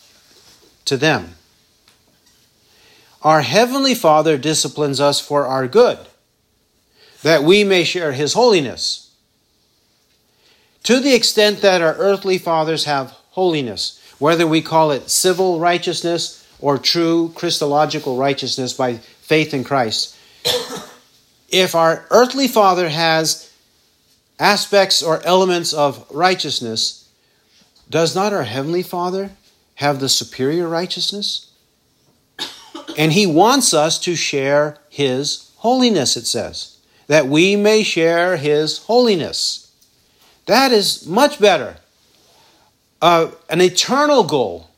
to 0.86 0.96
them. 0.96 1.34
Our 3.22 3.42
heavenly 3.42 3.94
Father 3.94 4.38
disciplines 4.38 5.00
us 5.00 5.20
for 5.20 5.46
our 5.46 5.66
good 5.66 5.98
that 7.22 7.42
we 7.42 7.64
may 7.64 7.82
share 7.82 8.12
his 8.12 8.34
holiness. 8.34 9.10
To 10.84 11.00
the 11.00 11.14
extent 11.14 11.60
that 11.62 11.82
our 11.82 11.94
earthly 11.94 12.38
fathers 12.38 12.84
have 12.84 13.10
holiness, 13.30 14.00
whether 14.20 14.46
we 14.46 14.62
call 14.62 14.92
it 14.92 15.10
civil 15.10 15.58
righteousness 15.58 16.46
or 16.60 16.78
true 16.78 17.32
Christological 17.34 18.16
righteousness 18.16 18.72
by 18.72 18.98
faith 18.98 19.52
in 19.52 19.64
Christ, 19.64 20.16
if 21.48 21.74
our 21.74 22.06
earthly 22.10 22.46
father 22.46 22.88
has 22.88 23.52
aspects 24.38 25.02
or 25.02 25.20
elements 25.24 25.72
of 25.72 26.06
righteousness, 26.10 27.05
does 27.88 28.14
not 28.14 28.32
our 28.32 28.44
heavenly 28.44 28.82
father 28.82 29.30
have 29.76 30.00
the 30.00 30.08
superior 30.08 30.68
righteousness? 30.68 31.52
And 32.98 33.12
he 33.12 33.26
wants 33.26 33.74
us 33.74 33.98
to 34.00 34.14
share 34.14 34.78
his 34.88 35.52
holiness, 35.56 36.16
it 36.16 36.26
says 36.26 36.76
that 37.06 37.28
we 37.28 37.56
may 37.56 37.82
share 37.82 38.36
his 38.36 38.78
holiness. 38.78 39.72
That 40.46 40.72
is 40.72 41.06
much 41.06 41.40
better. 41.40 41.76
Uh, 43.00 43.30
an 43.48 43.60
eternal 43.60 44.24
goal 44.24 44.70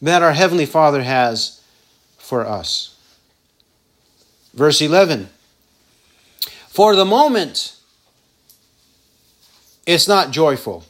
that 0.00 0.22
our 0.22 0.32
Heavenly 0.32 0.66
Father 0.66 1.02
has 1.02 1.62
for 2.16 2.46
us. 2.46 2.96
Verse 4.54 4.80
11 4.80 5.28
For 6.68 6.94
the 6.94 7.04
moment, 7.04 7.76
it's 9.86 10.08
not 10.08 10.30
joyful. 10.30 10.84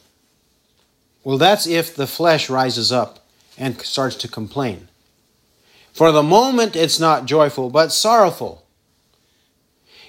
Well, 1.27 1.37
that's 1.37 1.67
if 1.67 1.93
the 1.93 2.07
flesh 2.07 2.49
rises 2.49 2.89
up 2.89 3.19
and 3.57 3.81
starts 3.81 4.15
to 4.15 4.29
complain. 4.29 4.87
For 5.91 6.13
the 6.13 6.23
moment 6.23 6.77
it's 6.77 7.01
not 7.01 7.25
joyful, 7.25 7.69
but 7.69 7.91
sorrowful. 7.91 8.63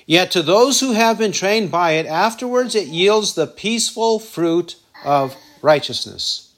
Yet 0.07 0.31
to 0.31 0.43
those 0.43 0.79
who 0.79 0.93
have 0.93 1.19
been 1.19 1.33
trained 1.33 1.73
by 1.73 1.95
it, 1.95 2.07
afterwards 2.07 2.77
it 2.77 2.87
yields 2.87 3.35
the 3.35 3.49
peaceful 3.49 4.21
fruit 4.21 4.77
of 5.05 5.35
righteousness. 5.61 6.53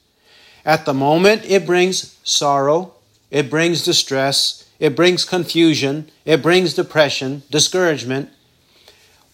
At 0.63 0.85
the 0.85 0.93
moment, 0.93 1.47
it 1.47 1.65
brings 1.65 2.19
sorrow, 2.23 2.93
it 3.31 3.49
brings 3.49 3.83
distress, 3.83 4.69
it 4.79 4.95
brings 4.95 5.25
confusion, 5.25 6.11
it 6.27 6.43
brings 6.43 6.75
depression, 6.75 7.45
discouragement. 7.51 8.29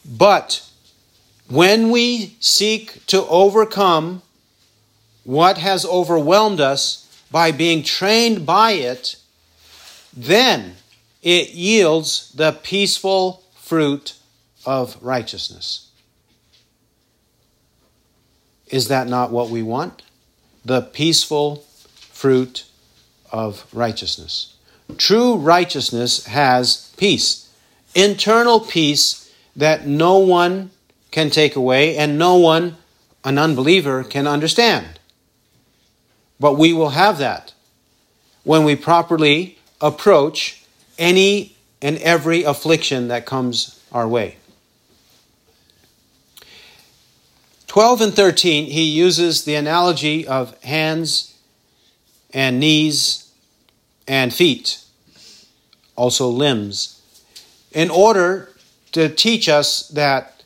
But 0.09 0.71
when 1.49 1.91
we 1.91 2.37
seek 2.39 3.05
to 3.07 3.27
overcome 3.27 4.23
what 5.27 5.59
has 5.59 5.85
overwhelmed 5.85 6.61
us 6.61 7.03
by 7.33 7.51
being 7.51 7.83
trained 7.83 8.47
by 8.47 8.71
it, 8.71 9.17
then 10.17 10.77
it 11.21 11.51
yields 11.51 12.31
the 12.33 12.53
peaceful 12.53 13.43
fruit 13.57 14.15
of 14.65 14.97
righteousness. 15.03 15.91
Is 18.69 18.87
that 18.87 19.09
not 19.09 19.33
what 19.33 19.51
we 19.51 19.65
want? 19.65 20.03
The 20.65 20.83
peaceful 20.83 21.65
fruit 22.13 22.65
of 23.33 23.67
righteousness. 23.75 24.55
True 24.97 25.35
righteousness 25.35 26.27
has 26.27 26.95
peace, 26.97 27.53
internal 27.97 28.61
peace 28.61 29.35
that 29.57 29.89
no 29.89 30.19
one 30.19 30.71
can 31.11 31.31
take 31.31 31.57
away 31.57 31.97
and 31.97 32.17
no 32.17 32.37
one, 32.37 32.77
an 33.25 33.39
unbeliever, 33.39 34.05
can 34.05 34.29
understand. 34.29 34.96
But 36.39 36.55
we 36.55 36.73
will 36.73 36.91
have 36.91 37.19
that 37.19 37.55
when 38.45 38.65
we 38.65 38.77
properly 38.77 39.59
approach 39.81 40.65
any 40.99 41.57
and 41.83 41.99
every 41.99 42.43
affliction 42.43 43.09
that 43.09 43.27
comes 43.27 43.83
our 43.93 44.07
way. 44.07 44.37
12 47.67 48.01
and 48.01 48.15
13, 48.15 48.67
he 48.67 48.85
uses 48.85 49.45
the 49.45 49.55
analogy 49.55 50.27
of 50.27 50.59
hands 50.63 51.35
and 52.33 52.59
knees 52.59 53.31
and 54.09 54.33
feet, 54.33 54.83
also 55.95 56.29
limbs, 56.29 57.03
in 57.73 57.91
order 57.91 58.49
to 58.93 59.09
teach 59.09 59.49
us 59.49 59.89
that 59.89 60.43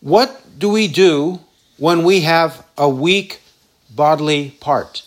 what 0.00 0.42
do 0.58 0.68
we 0.70 0.88
do 0.88 1.40
when 1.76 2.02
we 2.02 2.20
have 2.20 2.64
a 2.78 2.88
weak 2.88 3.40
bodily 3.94 4.50
part? 4.60 5.02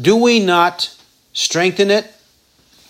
Do 0.00 0.16
we 0.16 0.40
not 0.40 0.96
strengthen 1.32 1.90
it 1.90 2.12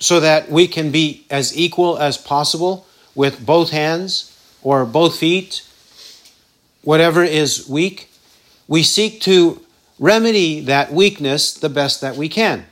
so 0.02 0.18
that 0.18 0.50
we 0.50 0.66
can 0.66 0.90
be 0.90 1.24
as 1.30 1.56
equal 1.56 1.96
as 1.98 2.18
possible 2.18 2.86
with 3.14 3.44
both 3.44 3.70
hands 3.70 4.36
or 4.62 4.84
both 4.84 5.16
feet, 5.16 5.66
whatever 6.82 7.22
is 7.22 7.68
weak. 7.68 8.10
We 8.66 8.82
seek 8.82 9.20
to 9.22 9.62
remedy 9.98 10.60
that 10.60 10.92
weakness 10.92 11.52
the 11.52 11.68
best 11.68 12.00
that 12.00 12.16
we 12.16 12.28
can. 12.28 12.66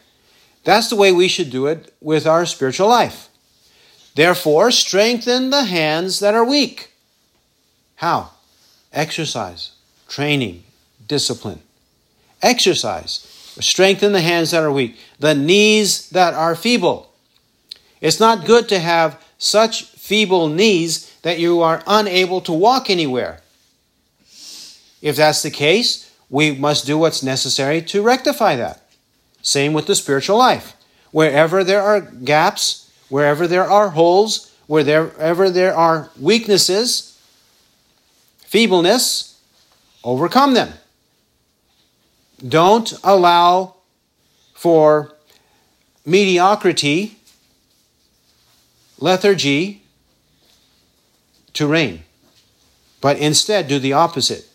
That's 0.65 0.89
the 0.89 0.97
way 0.97 1.13
we 1.13 1.29
should 1.29 1.51
do 1.51 1.67
it 1.67 1.95
with 2.01 2.27
our 2.27 2.47
spiritual 2.47 2.89
life. 2.89 3.29
Therefore, 4.15 4.71
strengthen 4.71 5.51
the 5.51 5.65
hands 5.65 6.21
that 6.21 6.35
are 6.35 6.45
weak. 6.45 6.93
How? 7.97 8.31
Exercise, 8.93 9.73
training, 10.09 10.65
discipline. 11.07 11.61
Exercise. 12.43 13.27
Strengthen 13.61 14.13
the 14.13 14.21
hands 14.21 14.51
that 14.51 14.63
are 14.63 14.73
weak, 14.73 14.97
the 15.19 15.35
knees 15.35 16.09
that 16.11 16.35
are 16.35 16.55
feeble. 16.55 17.13
It's 18.01 18.21
not 18.21 18.47
good 18.47 18.69
to 18.71 18.79
have 18.79 19.23
such 19.39 19.85
feeble 19.85 20.49
knees 20.49 21.15
that 21.23 21.39
you 21.39 21.61
are 21.61 21.83
unable 21.87 22.41
to 22.43 22.53
walk 22.53 22.91
anywhere. 22.91 23.41
If 25.03 25.17
that's 25.17 25.43
the 25.43 25.51
case, 25.51 26.11
we 26.29 26.53
must 26.53 26.87
do 26.87 26.97
what's 26.99 27.23
necessary 27.23 27.83
to 27.83 28.03
rectify 28.03 28.57
that. 28.57 28.83
Same 29.43 29.73
with 29.73 29.87
the 29.87 29.95
spiritual 29.95 30.39
life. 30.39 30.77
Wherever 31.11 31.65
there 31.65 31.83
are 31.83 32.01
gaps, 32.01 32.91
wherever 33.09 33.47
there 33.47 33.69
are 33.69 33.91
holes, 33.91 34.55
wherever 34.67 35.51
there 35.51 35.75
are 35.75 36.11
weaknesses, 36.19 37.19
feebleness, 38.39 39.41
overcome 40.05 40.55
them. 40.55 40.73
Don't 42.47 42.93
allow 43.05 43.77
for 44.55 45.13
mediocrity 46.05 47.19
lethargy 48.99 49.83
to 51.55 51.67
reign, 51.67 52.03
but 53.01 53.19
instead 53.19 53.69
do 53.69 53.79
the 53.79 53.93
opposite. 53.93 54.49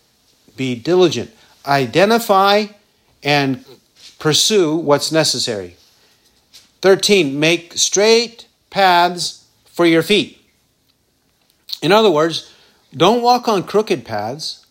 Be 0.56 0.74
diligent. 0.74 1.30
Identify 1.66 2.66
and 3.22 3.64
pursue 4.18 4.76
what's 4.76 5.12
necessary. 5.12 5.76
13. 6.80 7.38
Make 7.38 7.74
straight 7.74 8.46
paths 8.70 9.46
for 9.66 9.86
your 9.86 10.02
feet. 10.02 10.40
In 11.82 11.92
other 11.92 12.10
words, 12.10 12.52
don't 12.94 13.22
walk 13.22 13.48
on 13.48 13.64
crooked 13.64 14.04
paths. 14.04 14.65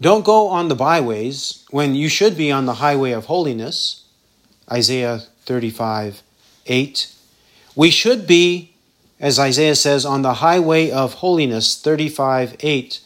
Don't 0.00 0.24
go 0.24 0.48
on 0.48 0.68
the 0.68 0.74
byways 0.74 1.64
when 1.70 1.94
you 1.94 2.08
should 2.08 2.36
be 2.36 2.52
on 2.52 2.66
the 2.66 2.74
highway 2.74 3.12
of 3.12 3.26
holiness. 3.26 4.04
Isaiah 4.70 5.22
35 5.46 6.22
8. 6.66 7.12
We 7.74 7.90
should 7.90 8.26
be, 8.26 8.74
as 9.20 9.38
Isaiah 9.38 9.74
says, 9.74 10.04
on 10.04 10.22
the 10.22 10.34
highway 10.34 10.90
of 10.90 11.14
holiness, 11.14 11.80
35 11.80 12.56
8, 12.60 13.00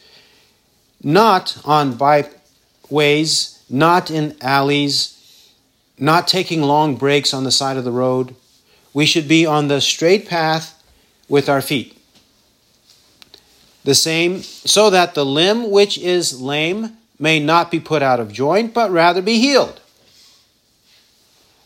not 1.03 1.57
on 1.63 1.95
byways, 1.95 3.63
not 3.69 4.11
in 4.11 4.35
alleys, 4.41 5.51
not 5.97 6.27
taking 6.27 6.61
long 6.61 6.95
breaks 6.95 7.33
on 7.33 7.43
the 7.43 7.51
side 7.51 7.77
of 7.77 7.83
the 7.85 7.91
road. 7.91 8.35
We 8.93 9.05
should 9.05 9.27
be 9.27 9.45
on 9.45 9.69
the 9.69 9.79
straight 9.79 10.27
path 10.27 10.83
with 11.29 11.47
our 11.47 11.61
feet. 11.61 12.00
The 13.83 13.95
same, 13.95 14.41
so 14.41 14.89
that 14.89 15.15
the 15.15 15.25
limb 15.25 15.71
which 15.71 15.97
is 15.97 16.39
lame 16.39 16.97
may 17.17 17.39
not 17.39 17.71
be 17.71 17.79
put 17.79 18.01
out 18.01 18.19
of 18.19 18.31
joint, 18.31 18.73
but 18.73 18.91
rather 18.91 19.21
be 19.21 19.39
healed. 19.39 19.79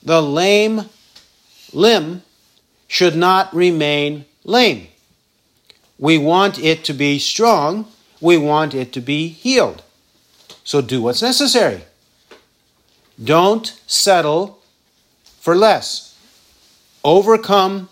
The 0.03 0.21
lame 0.21 0.89
limb 1.73 2.21
should 2.87 3.15
not 3.15 3.53
remain 3.53 4.25
lame. 4.43 4.87
We 5.97 6.17
want 6.17 6.59
it 6.59 6.83
to 6.85 6.93
be 6.93 7.19
strong, 7.19 7.87
we 8.21 8.37
want 8.37 8.73
it 8.73 8.93
to 8.93 9.01
be 9.01 9.27
healed. 9.27 9.81
So 10.63 10.81
do 10.81 11.01
what's 11.01 11.21
necessary. 11.21 11.81
Don't 13.23 13.79
settle 13.87 14.59
for 15.39 15.55
less. 15.55 16.17
Overcome 17.03 17.89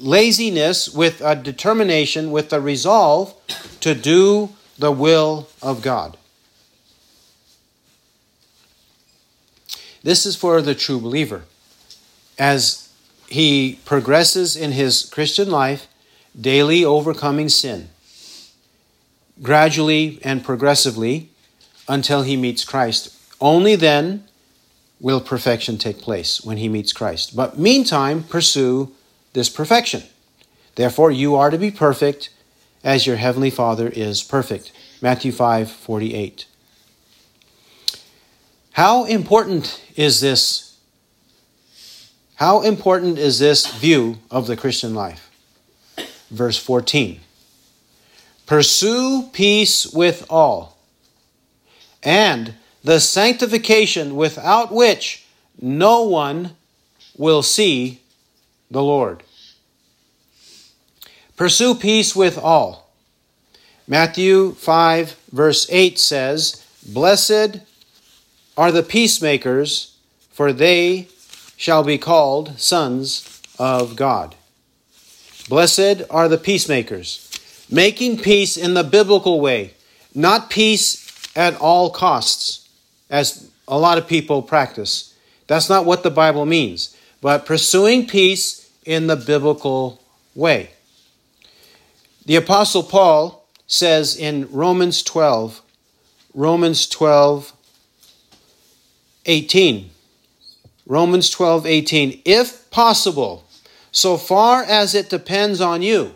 laziness 0.00 0.88
with 0.88 1.20
a 1.20 1.36
determination, 1.36 2.30
with 2.30 2.52
a 2.52 2.60
resolve 2.60 3.34
to 3.80 3.94
do 3.94 4.50
the 4.78 4.90
will 4.90 5.48
of 5.62 5.82
God. 5.82 6.16
This 10.02 10.24
is 10.24 10.34
for 10.34 10.62
the 10.62 10.74
true 10.74 10.98
believer. 10.98 11.44
As 12.38 12.90
he 13.28 13.78
progresses 13.84 14.56
in 14.56 14.72
his 14.72 15.04
Christian 15.04 15.50
life, 15.50 15.86
daily 16.38 16.84
overcoming 16.84 17.48
sin, 17.48 17.90
gradually 19.42 20.18
and 20.22 20.42
progressively 20.42 21.28
until 21.88 22.22
he 22.22 22.36
meets 22.36 22.64
Christ. 22.64 23.14
Only 23.40 23.76
then 23.76 24.24
will 25.00 25.20
perfection 25.20 25.78
take 25.78 25.98
place 25.98 26.42
when 26.42 26.58
he 26.58 26.68
meets 26.68 26.92
Christ. 26.92 27.34
But 27.34 27.58
meantime, 27.58 28.22
pursue 28.22 28.92
this 29.32 29.48
perfection. 29.48 30.02
Therefore, 30.74 31.10
you 31.10 31.36
are 31.36 31.50
to 31.50 31.58
be 31.58 31.70
perfect 31.70 32.30
as 32.82 33.06
your 33.06 33.16
heavenly 33.16 33.50
Father 33.50 33.88
is 33.88 34.22
perfect. 34.22 34.72
Matthew 35.02 35.32
5 35.32 35.70
48. 35.70 36.46
How 38.72 39.04
important 39.04 39.82
is 39.96 40.20
this 40.20 40.70
how 42.36 42.62
important 42.62 43.18
is 43.18 43.38
this 43.38 43.66
view 43.66 44.18
of 44.30 44.46
the 44.46 44.56
Christian 44.56 44.94
life? 44.94 45.30
Verse 46.30 46.56
14 46.56 47.20
Pursue 48.46 49.28
peace 49.32 49.86
with 49.86 50.26
all, 50.30 50.78
and 52.02 52.54
the 52.82 52.98
sanctification 52.98 54.16
without 54.16 54.72
which 54.72 55.26
no 55.60 56.02
one 56.02 56.56
will 57.16 57.42
see 57.42 57.99
the 58.70 58.82
Lord. 58.82 59.22
Pursue 61.36 61.74
peace 61.74 62.14
with 62.14 62.38
all. 62.38 62.90
Matthew 63.88 64.52
5, 64.52 65.16
verse 65.32 65.66
8 65.70 65.98
says, 65.98 66.64
Blessed 66.86 67.60
are 68.56 68.70
the 68.70 68.82
peacemakers, 68.82 69.96
for 70.30 70.52
they 70.52 71.08
shall 71.56 71.82
be 71.82 71.98
called 71.98 72.58
sons 72.60 73.42
of 73.58 73.96
God. 73.96 74.34
Blessed 75.48 76.02
are 76.10 76.28
the 76.28 76.38
peacemakers, 76.38 77.66
making 77.70 78.18
peace 78.18 78.56
in 78.56 78.74
the 78.74 78.84
biblical 78.84 79.40
way, 79.40 79.74
not 80.14 80.50
peace 80.50 81.06
at 81.36 81.56
all 81.56 81.90
costs, 81.90 82.68
as 83.08 83.50
a 83.66 83.78
lot 83.78 83.98
of 83.98 84.06
people 84.06 84.42
practice. 84.42 85.14
That's 85.46 85.68
not 85.68 85.84
what 85.84 86.02
the 86.02 86.10
Bible 86.10 86.46
means, 86.46 86.96
but 87.20 87.46
pursuing 87.46 88.06
peace 88.06 88.70
in 88.84 89.06
the 89.06 89.16
biblical 89.16 90.00
way. 90.34 90.70
The 92.26 92.36
Apostle 92.36 92.82
Paul 92.82 93.46
says 93.66 94.16
in 94.16 94.48
Romans 94.50 95.02
12, 95.02 95.60
Romans 96.34 96.86
12, 96.86 97.52
18. 99.26 99.90
Romans 100.86 101.30
12, 101.30 101.66
18. 101.66 102.22
If 102.24 102.70
possible, 102.70 103.44
so 103.92 104.16
far 104.16 104.62
as 104.62 104.94
it 104.94 105.10
depends 105.10 105.60
on 105.60 105.82
you, 105.82 106.14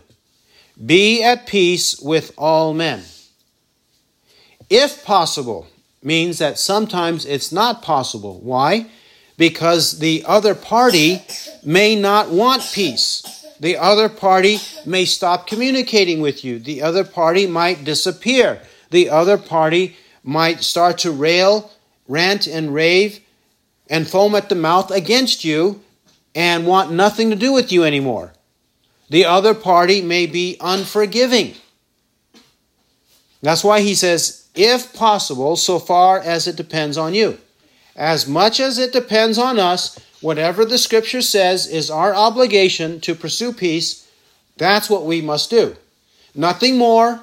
be 0.85 1.23
at 1.23 1.47
peace 1.47 2.01
with 2.01 2.33
all 2.37 2.75
men. 2.75 3.03
If 4.71 5.05
possible 5.05 5.69
means 6.03 6.39
that 6.39 6.59
sometimes 6.59 7.25
it's 7.25 7.53
not 7.53 7.83
possible. 7.83 8.41
Why? 8.41 8.87
Because 9.37 9.99
the 9.99 10.25
other 10.27 10.55
party 10.55 11.23
may 11.65 11.97
not 11.97 12.31
want 12.31 12.63
peace. 12.73 13.45
The 13.59 13.77
other 13.77 14.09
party 14.09 14.59
may 14.85 15.05
stop 15.05 15.47
communicating 15.47 16.21
with 16.21 16.45
you. 16.45 16.59
The 16.59 16.83
other 16.83 17.05
party 17.05 17.47
might 17.47 17.85
disappear. 17.85 18.61
The 18.91 19.11
other 19.11 19.39
party 19.39 19.97
might 20.23 20.63
start 20.63 20.99
to 20.99 21.11
rail, 21.11 21.73
rant, 22.07 22.47
and 22.47 22.73
rave 22.73 23.21
and 23.89 24.09
foam 24.09 24.35
at 24.35 24.49
the 24.49 24.55
mouth 24.55 24.91
against 24.91 25.45
you 25.45 25.83
and 26.35 26.67
want 26.67 26.91
nothing 26.91 27.31
to 27.31 27.37
do 27.37 27.53
with 27.53 27.71
you 27.71 27.85
anymore. 27.85 28.33
The 29.11 29.25
other 29.25 29.55
party 29.55 30.01
may 30.01 30.27
be 30.27 30.57
unforgiving. 30.61 31.55
That's 33.43 33.63
why 33.63 33.81
he 33.81 33.95
says, 33.95 34.49
if 34.55 34.95
possible, 34.95 35.57
so 35.57 35.79
far 35.79 36.19
as 36.19 36.47
it 36.47 36.57
depends 36.57 36.97
on 36.97 37.15
you. 37.15 37.39
As 37.97 38.27
much 38.27 38.61
as 38.61 38.79
it 38.79 38.93
depends 38.93 39.39
on 39.39 39.59
us, 39.59 39.99
whatever 40.21 40.65
the 40.65 40.79
scripture 40.79 41.23
says 41.23 41.67
is 41.67 41.91
our 41.91 42.15
obligation 42.15 43.01
to 43.01 43.15
pursue 43.15 43.53
peace, 43.53 44.09
that's 44.57 44.91
what 44.91 45.05
we 45.05 45.21
must 45.21 45.51
do. 45.51 45.77
Nothing 46.35 46.77
more 46.77 47.21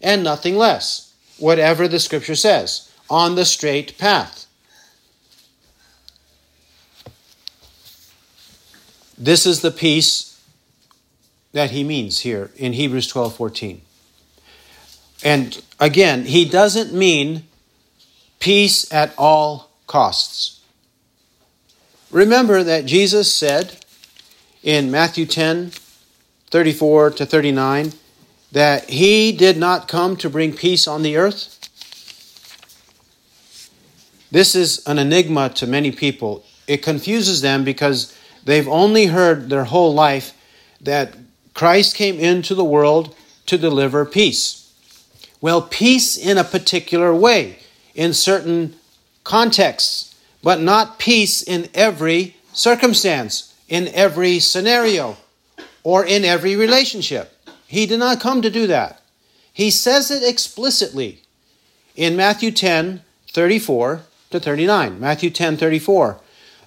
and 0.00 0.24
nothing 0.24 0.56
less. 0.56 1.12
Whatever 1.38 1.88
the 1.88 1.98
scripture 1.98 2.36
says, 2.36 2.90
on 3.10 3.34
the 3.34 3.44
straight 3.44 3.98
path. 3.98 4.46
This 9.18 9.46
is 9.46 9.60
the 9.60 9.70
peace 9.70 10.40
that 11.52 11.70
he 11.70 11.84
means 11.84 12.20
here 12.20 12.50
in 12.56 12.72
Hebrews 12.72 13.06
12 13.06 13.36
14. 13.36 13.80
And 15.22 15.62
again, 15.80 16.24
he 16.24 16.44
doesn't 16.44 16.92
mean 16.92 17.44
peace 18.40 18.92
at 18.92 19.14
all 19.16 19.70
costs. 19.86 20.60
Remember 22.10 22.62
that 22.62 22.86
Jesus 22.86 23.32
said 23.32 23.84
in 24.62 24.90
Matthew 24.90 25.26
10 25.26 25.72
34 26.50 27.10
to 27.10 27.26
39 27.26 27.92
that 28.52 28.88
he 28.88 29.32
did 29.32 29.56
not 29.56 29.88
come 29.88 30.16
to 30.16 30.30
bring 30.30 30.52
peace 30.52 30.86
on 30.86 31.02
the 31.02 31.16
earth. 31.16 31.58
This 34.30 34.54
is 34.54 34.84
an 34.86 34.98
enigma 34.98 35.48
to 35.50 35.66
many 35.66 35.90
people. 35.90 36.44
It 36.68 36.82
confuses 36.82 37.40
them 37.40 37.64
because 37.64 38.16
they've 38.44 38.68
only 38.68 39.06
heard 39.06 39.48
their 39.50 39.64
whole 39.64 39.92
life 39.92 40.32
that 40.80 41.16
Christ 41.54 41.96
came 41.96 42.18
into 42.20 42.54
the 42.54 42.64
world 42.64 43.14
to 43.46 43.58
deliver 43.58 44.04
peace. 44.04 44.72
Well, 45.40 45.62
peace 45.62 46.16
in 46.16 46.38
a 46.38 46.44
particular 46.44 47.14
way, 47.14 47.58
in 47.94 48.12
certain 48.12 48.76
contexts, 49.24 50.14
but 50.42 50.60
not 50.60 50.98
peace 50.98 51.42
in 51.42 51.68
every 51.74 52.36
circumstance, 52.52 53.54
in 53.68 53.88
every 53.88 54.38
scenario, 54.38 55.16
or 55.82 56.04
in 56.04 56.24
every 56.24 56.54
relationship. 56.54 57.32
He 57.66 57.86
did 57.86 57.98
not 57.98 58.20
come 58.20 58.42
to 58.42 58.50
do 58.50 58.66
that. 58.66 59.00
He 59.52 59.70
says 59.70 60.10
it 60.10 60.22
explicitly 60.22 61.22
in 61.96 62.16
Matthew 62.16 62.50
10 62.50 63.02
34 63.32 64.02
to 64.30 64.40
39. 64.40 65.00
Matthew 65.00 65.30
10 65.30 65.56
34. 65.56 66.20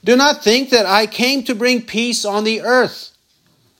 Do 0.03 0.15
not 0.15 0.43
think 0.43 0.69
that 0.69 0.85
I 0.85 1.07
came 1.07 1.43
to 1.43 1.55
bring 1.55 1.81
peace 1.81 2.25
on 2.25 2.43
the 2.43 2.61
earth. 2.61 3.11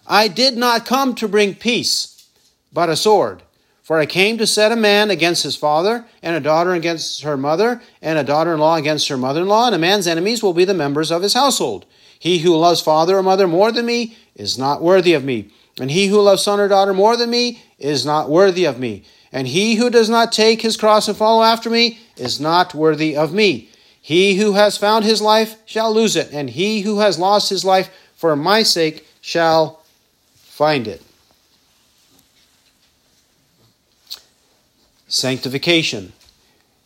I 0.06 0.28
did 0.28 0.58
not 0.58 0.86
come 0.86 1.16
to 1.16 1.28
bring 1.28 1.56
peace, 1.56 2.28
but 2.72 2.90
a 2.90 2.96
sword. 2.96 3.44
For 3.88 4.00
I 4.00 4.06
came 4.06 4.38
to 4.38 4.46
set 4.46 4.74
a 4.74 4.76
man 4.76 5.10
against 5.10 5.44
his 5.44 5.56
father, 5.56 6.04
and 6.22 6.36
a 6.36 6.42
daughter 6.42 6.74
against 6.74 7.22
her 7.22 7.38
mother, 7.38 7.82
and 8.02 8.20
a 8.20 8.24
daughter 8.26 8.54
in 8.54 8.60
law 8.60 8.76
against 8.76 9.08
her 9.08 9.16
mother 9.16 9.44
in 9.44 9.48
law, 9.48 9.68
and 9.68 9.76
a 9.76 9.78
man's 9.78 10.08
enemies 10.08 10.44
will 10.44 10.52
be 10.52 10.66
the 10.66 10.74
members 10.74 11.10
of 11.10 11.22
his 11.22 11.34
household. 11.34 11.86
He 12.20 12.40
who 12.40 12.54
loves 12.58 12.82
father 12.82 13.18
or 13.18 13.24
mother 13.24 13.48
more 13.48 13.72
than 13.72 13.86
me 13.86 14.18
is 14.36 14.58
not 14.58 14.82
worthy 14.82 15.14
of 15.14 15.24
me, 15.24 15.52
and 15.80 15.90
he 15.90 16.08
who 16.08 16.20
loves 16.20 16.44
son 16.44 16.60
or 16.60 16.68
daughter 16.68 16.94
more 16.94 17.16
than 17.16 17.30
me 17.30 17.64
is 17.80 18.06
not 18.06 18.30
worthy 18.30 18.66
of 18.66 18.78
me. 18.78 19.06
And 19.32 19.48
he 19.48 19.76
who 19.76 19.90
does 19.90 20.10
not 20.10 20.34
take 20.34 20.64
his 20.64 20.76
cross 20.76 21.08
and 21.08 21.16
follow 21.16 21.42
after 21.42 21.70
me 21.70 21.98
is 22.18 22.42
not 22.42 22.76
worthy 22.76 23.16
of 23.16 23.34
me. 23.34 23.70
He 24.02 24.36
who 24.36 24.52
has 24.52 24.76
found 24.76 25.06
his 25.06 25.22
life 25.22 25.56
shall 25.66 25.94
lose 25.94 26.18
it, 26.18 26.34
and 26.34 26.50
he 26.50 26.82
who 26.82 27.00
has 27.00 27.18
lost 27.18 27.50
his 27.50 27.64
life 27.64 27.90
for 28.18 28.36
my 28.36 28.64
sake 28.64 29.08
shall 29.22 29.82
find 30.36 30.90
it. 30.90 31.02
Sanctification. 35.08 36.14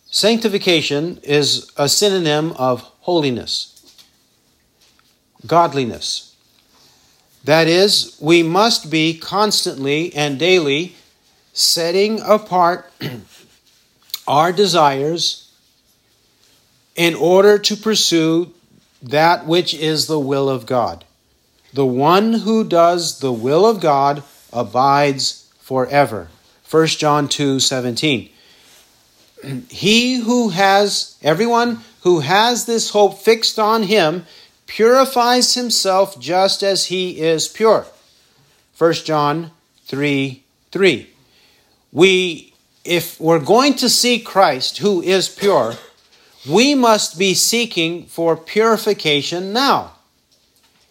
Sanctification 0.10 1.20
is 1.24 1.72
a 1.78 1.90
synonym 1.90 2.52
of 2.52 2.82
holiness, 3.02 3.96
godliness. 5.48 6.36
That 7.44 7.68
is, 7.68 8.18
we 8.22 8.44
must 8.44 8.92
be 8.92 9.18
constantly 9.18 10.14
and 10.14 10.38
daily 10.38 10.96
setting 11.54 12.22
apart 12.22 12.92
our 14.28 14.52
desires 14.52 15.52
in 16.96 17.16
order 17.16 17.58
to 17.58 17.76
pursue 17.76 18.54
that 19.02 19.48
which 19.48 19.74
is 19.74 20.06
the 20.06 20.20
will 20.20 20.50
of 20.50 20.66
God. 20.66 21.06
The 21.74 21.86
one 21.86 22.34
who 22.34 22.64
does 22.64 23.20
the 23.20 23.32
will 23.32 23.66
of 23.66 23.80
God 23.80 24.24
abides 24.54 25.52
forever. 25.60 26.28
1 26.72 26.88
John 26.88 27.28
2 27.28 27.60
17. 27.60 28.30
He 29.70 30.16
who 30.22 30.50
has, 30.50 31.18
everyone 31.22 31.82
who 32.04 32.22
has 32.22 32.66
this 32.66 32.92
hope 32.92 33.20
fixed 33.20 33.60
on 33.60 33.84
him, 33.84 34.26
purifies 34.68 35.54
himself 35.56 36.18
just 36.18 36.64
as 36.64 36.86
he 36.86 37.20
is 37.20 37.50
pure. 37.50 37.86
1 38.78 38.94
John 38.94 39.52
3 39.86 40.44
3. 40.72 41.10
We, 41.92 42.54
if 42.86 43.20
we're 43.20 43.40
going 43.40 43.74
to 43.76 43.90
see 43.90 44.20
Christ 44.20 44.78
who 44.78 45.02
is 45.02 45.28
pure, 45.28 45.74
we 46.50 46.74
must 46.74 47.20
be 47.20 47.34
seeking 47.34 48.06
for 48.06 48.38
purification 48.38 49.52
now. 49.52 49.96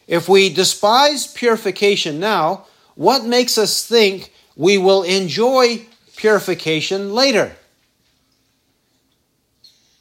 If 0.07 0.29
we 0.29 0.53
despise 0.53 1.27
purification 1.27 2.21
now, 2.21 2.67
what 2.97 3.25
makes 3.25 3.57
us 3.57 3.87
think 3.87 4.30
we 4.57 4.79
will 4.79 5.03
enjoy 5.03 5.87
purification 6.17 7.15
later. 7.15 7.57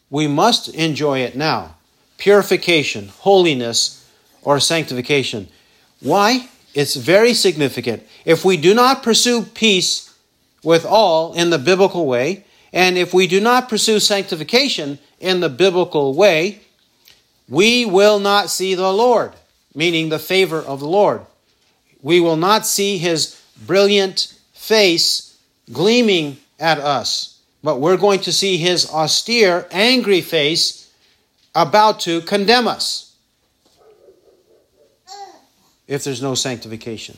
We 0.09 0.27
must 0.27 0.69
enjoy 0.69 1.19
it 1.19 1.35
now. 1.35 1.75
Purification, 2.17 3.09
holiness, 3.19 4.05
or 4.41 4.59
sanctification. 4.59 5.47
Why? 6.01 6.49
It's 6.73 6.95
very 6.95 7.33
significant. 7.33 8.03
If 8.25 8.43
we 8.43 8.57
do 8.57 8.73
not 8.73 9.03
pursue 9.03 9.43
peace 9.43 10.13
with 10.63 10.85
all 10.85 11.33
in 11.33 11.49
the 11.49 11.57
biblical 11.57 12.05
way, 12.05 12.45
and 12.71 12.97
if 12.97 13.13
we 13.13 13.27
do 13.27 13.39
not 13.39 13.69
pursue 13.69 13.99
sanctification 13.99 14.99
in 15.19 15.39
the 15.39 15.49
biblical 15.49 16.13
way, 16.13 16.59
we 17.47 17.85
will 17.85 18.19
not 18.19 18.49
see 18.49 18.75
the 18.75 18.93
Lord, 18.93 19.33
meaning 19.73 20.09
the 20.09 20.19
favor 20.19 20.59
of 20.59 20.79
the 20.79 20.87
Lord. 20.87 21.21
We 22.01 22.19
will 22.19 22.37
not 22.37 22.65
see 22.65 22.97
his 22.97 23.41
brilliant 23.65 24.38
face 24.69 25.35
gleaming 25.73 26.37
at 26.59 26.77
us, 26.77 27.41
but 27.63 27.79
we're 27.79 27.97
going 27.97 28.19
to 28.19 28.31
see 28.31 28.55
his 28.55 28.87
austere, 28.91 29.67
angry 29.71 30.21
face 30.21 30.93
about 31.55 31.99
to 31.99 32.21
condemn 32.21 32.67
us 32.67 33.15
if 35.87 36.03
there's 36.03 36.21
no 36.21 36.35
sanctification. 36.35 37.17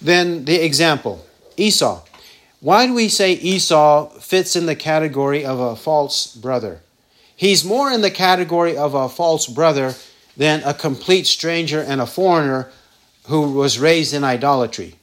Then 0.00 0.46
the 0.46 0.64
example 0.64 1.26
Esau. 1.58 2.00
Why 2.60 2.86
do 2.86 2.94
we 2.94 3.08
say 3.10 3.34
Esau 3.34 4.08
fits 4.18 4.56
in 4.56 4.64
the 4.64 4.74
category 4.74 5.44
of 5.44 5.60
a 5.60 5.76
false 5.76 6.34
brother? 6.34 6.80
He's 7.36 7.66
more 7.66 7.92
in 7.92 8.00
the 8.00 8.10
category 8.10 8.78
of 8.78 8.94
a 8.94 9.10
false 9.10 9.46
brother 9.46 9.94
than 10.38 10.62
a 10.64 10.72
complete 10.72 11.26
stranger 11.26 11.82
and 11.82 12.00
a 12.00 12.06
foreigner 12.06 12.72
who 13.28 13.52
was 13.52 13.78
raised 13.78 14.14
in 14.14 14.24
idolatry. 14.24 14.96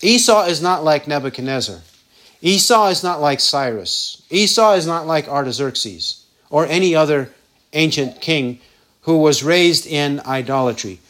Esau 0.00 0.44
is 0.44 0.62
not 0.62 0.84
like 0.84 1.08
Nebuchadnezzar. 1.08 1.80
Esau 2.40 2.88
is 2.88 3.02
not 3.02 3.20
like 3.20 3.40
Cyrus. 3.40 4.22
Esau 4.30 4.74
is 4.74 4.86
not 4.86 5.06
like 5.06 5.28
Artaxerxes 5.28 6.24
or 6.50 6.66
any 6.66 6.94
other 6.94 7.30
ancient 7.72 8.20
king 8.20 8.60
who 9.02 9.18
was 9.18 9.42
raised 9.42 9.86
in 9.86 10.20
idolatry. 10.20 11.00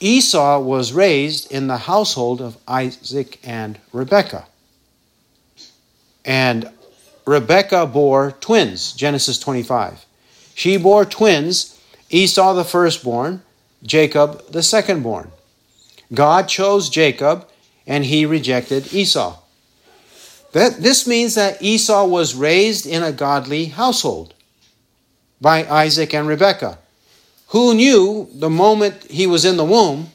Esau 0.00 0.60
was 0.60 0.92
raised 0.92 1.50
in 1.50 1.66
the 1.66 1.78
household 1.78 2.40
of 2.40 2.56
Isaac 2.68 3.38
and 3.42 3.78
Rebekah. 3.92 4.46
And 6.24 6.70
Rebekah 7.26 7.86
bore 7.86 8.32
twins, 8.32 8.92
Genesis 8.92 9.38
25. 9.38 10.04
She 10.54 10.76
bore 10.76 11.04
twins, 11.04 11.80
Esau 12.10 12.54
the 12.54 12.64
firstborn, 12.64 13.42
Jacob 13.82 14.46
the 14.50 14.60
secondborn. 14.60 15.28
God 16.12 16.48
chose 16.48 16.88
Jacob 16.88 17.48
and 17.86 18.04
he 18.04 18.26
rejected 18.26 18.92
Esau. 18.92 19.38
That, 20.52 20.78
this 20.78 21.06
means 21.06 21.34
that 21.34 21.60
Esau 21.60 22.06
was 22.06 22.34
raised 22.34 22.86
in 22.86 23.02
a 23.02 23.12
godly 23.12 23.66
household 23.66 24.34
by 25.40 25.66
Isaac 25.66 26.14
and 26.14 26.28
Rebekah, 26.28 26.78
who 27.48 27.74
knew 27.74 28.28
the 28.32 28.50
moment 28.50 29.10
he 29.10 29.26
was 29.26 29.44
in 29.44 29.56
the 29.56 29.64
womb 29.64 30.12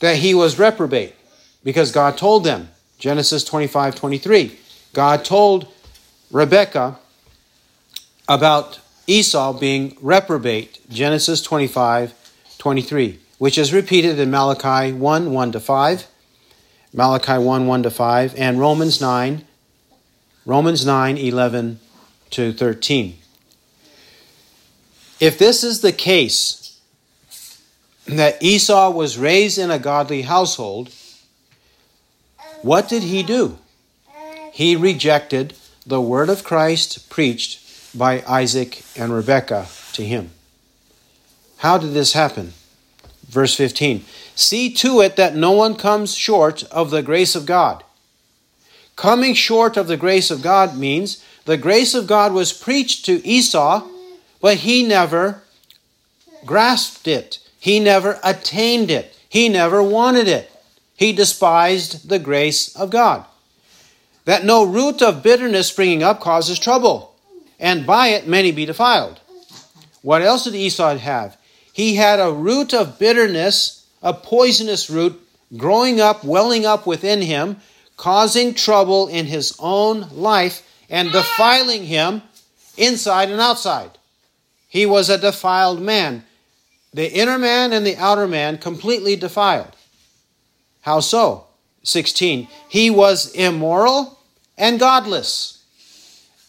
that 0.00 0.16
he 0.16 0.34
was 0.34 0.58
reprobate 0.58 1.14
because 1.62 1.92
God 1.92 2.16
told 2.16 2.44
them. 2.44 2.70
Genesis 2.98 3.44
25 3.44 3.94
23. 3.94 4.58
God 4.92 5.24
told 5.24 5.68
Rebekah 6.30 6.98
about 8.28 8.80
Esau 9.06 9.52
being 9.52 9.96
reprobate. 10.00 10.88
Genesis 10.88 11.42
25 11.42 12.14
23, 12.56 13.18
which 13.38 13.58
is 13.58 13.74
repeated 13.74 14.18
in 14.18 14.30
Malachi 14.30 14.92
1 14.92 15.32
1 15.32 15.52
to 15.52 15.60
5 15.60 16.06
Malachi 16.96 17.38
1 17.38 17.66
1 17.66 17.82
to 17.82 17.90
5, 17.90 18.34
and 18.38 18.60
Romans 18.60 19.00
9, 19.00 19.44
Romans 20.46 20.86
9 20.86 21.18
11 21.18 21.80
to 22.30 22.52
13. 22.52 23.18
If 25.18 25.36
this 25.36 25.64
is 25.64 25.80
the 25.80 25.92
case, 25.92 26.78
that 28.06 28.40
Esau 28.42 28.90
was 28.90 29.18
raised 29.18 29.58
in 29.58 29.70
a 29.70 29.78
godly 29.78 30.22
household, 30.22 30.90
what 32.62 32.88
did 32.88 33.02
he 33.02 33.22
do? 33.22 33.58
He 34.52 34.76
rejected 34.76 35.54
the 35.84 36.00
word 36.00 36.28
of 36.28 36.44
Christ 36.44 37.10
preached 37.10 37.60
by 37.96 38.22
Isaac 38.28 38.84
and 38.96 39.12
Rebekah 39.12 39.66
to 39.94 40.04
him. 40.04 40.30
How 41.58 41.76
did 41.76 41.92
this 41.92 42.12
happen? 42.12 42.52
Verse 43.26 43.56
15 43.56 44.04
See 44.34 44.72
to 44.74 45.00
it 45.00 45.16
that 45.16 45.36
no 45.36 45.52
one 45.52 45.76
comes 45.76 46.14
short 46.14 46.64
of 46.64 46.90
the 46.90 47.02
grace 47.02 47.34
of 47.34 47.46
God. 47.46 47.84
Coming 48.96 49.34
short 49.34 49.76
of 49.76 49.86
the 49.86 49.96
grace 49.96 50.30
of 50.30 50.42
God 50.42 50.76
means 50.76 51.24
the 51.44 51.56
grace 51.56 51.94
of 51.94 52.06
God 52.06 52.32
was 52.32 52.52
preached 52.52 53.04
to 53.06 53.26
Esau, 53.26 53.86
but 54.40 54.58
he 54.58 54.82
never 54.82 55.42
grasped 56.44 57.06
it. 57.06 57.38
He 57.58 57.80
never 57.80 58.18
attained 58.22 58.90
it. 58.90 59.16
He 59.28 59.48
never 59.48 59.82
wanted 59.82 60.28
it. 60.28 60.50
He 60.96 61.12
despised 61.12 62.08
the 62.08 62.18
grace 62.18 62.74
of 62.76 62.90
God. 62.90 63.24
That 64.26 64.44
no 64.44 64.64
root 64.64 65.02
of 65.02 65.22
bitterness 65.22 65.68
springing 65.68 66.02
up 66.02 66.20
causes 66.20 66.58
trouble, 66.58 67.14
and 67.58 67.86
by 67.86 68.08
it 68.08 68.28
many 68.28 68.52
be 68.52 68.64
defiled. 68.64 69.20
What 70.02 70.22
else 70.22 70.44
did 70.44 70.54
Esau 70.54 70.96
have? 70.96 71.36
He 71.72 71.96
had 71.96 72.20
a 72.20 72.32
root 72.32 72.72
of 72.72 72.98
bitterness 72.98 73.83
a 74.04 74.12
poisonous 74.12 74.88
root 74.88 75.20
growing 75.56 76.00
up, 76.00 76.22
welling 76.22 76.66
up 76.66 76.86
within 76.86 77.22
him, 77.22 77.56
causing 77.96 78.54
trouble 78.54 79.08
in 79.08 79.26
his 79.26 79.56
own 79.58 80.08
life 80.12 80.62
and 80.90 81.10
defiling 81.10 81.84
him 81.84 82.22
inside 82.76 83.30
and 83.30 83.40
outside. 83.40 83.90
He 84.68 84.84
was 84.84 85.08
a 85.08 85.18
defiled 85.18 85.80
man. 85.80 86.24
The 86.92 87.10
inner 87.12 87.38
man 87.38 87.72
and 87.72 87.86
the 87.86 87.96
outer 87.96 88.28
man 88.28 88.58
completely 88.58 89.16
defiled. 89.16 89.74
How 90.82 91.00
so? 91.00 91.46
16. 91.82 92.46
He 92.68 92.90
was 92.90 93.34
immoral 93.34 94.18
and 94.58 94.78
godless. 94.78 95.64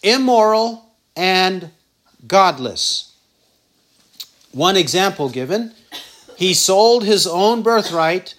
Immoral 0.04 0.86
and 1.16 1.72
godless. 2.28 3.16
One 4.52 4.78
example 4.78 5.30
given 5.30 5.74
he 6.36 6.54
sold 6.54 7.04
his 7.04 7.26
own 7.26 7.62
birthright 7.62 8.36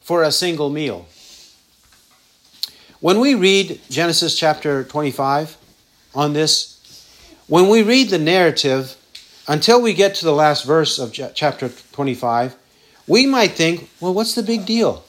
for 0.00 0.22
a 0.22 0.32
single 0.32 0.70
meal. 0.70 1.06
When 3.00 3.20
we 3.20 3.34
read 3.34 3.80
Genesis 3.90 4.38
chapter 4.38 4.84
25 4.84 5.56
on 6.14 6.32
this, 6.32 6.74
when 7.48 7.68
we 7.68 7.82
read 7.82 8.10
the 8.10 8.18
narrative 8.18 8.96
until 9.46 9.80
we 9.80 9.92
get 9.92 10.14
to 10.16 10.24
the 10.24 10.32
last 10.32 10.64
verse 10.64 10.98
of 10.98 11.12
chapter 11.12 11.68
25, 11.92 12.56
we 13.06 13.26
might 13.26 13.52
think, 13.52 13.90
well, 14.00 14.14
what's 14.14 14.34
the 14.34 14.42
big 14.42 14.64
deal? 14.64 15.04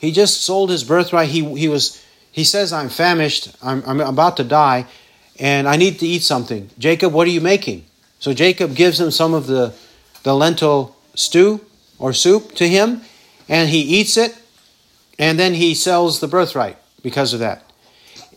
He 0.00 0.12
just 0.12 0.42
sold 0.42 0.70
his 0.70 0.84
birthright. 0.84 1.28
He, 1.28 1.44
he, 1.56 1.68
was, 1.68 2.04
he 2.30 2.44
says, 2.44 2.72
I'm 2.72 2.88
famished, 2.88 3.54
I'm, 3.62 3.82
I'm 3.86 4.00
about 4.00 4.36
to 4.36 4.44
die, 4.44 4.86
and 5.38 5.68
I 5.68 5.76
need 5.76 5.98
to 6.00 6.06
eat 6.06 6.22
something. 6.22 6.70
Jacob, 6.78 7.12
what 7.12 7.26
are 7.26 7.30
you 7.30 7.40
making? 7.40 7.84
So 8.18 8.32
Jacob 8.32 8.76
gives 8.76 9.00
him 9.00 9.10
some 9.10 9.34
of 9.34 9.46
the, 9.46 9.74
the 10.22 10.34
lentil 10.34 10.96
stew 11.14 11.60
or 11.98 12.12
soup 12.12 12.54
to 12.56 12.68
him, 12.68 13.02
and 13.48 13.70
he 13.70 13.80
eats 13.80 14.16
it, 14.16 14.36
and 15.18 15.38
then 15.38 15.54
he 15.54 15.74
sells 15.74 16.20
the 16.20 16.28
birthright 16.28 16.76
because 17.02 17.32
of 17.32 17.40
that. 17.40 17.70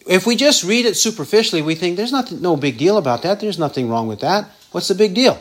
If 0.08 0.28
we 0.28 0.36
just 0.36 0.64
read 0.64 0.86
it 0.86 0.96
superficially, 0.96 1.62
we 1.62 1.74
think 1.74 1.98
there's 1.98 2.12
nothing, 2.12 2.42
no 2.42 2.56
big 2.56 2.78
deal 2.78 2.98
about 2.98 3.24
that. 3.24 3.40
There's 3.40 3.58
nothing 3.58 3.90
wrong 3.90 4.08
with 4.08 4.20
that. 4.20 4.50
What's 4.72 4.88
the 4.88 4.96
big 4.96 5.16
deal? 5.16 5.40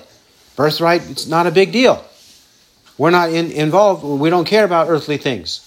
Birthright, 0.57 1.11
it's 1.11 1.27
not 1.27 1.47
a 1.47 1.51
big 1.51 1.73
deal. 1.73 2.05
We're 2.97 3.11
not 3.11 3.31
in, 3.31 3.51
involved, 3.51 4.05
we 4.05 4.31
don't 4.31 4.47
care 4.47 4.65
about 4.65 4.89
earthly 4.89 5.17
things. 5.17 5.61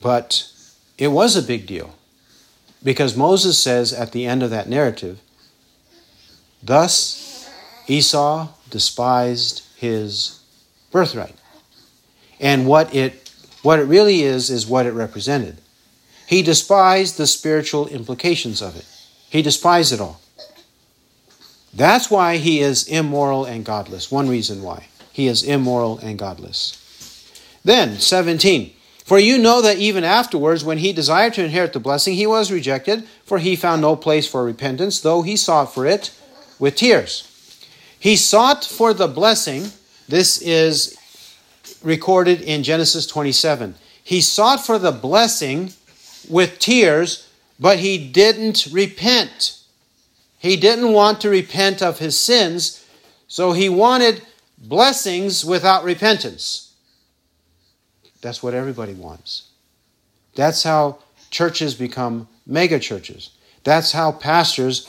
But 0.00 0.50
it 0.96 1.08
was 1.08 1.36
a 1.36 1.42
big 1.42 1.66
deal 1.66 1.94
because 2.82 3.16
Moses 3.16 3.58
says 3.58 3.92
at 3.92 4.12
the 4.12 4.26
end 4.26 4.42
of 4.42 4.50
that 4.50 4.68
narrative, 4.68 5.20
Thus 6.62 7.50
Esau 7.88 8.48
despised 8.70 9.63
his 9.84 10.40
birthright. 10.90 11.36
And 12.40 12.66
what 12.66 12.94
it 12.94 13.20
what 13.62 13.78
it 13.78 13.84
really 13.84 14.22
is 14.22 14.50
is 14.50 14.66
what 14.66 14.86
it 14.86 14.92
represented. 14.92 15.58
He 16.26 16.42
despised 16.42 17.16
the 17.16 17.26
spiritual 17.26 17.86
implications 17.88 18.60
of 18.60 18.76
it. 18.76 18.86
He 19.30 19.42
despised 19.42 19.92
it 19.92 20.00
all. 20.00 20.20
That's 21.72 22.10
why 22.10 22.36
he 22.36 22.60
is 22.60 22.86
immoral 22.86 23.44
and 23.44 23.64
godless. 23.64 24.10
One 24.10 24.28
reason 24.28 24.62
why. 24.62 24.86
He 25.12 25.26
is 25.26 25.42
immoral 25.42 25.98
and 25.98 26.18
godless. 26.18 26.80
Then, 27.64 27.98
17. 27.98 28.72
For 29.04 29.18
you 29.18 29.38
know 29.38 29.60
that 29.60 29.78
even 29.78 30.04
afterwards, 30.04 30.64
when 30.64 30.78
he 30.78 30.92
desired 30.92 31.34
to 31.34 31.44
inherit 31.44 31.72
the 31.72 31.80
blessing, 31.80 32.14
he 32.14 32.26
was 32.26 32.52
rejected, 32.52 33.06
for 33.24 33.38
he 33.38 33.56
found 33.56 33.82
no 33.82 33.96
place 33.96 34.26
for 34.26 34.44
repentance, 34.44 35.00
though 35.00 35.22
he 35.22 35.36
sought 35.36 35.74
for 35.74 35.84
it 35.84 36.10
with 36.58 36.76
tears. 36.76 37.28
He 38.04 38.16
sought 38.16 38.66
for 38.66 38.92
the 38.92 39.08
blessing. 39.08 39.72
This 40.06 40.42
is 40.42 40.94
recorded 41.82 42.42
in 42.42 42.62
Genesis 42.62 43.06
27. 43.06 43.76
He 44.02 44.20
sought 44.20 44.60
for 44.60 44.78
the 44.78 44.92
blessing 44.92 45.72
with 46.28 46.58
tears, 46.58 47.30
but 47.58 47.78
he 47.78 47.96
didn't 47.96 48.68
repent. 48.70 49.58
He 50.38 50.58
didn't 50.58 50.92
want 50.92 51.22
to 51.22 51.30
repent 51.30 51.80
of 51.80 51.98
his 51.98 52.18
sins, 52.18 52.84
so 53.26 53.52
he 53.52 53.70
wanted 53.70 54.20
blessings 54.58 55.42
without 55.42 55.82
repentance. 55.82 56.74
That's 58.20 58.42
what 58.42 58.52
everybody 58.52 58.92
wants. 58.92 59.48
That's 60.34 60.62
how 60.62 60.98
churches 61.30 61.74
become 61.74 62.28
mega 62.46 62.78
churches. 62.78 63.30
That's 63.62 63.92
how 63.92 64.12
pastors 64.12 64.86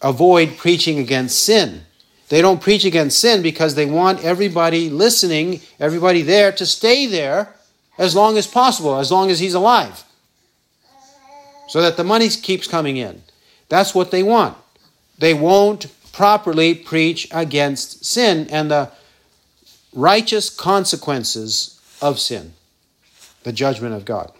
avoid 0.00 0.56
preaching 0.56 0.98
against 0.98 1.42
sin. 1.42 1.82
They 2.30 2.40
don't 2.40 2.62
preach 2.62 2.84
against 2.84 3.18
sin 3.18 3.42
because 3.42 3.74
they 3.74 3.86
want 3.86 4.24
everybody 4.24 4.88
listening, 4.88 5.60
everybody 5.80 6.22
there 6.22 6.52
to 6.52 6.64
stay 6.64 7.06
there 7.06 7.54
as 7.98 8.14
long 8.14 8.38
as 8.38 8.46
possible, 8.46 8.98
as 8.98 9.10
long 9.10 9.30
as 9.30 9.40
he's 9.40 9.52
alive. 9.52 10.04
So 11.68 11.82
that 11.82 11.96
the 11.96 12.04
money 12.04 12.28
keeps 12.28 12.68
coming 12.68 12.96
in. 12.96 13.22
That's 13.68 13.96
what 13.96 14.12
they 14.12 14.22
want. 14.22 14.56
They 15.18 15.34
won't 15.34 15.88
properly 16.12 16.72
preach 16.72 17.26
against 17.32 18.04
sin 18.04 18.46
and 18.50 18.70
the 18.70 18.92
righteous 19.92 20.50
consequences 20.50 21.80
of 22.00 22.20
sin, 22.20 22.52
the 23.42 23.52
judgment 23.52 23.94
of 23.94 24.04
God. 24.04 24.30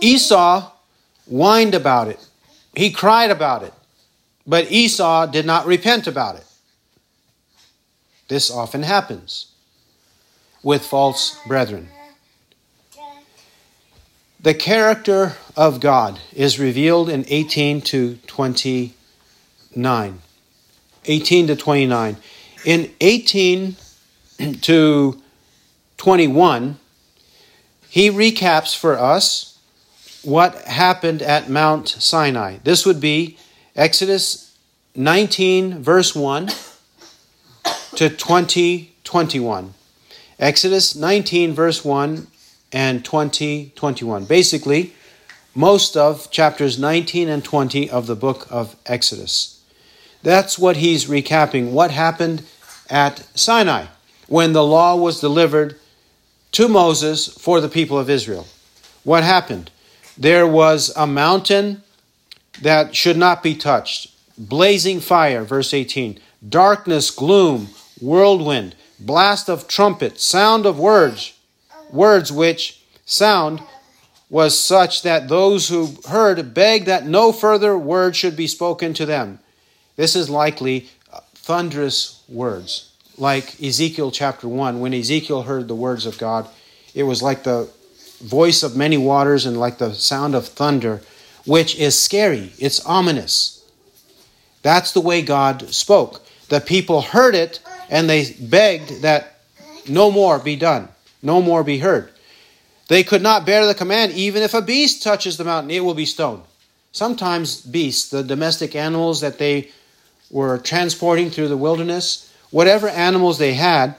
Esau 0.00 0.72
whined 1.26 1.74
about 1.74 2.08
it, 2.08 2.26
he 2.74 2.90
cried 2.90 3.30
about 3.30 3.62
it. 3.62 3.74
But 4.46 4.70
Esau 4.70 5.26
did 5.26 5.46
not 5.46 5.66
repent 5.66 6.06
about 6.06 6.36
it. 6.36 6.44
This 8.28 8.50
often 8.50 8.82
happens 8.82 9.52
with 10.62 10.84
false 10.84 11.38
brethren. 11.46 11.88
The 14.40 14.54
character 14.54 15.34
of 15.56 15.80
God 15.80 16.18
is 16.32 16.58
revealed 16.58 17.08
in 17.08 17.24
18 17.28 17.80
to 17.82 18.16
29. 18.26 20.18
18 21.04 21.46
to 21.46 21.56
29. 21.56 22.16
In 22.64 22.90
18 23.00 23.76
to 24.62 25.22
21, 25.96 26.78
he 27.88 28.10
recaps 28.10 28.76
for 28.76 28.98
us 28.98 29.58
what 30.22 30.56
happened 30.62 31.22
at 31.22 31.48
Mount 31.48 31.88
Sinai. 31.88 32.56
This 32.64 32.84
would 32.86 33.00
be 33.00 33.38
Exodus 33.74 34.54
19, 34.94 35.82
verse 35.82 36.14
1 36.14 36.50
to 37.94 38.10
20, 38.10 38.94
21. 39.02 39.74
Exodus 40.38 40.94
19, 40.94 41.54
verse 41.54 41.82
1 41.82 42.26
and 42.70 43.02
20, 43.02 43.72
21. 43.74 44.24
Basically, 44.26 44.92
most 45.54 45.96
of 45.96 46.30
chapters 46.30 46.78
19 46.78 47.30
and 47.30 47.42
20 47.42 47.88
of 47.88 48.06
the 48.06 48.14
book 48.14 48.46
of 48.50 48.76
Exodus. 48.84 49.62
That's 50.22 50.58
what 50.58 50.76
he's 50.76 51.06
recapping. 51.06 51.70
What 51.70 51.90
happened 51.90 52.42
at 52.90 53.26
Sinai 53.34 53.86
when 54.28 54.52
the 54.52 54.64
law 54.64 54.96
was 54.96 55.18
delivered 55.18 55.78
to 56.52 56.68
Moses 56.68 57.26
for 57.26 57.58
the 57.62 57.70
people 57.70 57.98
of 57.98 58.10
Israel? 58.10 58.46
What 59.02 59.24
happened? 59.24 59.70
There 60.18 60.46
was 60.46 60.92
a 60.94 61.06
mountain 61.06 61.82
that 62.60 62.94
should 62.94 63.16
not 63.16 63.42
be 63.42 63.54
touched, 63.54 64.10
blazing 64.36 65.00
fire, 65.00 65.44
verse 65.44 65.72
18, 65.72 66.18
darkness, 66.46 67.10
gloom, 67.10 67.68
whirlwind, 68.00 68.74
blast 68.98 69.48
of 69.48 69.66
trumpet, 69.68 70.20
sound 70.20 70.66
of 70.66 70.78
words, 70.78 71.38
words 71.90 72.30
which 72.30 72.82
sound 73.04 73.62
was 74.28 74.58
such 74.58 75.02
that 75.02 75.28
those 75.28 75.68
who 75.68 75.94
heard 76.08 76.54
begged 76.54 76.86
that 76.86 77.06
no 77.06 77.32
further 77.32 77.76
word 77.76 78.16
should 78.16 78.34
be 78.34 78.46
spoken 78.46 78.94
to 78.94 79.04
them. 79.04 79.38
This 79.96 80.16
is 80.16 80.30
likely 80.30 80.88
uh, 81.12 81.20
thunderous 81.34 82.22
words, 82.28 82.92
like 83.18 83.62
Ezekiel 83.62 84.10
chapter 84.10 84.48
1. 84.48 84.80
When 84.80 84.94
Ezekiel 84.94 85.42
heard 85.42 85.68
the 85.68 85.74
words 85.74 86.06
of 86.06 86.16
God, 86.16 86.48
it 86.94 87.02
was 87.02 87.22
like 87.22 87.42
the 87.42 87.68
voice 88.22 88.62
of 88.62 88.74
many 88.74 88.96
waters 88.96 89.44
and 89.44 89.60
like 89.60 89.76
the 89.78 89.92
sound 89.92 90.34
of 90.34 90.48
thunder, 90.48 91.02
which 91.44 91.76
is 91.76 91.98
scary. 91.98 92.52
It's 92.58 92.84
ominous. 92.86 93.64
That's 94.62 94.92
the 94.92 95.00
way 95.00 95.22
God 95.22 95.72
spoke. 95.74 96.24
The 96.48 96.60
people 96.60 97.00
heard 97.00 97.34
it 97.34 97.60
and 97.90 98.08
they 98.08 98.32
begged 98.40 99.02
that 99.02 99.40
no 99.88 100.10
more 100.10 100.38
be 100.38 100.56
done, 100.56 100.88
no 101.22 101.42
more 101.42 101.64
be 101.64 101.78
heard. 101.78 102.10
They 102.88 103.02
could 103.02 103.22
not 103.22 103.46
bear 103.46 103.66
the 103.66 103.74
command, 103.74 104.12
even 104.12 104.42
if 104.42 104.54
a 104.54 104.62
beast 104.62 105.02
touches 105.02 105.36
the 105.36 105.44
mountain, 105.44 105.70
it 105.70 105.80
will 105.84 105.94
be 105.94 106.06
stoned. 106.06 106.42
Sometimes 106.92 107.60
beasts, 107.60 108.10
the 108.10 108.22
domestic 108.22 108.76
animals 108.76 109.22
that 109.22 109.38
they 109.38 109.70
were 110.30 110.58
transporting 110.58 111.30
through 111.30 111.48
the 111.48 111.56
wilderness, 111.56 112.30
whatever 112.50 112.88
animals 112.88 113.38
they 113.38 113.54
had, 113.54 113.94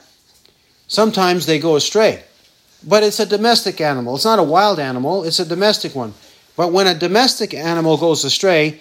sometimes 0.86 1.46
they 1.46 1.58
go 1.58 1.76
astray. 1.76 2.22
But 2.86 3.02
it's 3.02 3.18
a 3.18 3.26
domestic 3.26 3.80
animal. 3.80 4.14
It's 4.14 4.24
not 4.24 4.38
a 4.38 4.44
wild 4.44 4.78
animal, 4.78 5.24
it's 5.24 5.40
a 5.40 5.44
domestic 5.44 5.94
one. 5.94 6.14
But 6.56 6.72
when 6.72 6.86
a 6.86 6.94
domestic 6.94 7.52
animal 7.52 7.96
goes 7.96 8.24
astray, 8.24 8.80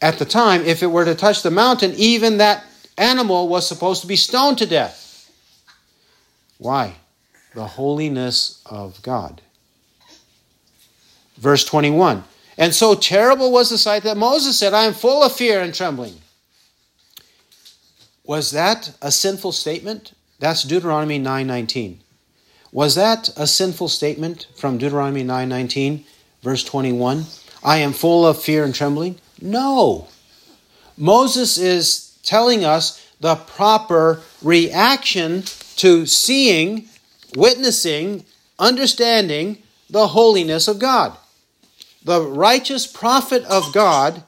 at 0.00 0.18
the 0.18 0.24
time, 0.24 0.62
if 0.64 0.82
it 0.82 0.86
were 0.86 1.04
to 1.04 1.14
touch 1.14 1.42
the 1.42 1.50
mountain, 1.50 1.92
even 1.96 2.38
that 2.38 2.64
animal 2.98 3.48
was 3.48 3.66
supposed 3.66 4.02
to 4.02 4.06
be 4.06 4.16
stoned 4.16 4.58
to 4.58 4.66
death. 4.66 5.30
Why? 6.58 6.94
The 7.54 7.66
holiness 7.66 8.62
of 8.66 9.00
God. 9.02 9.40
Verse 11.36 11.64
21 11.64 12.24
And 12.56 12.74
so 12.74 12.94
terrible 12.94 13.52
was 13.52 13.70
the 13.70 13.78
sight 13.78 14.02
that 14.04 14.16
Moses 14.16 14.58
said, 14.58 14.74
I 14.74 14.84
am 14.84 14.94
full 14.94 15.22
of 15.22 15.32
fear 15.32 15.60
and 15.60 15.74
trembling. 15.74 16.14
Was 18.24 18.50
that 18.50 18.92
a 19.00 19.12
sinful 19.12 19.52
statement? 19.52 20.12
That's 20.38 20.62
Deuteronomy 20.62 21.18
9:19. 21.18 21.98
Was 22.72 22.94
that 22.96 23.30
a 23.36 23.46
sinful 23.46 23.88
statement 23.88 24.46
from 24.56 24.78
Deuteronomy 24.78 25.22
9:19 25.22 26.04
verse 26.46 26.62
21? 26.62 27.24
I 27.64 27.78
am 27.78 27.92
full 27.92 28.24
of 28.24 28.40
fear 28.40 28.64
and 28.64 28.72
trembling? 28.72 29.18
No. 29.42 30.06
Moses 30.96 31.58
is 31.58 32.16
telling 32.22 32.64
us 32.64 33.04
the 33.18 33.34
proper 33.34 34.20
reaction 34.42 35.42
to 35.74 36.06
seeing, 36.06 36.86
witnessing, 37.34 38.24
understanding 38.60 39.60
the 39.90 40.06
holiness 40.06 40.68
of 40.68 40.78
God. 40.78 41.16
The 42.04 42.22
righteous 42.22 42.86
prophet 42.86 43.42
of 43.46 43.72
God 43.72 44.22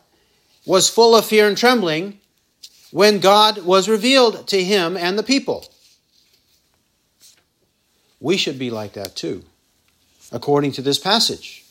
was 0.66 0.90
full 0.90 1.14
of 1.14 1.24
fear 1.24 1.46
and 1.46 1.56
trembling 1.56 2.18
when 2.90 3.20
God 3.20 3.58
was 3.58 3.88
revealed 3.88 4.48
to 4.48 4.64
him 4.64 4.96
and 4.96 5.16
the 5.16 5.22
people. 5.22 5.70
We 8.18 8.36
should 8.36 8.58
be 8.58 8.70
like 8.70 8.94
that 8.94 9.14
too, 9.14 9.44
according 10.32 10.72
to 10.72 10.82
this 10.82 10.98
passage. 10.98 11.64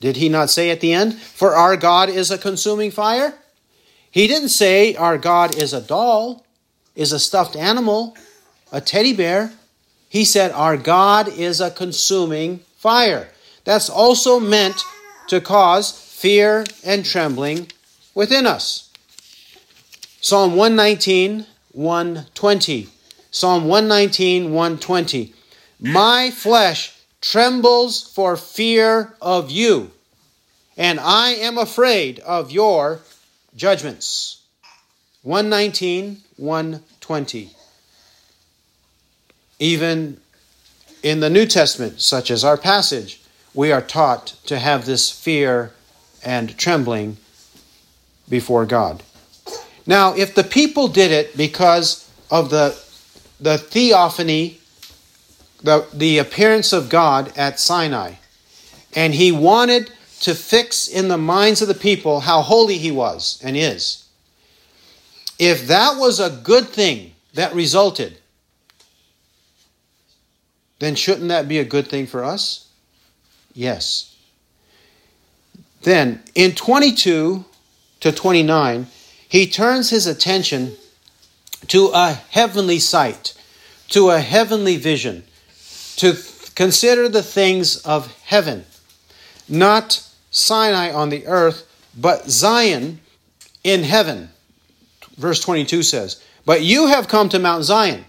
Did 0.00 0.16
he 0.16 0.28
not 0.28 0.50
say 0.50 0.70
at 0.70 0.80
the 0.80 0.92
end, 0.92 1.14
For 1.14 1.54
our 1.54 1.76
God 1.76 2.08
is 2.08 2.30
a 2.30 2.38
consuming 2.38 2.90
fire? 2.90 3.34
He 4.10 4.26
didn't 4.26 4.50
say 4.50 4.94
our 4.94 5.18
God 5.18 5.56
is 5.56 5.72
a 5.72 5.80
doll, 5.80 6.46
is 6.94 7.12
a 7.12 7.18
stuffed 7.18 7.56
animal, 7.56 8.16
a 8.72 8.80
teddy 8.80 9.12
bear. 9.12 9.52
He 10.08 10.24
said 10.24 10.50
our 10.52 10.76
God 10.76 11.28
is 11.28 11.60
a 11.60 11.70
consuming 11.70 12.60
fire. 12.76 13.28
That's 13.64 13.90
also 13.90 14.40
meant 14.40 14.82
to 15.28 15.40
cause 15.40 15.92
fear 15.92 16.64
and 16.84 17.04
trembling 17.04 17.70
within 18.14 18.46
us. 18.46 18.90
Psalm 20.20 20.56
119, 20.56 21.46
120. 21.72 22.88
Psalm 23.30 23.64
119, 23.66 24.52
120. 24.52 25.34
My 25.80 26.30
flesh 26.30 26.97
trembles 27.28 28.02
for 28.02 28.38
fear 28.38 29.14
of 29.20 29.50
you, 29.50 29.90
and 30.78 30.98
I 30.98 31.32
am 31.32 31.58
afraid 31.58 32.20
of 32.20 32.50
your 32.50 33.00
judgments 33.54 34.40
119, 35.22 36.22
120. 36.38 37.50
Even 39.58 40.18
in 41.02 41.20
the 41.20 41.28
New 41.28 41.44
Testament, 41.44 42.00
such 42.00 42.30
as 42.30 42.44
our 42.44 42.56
passage, 42.56 43.20
we 43.52 43.70
are 43.72 43.82
taught 43.82 44.28
to 44.46 44.58
have 44.58 44.86
this 44.86 45.10
fear 45.10 45.72
and 46.24 46.56
trembling 46.56 47.18
before 48.26 48.64
God. 48.64 49.02
Now, 49.86 50.14
if 50.14 50.34
the 50.34 50.44
people 50.44 50.88
did 50.88 51.10
it 51.10 51.36
because 51.36 52.10
of 52.30 52.48
the, 52.48 52.78
the 53.38 53.58
theophany, 53.58 54.57
the, 55.62 55.86
the 55.92 56.18
appearance 56.18 56.72
of 56.72 56.88
God 56.88 57.32
at 57.36 57.60
Sinai, 57.60 58.14
and 58.94 59.14
he 59.14 59.32
wanted 59.32 59.90
to 60.20 60.34
fix 60.34 60.88
in 60.88 61.08
the 61.08 61.18
minds 61.18 61.62
of 61.62 61.68
the 61.68 61.74
people 61.74 62.20
how 62.20 62.42
holy 62.42 62.78
he 62.78 62.90
was 62.90 63.40
and 63.42 63.56
is. 63.56 64.08
If 65.38 65.68
that 65.68 65.96
was 65.96 66.18
a 66.18 66.30
good 66.30 66.68
thing 66.68 67.12
that 67.34 67.54
resulted, 67.54 68.18
then 70.80 70.94
shouldn't 70.94 71.28
that 71.28 71.48
be 71.48 71.58
a 71.58 71.64
good 71.64 71.88
thing 71.88 72.06
for 72.06 72.24
us? 72.24 72.68
Yes. 73.52 74.16
Then 75.82 76.22
in 76.34 76.52
22 76.52 77.44
to 78.00 78.12
29, 78.12 78.86
he 79.28 79.46
turns 79.46 79.90
his 79.90 80.06
attention 80.06 80.76
to 81.68 81.90
a 81.94 82.12
heavenly 82.12 82.78
sight, 82.78 83.34
to 83.88 84.10
a 84.10 84.20
heavenly 84.20 84.76
vision, 84.76 85.24
to 85.98 86.16
consider 86.54 87.08
the 87.08 87.22
things 87.22 87.76
of 87.82 88.12
heaven, 88.22 88.64
not 89.48 90.04
Sinai 90.30 90.92
on 90.92 91.10
the 91.10 91.26
earth, 91.26 91.64
but 91.96 92.28
Zion 92.28 93.00
in 93.62 93.82
heaven. 93.82 94.30
Verse 95.16 95.40
22 95.40 95.82
says, 95.82 96.22
But 96.44 96.62
you 96.62 96.86
have 96.86 97.08
come 97.08 97.28
to 97.28 97.38
Mount 97.38 97.64
Zion. 97.64 98.04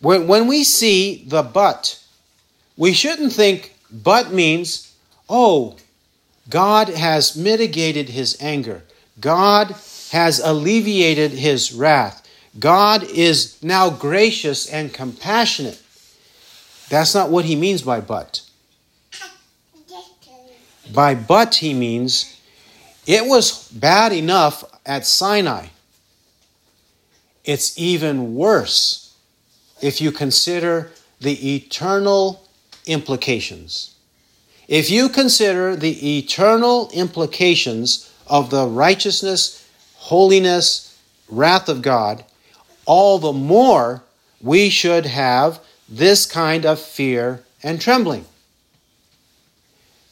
When, 0.00 0.26
when 0.26 0.46
we 0.46 0.64
see 0.64 1.24
the 1.26 1.42
but, 1.42 2.02
we 2.76 2.92
shouldn't 2.92 3.32
think 3.32 3.74
but 3.92 4.32
means, 4.32 4.94
oh, 5.28 5.76
God 6.48 6.88
has 6.88 7.36
mitigated 7.36 8.08
his 8.08 8.36
anger. 8.40 8.82
God 9.20 9.74
has 10.10 10.38
alleviated 10.38 11.32
his 11.32 11.72
wrath. 11.72 12.26
God 12.58 13.04
is 13.04 13.62
now 13.62 13.90
gracious 13.90 14.66
and 14.66 14.92
compassionate. 14.92 15.79
That's 16.90 17.14
not 17.14 17.30
what 17.30 17.46
he 17.46 17.56
means 17.56 17.82
by 17.82 18.00
but. 18.00 18.42
By 20.92 21.14
but, 21.14 21.54
he 21.54 21.72
means 21.72 22.36
it 23.06 23.26
was 23.26 23.68
bad 23.70 24.12
enough 24.12 24.64
at 24.84 25.06
Sinai. 25.06 25.68
It's 27.44 27.78
even 27.78 28.34
worse 28.34 29.16
if 29.80 30.00
you 30.00 30.12
consider 30.12 30.90
the 31.20 31.54
eternal 31.54 32.46
implications. 32.86 33.94
If 34.66 34.90
you 34.90 35.08
consider 35.08 35.76
the 35.76 36.18
eternal 36.18 36.90
implications 36.92 38.12
of 38.26 38.50
the 38.50 38.66
righteousness, 38.66 39.68
holiness, 39.94 40.98
wrath 41.28 41.68
of 41.68 41.82
God, 41.82 42.24
all 42.84 43.18
the 43.18 43.32
more 43.32 44.02
we 44.40 44.70
should 44.70 45.06
have 45.06 45.60
this 45.90 46.24
kind 46.24 46.64
of 46.64 46.80
fear 46.80 47.42
and 47.62 47.80
trembling. 47.80 48.24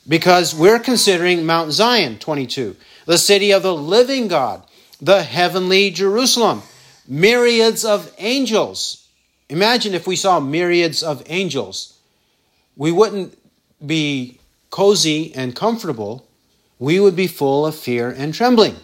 Because 0.06 0.54
we're 0.54 0.78
considering 0.78 1.46
Mount 1.46 1.70
Zion 1.72 2.18
22, 2.18 2.76
the 3.06 3.18
city 3.18 3.52
of 3.52 3.62
the 3.62 3.74
living 3.74 4.26
God, 4.26 4.62
the 5.00 5.22
heavenly 5.22 5.90
Jerusalem, 5.90 6.62
myriads 7.06 7.84
of 7.84 8.12
angels. 8.18 9.06
Imagine 9.48 9.94
if 9.94 10.06
we 10.06 10.16
saw 10.16 10.40
myriads 10.40 11.02
of 11.02 11.22
angels. 11.26 11.98
We 12.76 12.90
wouldn't 12.90 13.38
be 13.84 14.40
cozy 14.70 15.34
and 15.34 15.54
comfortable, 15.54 16.26
we 16.78 17.00
would 17.00 17.16
be 17.16 17.26
full 17.26 17.66
of 17.66 17.74
fear 17.74 18.10
and 18.10 18.34
trembling. 18.34 18.76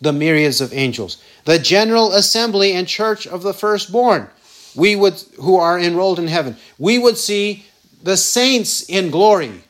The 0.00 0.12
myriads 0.12 0.60
of 0.60 0.72
angels, 0.72 1.22
the 1.44 1.58
general 1.58 2.12
assembly 2.12 2.72
and 2.72 2.86
church 2.86 3.26
of 3.26 3.42
the 3.42 3.54
firstborn, 3.54 4.28
we 4.74 4.96
would 4.96 5.22
who 5.40 5.56
are 5.56 5.78
enrolled 5.78 6.18
in 6.18 6.26
heaven. 6.26 6.56
We 6.78 6.98
would 6.98 7.16
see 7.16 7.64
the 8.02 8.16
saints 8.16 8.82
in 8.82 9.10
glory, 9.10 9.62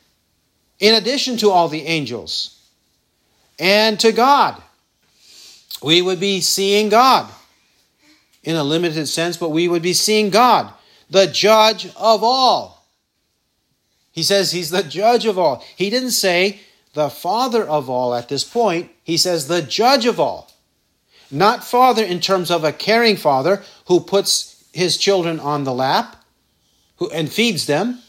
in 0.79 0.95
addition 0.95 1.37
to 1.37 1.51
all 1.51 1.67
the 1.67 1.83
angels, 1.83 2.59
and 3.59 3.99
to 3.99 4.11
God. 4.11 4.61
We 5.81 6.01
would 6.01 6.19
be 6.19 6.41
seeing 6.41 6.89
God 6.89 7.29
in 8.43 8.55
a 8.55 8.63
limited 8.63 9.07
sense, 9.07 9.37
but 9.37 9.49
we 9.49 9.67
would 9.67 9.81
be 9.81 9.93
seeing 9.93 10.29
God, 10.29 10.71
the 11.09 11.27
judge 11.27 11.87
of 11.95 12.23
all. 12.23 12.85
He 14.11 14.23
says 14.23 14.51
he's 14.51 14.69
the 14.69 14.83
judge 14.83 15.25
of 15.25 15.37
all. 15.37 15.63
He 15.75 15.89
didn't 15.89 16.11
say 16.11 16.61
the 16.93 17.09
father 17.09 17.63
of 17.63 17.89
all 17.89 18.15
at 18.15 18.29
this 18.29 18.43
point, 18.43 18.89
he 19.03 19.17
says 19.17 19.47
the 19.47 19.61
judge 19.61 20.05
of 20.05 20.19
all. 20.19 20.51
Not 21.29 21.63
father 21.63 22.03
in 22.03 22.21
terms 22.21 22.49
of 22.49 22.63
a 22.63 22.71
caring 22.71 23.17
father 23.17 23.63
who 23.87 23.99
puts 23.99 24.54
his 24.75 24.97
children 24.97 25.39
on 25.39 25.63
the 25.63 25.73
lap 25.73 26.17
who, 26.97 27.09
and 27.09 27.31
feeds 27.31 27.65
them. 27.65 27.99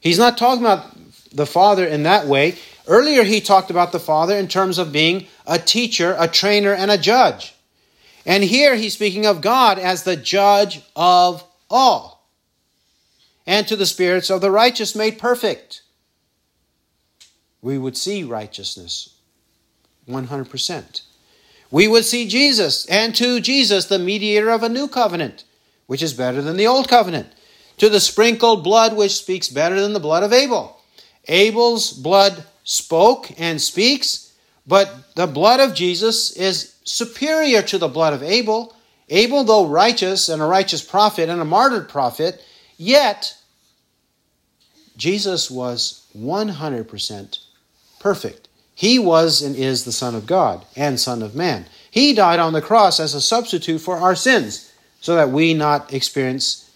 He's 0.00 0.18
not 0.18 0.38
talking 0.38 0.64
about 0.64 0.96
the 1.30 1.46
father 1.46 1.86
in 1.86 2.04
that 2.04 2.26
way. 2.26 2.56
Earlier, 2.88 3.22
he 3.22 3.42
talked 3.42 3.70
about 3.70 3.92
the 3.92 4.00
father 4.00 4.34
in 4.34 4.48
terms 4.48 4.78
of 4.78 4.92
being 4.92 5.26
a 5.46 5.58
teacher, 5.58 6.16
a 6.18 6.26
trainer, 6.26 6.72
and 6.72 6.90
a 6.90 6.96
judge. 6.96 7.54
And 8.24 8.42
here 8.42 8.76
he's 8.76 8.94
speaking 8.94 9.26
of 9.26 9.42
God 9.42 9.78
as 9.78 10.02
the 10.02 10.16
judge 10.16 10.80
of 10.96 11.44
all, 11.68 12.26
and 13.46 13.68
to 13.68 13.76
the 13.76 13.86
spirits 13.86 14.30
of 14.30 14.40
the 14.40 14.50
righteous 14.50 14.96
made 14.96 15.18
perfect. 15.18 15.82
We 17.60 17.76
would 17.76 17.96
see 17.96 18.24
righteousness 18.24 19.16
100%. 20.08 21.02
We 21.70 21.86
would 21.86 22.04
see 22.04 22.26
Jesus, 22.26 22.86
and 22.86 23.14
to 23.16 23.38
Jesus, 23.40 23.84
the 23.84 23.98
mediator 23.98 24.50
of 24.50 24.62
a 24.62 24.68
new 24.68 24.88
covenant, 24.88 25.44
which 25.90 26.04
is 26.04 26.14
better 26.14 26.40
than 26.40 26.56
the 26.56 26.68
old 26.68 26.88
covenant, 26.88 27.26
to 27.76 27.88
the 27.88 27.98
sprinkled 27.98 28.62
blood, 28.62 28.96
which 28.96 29.16
speaks 29.16 29.48
better 29.48 29.80
than 29.80 29.92
the 29.92 29.98
blood 29.98 30.22
of 30.22 30.32
Abel. 30.32 30.80
Abel's 31.26 31.92
blood 31.92 32.44
spoke 32.62 33.28
and 33.40 33.60
speaks, 33.60 34.32
but 34.64 35.16
the 35.16 35.26
blood 35.26 35.58
of 35.58 35.74
Jesus 35.74 36.30
is 36.36 36.76
superior 36.84 37.60
to 37.62 37.76
the 37.76 37.88
blood 37.88 38.12
of 38.12 38.22
Abel. 38.22 38.72
Abel, 39.08 39.42
though 39.42 39.66
righteous 39.66 40.28
and 40.28 40.40
a 40.40 40.44
righteous 40.44 40.80
prophet 40.80 41.28
and 41.28 41.40
a 41.40 41.44
martyred 41.44 41.88
prophet, 41.88 42.40
yet 42.76 43.36
Jesus 44.96 45.50
was 45.50 46.06
100% 46.16 47.38
perfect. 47.98 48.46
He 48.76 49.00
was 49.00 49.42
and 49.42 49.56
is 49.56 49.84
the 49.84 49.90
Son 49.90 50.14
of 50.14 50.26
God 50.26 50.64
and 50.76 51.00
Son 51.00 51.20
of 51.20 51.34
Man. 51.34 51.66
He 51.90 52.14
died 52.14 52.38
on 52.38 52.52
the 52.52 52.62
cross 52.62 53.00
as 53.00 53.12
a 53.12 53.20
substitute 53.20 53.80
for 53.80 53.96
our 53.96 54.14
sins 54.14 54.69
so 55.00 55.16
that 55.16 55.30
we 55.30 55.54
not 55.54 55.92
experience 55.92 56.70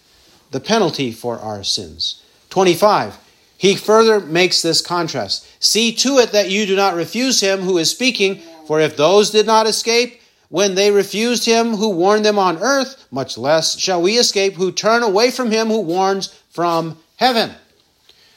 the 0.51 0.61
penalty 0.61 1.13
for 1.13 1.39
our 1.39 1.63
sins. 1.63 2.23
25. 2.51 3.19
He 3.57 3.77
further 3.77 4.21
makes 4.21 4.63
this 4.63 4.81
contrast. 4.81 5.47
See 5.63 5.93
to 5.97 6.19
it 6.19 6.33
that 6.33 6.51
you 6.51 6.67
do 6.67 6.77
not 6.77 6.95
refuse 6.95 7.41
him 7.41 7.61
who 7.61 7.79
is 7.79 7.91
speaking, 7.91 8.41
for 8.67 8.81
if 8.81 8.97
those 8.97 9.31
did 9.31 9.47
not 9.47 9.67
escape 9.67 10.21
when 10.49 10.75
they 10.75 10.91
refused 10.91 11.47
him 11.47 11.75
who 11.75 11.89
warned 11.89 12.25
them 12.25 12.39
on 12.39 12.59
earth, 12.59 13.07
much 13.11 13.37
less 13.37 13.79
shall 13.79 14.01
we 14.01 14.19
escape 14.19 14.55
who 14.55 14.71
turn 14.71 15.03
away 15.03 15.31
from 15.31 15.51
him 15.51 15.69
who 15.69 15.81
warns 15.81 16.29
from 16.51 16.99
heaven. 17.17 17.51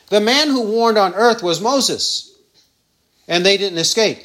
The 0.10 0.22
man 0.22 0.48
who 0.48 0.62
warned 0.62 0.98
on 0.98 1.14
earth 1.14 1.44
was 1.44 1.62
Moses, 1.62 2.34
and 3.28 3.46
they 3.46 3.58
didn't 3.58 3.80
escape. 3.80 4.20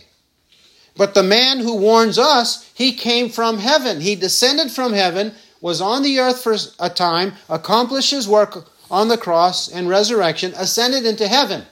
But 0.97 1.15
the 1.15 1.23
man 1.23 1.59
who 1.59 1.77
warns 1.77 2.19
us, 2.19 2.71
he 2.75 2.93
came 2.93 3.29
from 3.29 3.59
heaven. 3.59 4.01
He 4.01 4.15
descended 4.15 4.71
from 4.71 4.93
heaven, 4.93 5.35
was 5.63 5.81
on 5.81 6.03
the 6.03 6.19
earth 6.19 6.43
for 6.43 6.55
a 6.79 6.91
time, 6.91 7.33
accomplished 7.49 8.11
his 8.11 8.29
work 8.29 8.69
on 8.91 9.09
the 9.09 9.17
cross 9.17 9.69
and 9.69 9.89
resurrection, 9.89 10.53
ascended 10.57 11.07
into 11.07 11.27
heaven. 11.27 11.65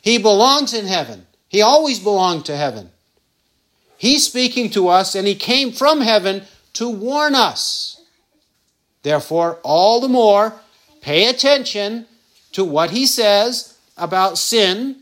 He 0.00 0.18
belongs 0.18 0.72
in 0.72 0.86
heaven. 0.86 1.26
He 1.48 1.62
always 1.62 1.98
belonged 1.98 2.44
to 2.46 2.56
heaven. 2.56 2.90
He's 3.96 4.26
speaking 4.26 4.70
to 4.70 4.88
us, 4.88 5.14
and 5.16 5.26
he 5.26 5.34
came 5.34 5.72
from 5.72 6.00
heaven 6.00 6.42
to 6.74 6.88
warn 6.88 7.34
us. 7.34 8.00
Therefore, 9.02 9.58
all 9.62 10.00
the 10.00 10.08
more, 10.08 10.54
pay 11.00 11.28
attention 11.28 12.06
to 12.52 12.64
what 12.64 12.90
he 12.90 13.06
says 13.06 13.76
about 13.96 14.38
sin 14.38 15.00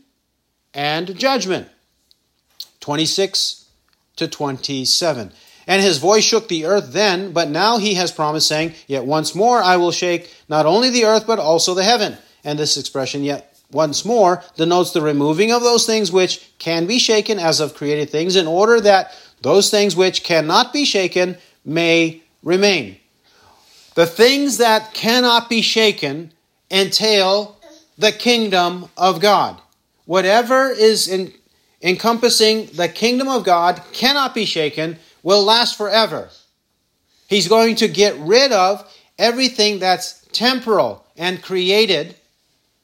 and 0.73 1.17
judgment. 1.17 1.67
26 2.79 3.65
to 4.15 4.27
27. 4.27 5.31
And 5.69 5.83
his 5.83 5.99
voice 5.99 6.23
shook 6.23 6.47
the 6.47 6.65
earth 6.65 6.93
then, 6.93 7.31
but 7.31 7.47
now 7.47 7.77
he 7.77 7.93
has 7.93 8.11
promised, 8.11 8.47
saying, 8.47 8.73
Yet 8.87 9.05
once 9.05 9.35
more 9.35 9.61
I 9.61 9.77
will 9.77 9.91
shake 9.91 10.35
not 10.49 10.65
only 10.65 10.89
the 10.89 11.05
earth, 11.05 11.27
but 11.27 11.37
also 11.37 11.75
the 11.75 11.83
heaven. 11.83 12.17
And 12.43 12.57
this 12.57 12.75
expression, 12.75 13.23
yet 13.23 13.55
once 13.71 14.03
more, 14.03 14.43
denotes 14.57 14.93
the 14.93 15.01
removing 15.03 15.51
of 15.51 15.61
those 15.61 15.85
things 15.85 16.11
which 16.11 16.51
can 16.57 16.87
be 16.87 16.97
shaken 16.97 17.37
as 17.37 17.59
of 17.59 17.75
created 17.75 18.09
things, 18.09 18.35
in 18.35 18.47
order 18.47 18.81
that 18.81 19.15
those 19.43 19.69
things 19.69 19.95
which 19.95 20.23
cannot 20.23 20.73
be 20.73 20.85
shaken 20.85 21.37
may 21.63 22.23
remain. 22.41 22.97
The 23.93 24.07
things 24.07 24.57
that 24.57 24.95
cannot 24.95 25.51
be 25.51 25.61
shaken 25.61 26.31
entail 26.71 27.59
the 27.95 28.11
kingdom 28.11 28.89
of 28.97 29.21
God. 29.21 29.61
Whatever 30.05 30.71
is 30.71 31.07
in, 31.07 31.31
encompassing 31.83 32.65
the 32.73 32.89
kingdom 32.89 33.27
of 33.27 33.43
God 33.43 33.83
cannot 33.93 34.33
be 34.33 34.45
shaken 34.45 34.97
will 35.23 35.43
last 35.43 35.77
forever. 35.77 36.29
He's 37.27 37.47
going 37.47 37.75
to 37.77 37.87
get 37.87 38.17
rid 38.17 38.51
of 38.51 38.91
everything 39.17 39.79
that's 39.79 40.25
temporal 40.31 41.05
and 41.17 41.41
created 41.41 42.15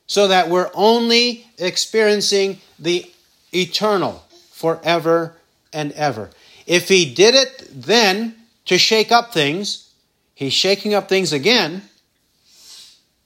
so 0.08 0.28
that 0.28 0.50
we're 0.50 0.70
only 0.74 1.48
experiencing 1.58 2.60
the 2.78 3.12
eternal 3.54 4.24
forever 4.52 5.36
and 5.74 5.92
ever. 5.94 6.30
If 6.68 6.90
he 6.90 7.14
did 7.14 7.36
it 7.36 7.68
then 7.72 8.36
to 8.66 8.78
shake 8.78 9.12
up 9.12 9.34
things, 9.34 9.92
he's 10.34 10.54
shaking 10.54 10.94
up 10.94 11.10
things 11.10 11.34
again 11.34 11.84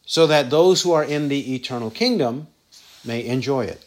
so 0.05 0.27
that 0.27 0.49
those 0.49 0.81
who 0.81 0.91
are 0.91 1.03
in 1.03 1.27
the 1.27 1.55
eternal 1.55 1.91
kingdom 1.91 2.47
may 3.03 3.25
enjoy 3.25 3.65
it. 3.65 3.83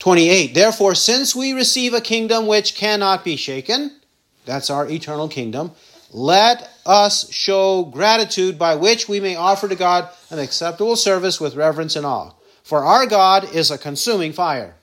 28. 0.00 0.54
Therefore, 0.54 0.94
since 0.94 1.36
we 1.36 1.52
receive 1.52 1.94
a 1.94 2.00
kingdom 2.00 2.46
which 2.46 2.74
cannot 2.74 3.22
be 3.22 3.36
shaken, 3.36 3.92
that's 4.46 4.70
our 4.70 4.88
eternal 4.88 5.28
kingdom, 5.28 5.72
let 6.10 6.68
us 6.86 7.30
show 7.30 7.84
gratitude 7.84 8.58
by 8.58 8.74
which 8.74 9.08
we 9.08 9.20
may 9.20 9.36
offer 9.36 9.68
to 9.68 9.76
God 9.76 10.08
an 10.30 10.38
acceptable 10.38 10.96
service 10.96 11.38
with 11.38 11.54
reverence 11.54 11.96
and 11.96 12.06
awe. 12.06 12.32
For 12.64 12.82
our 12.82 13.06
God 13.06 13.54
is 13.54 13.70
a 13.70 13.78
consuming 13.78 14.32
fire. 14.32 14.74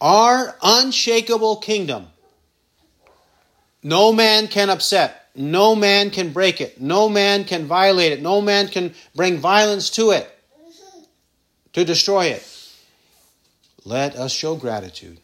Our 0.00 0.56
unshakable 0.62 1.56
kingdom, 1.56 2.06
no 3.82 4.12
man 4.12 4.48
can 4.48 4.70
upset, 4.70 5.28
no 5.34 5.76
man 5.76 6.10
can 6.10 6.32
break 6.32 6.60
it, 6.62 6.80
no 6.80 7.08
man 7.08 7.44
can 7.44 7.66
violate 7.66 8.12
it, 8.12 8.22
no 8.22 8.40
man 8.40 8.68
can 8.68 8.94
bring 9.14 9.36
violence 9.38 9.90
to 9.90 10.10
it, 10.12 10.30
to 11.74 11.84
destroy 11.84 12.26
it 12.26 12.55
let 13.86 14.16
us 14.16 14.32
show 14.32 14.56
gratitude. 14.56 15.18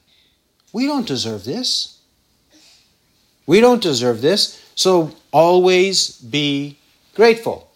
We 0.72 0.86
don't 0.86 1.06
deserve 1.06 1.44
this. 1.44 1.98
We 3.44 3.60
don't 3.60 3.82
deserve 3.82 4.22
this, 4.22 4.62
so 4.76 5.14
always 5.32 6.16
be 6.18 6.78
grateful. 7.14 7.68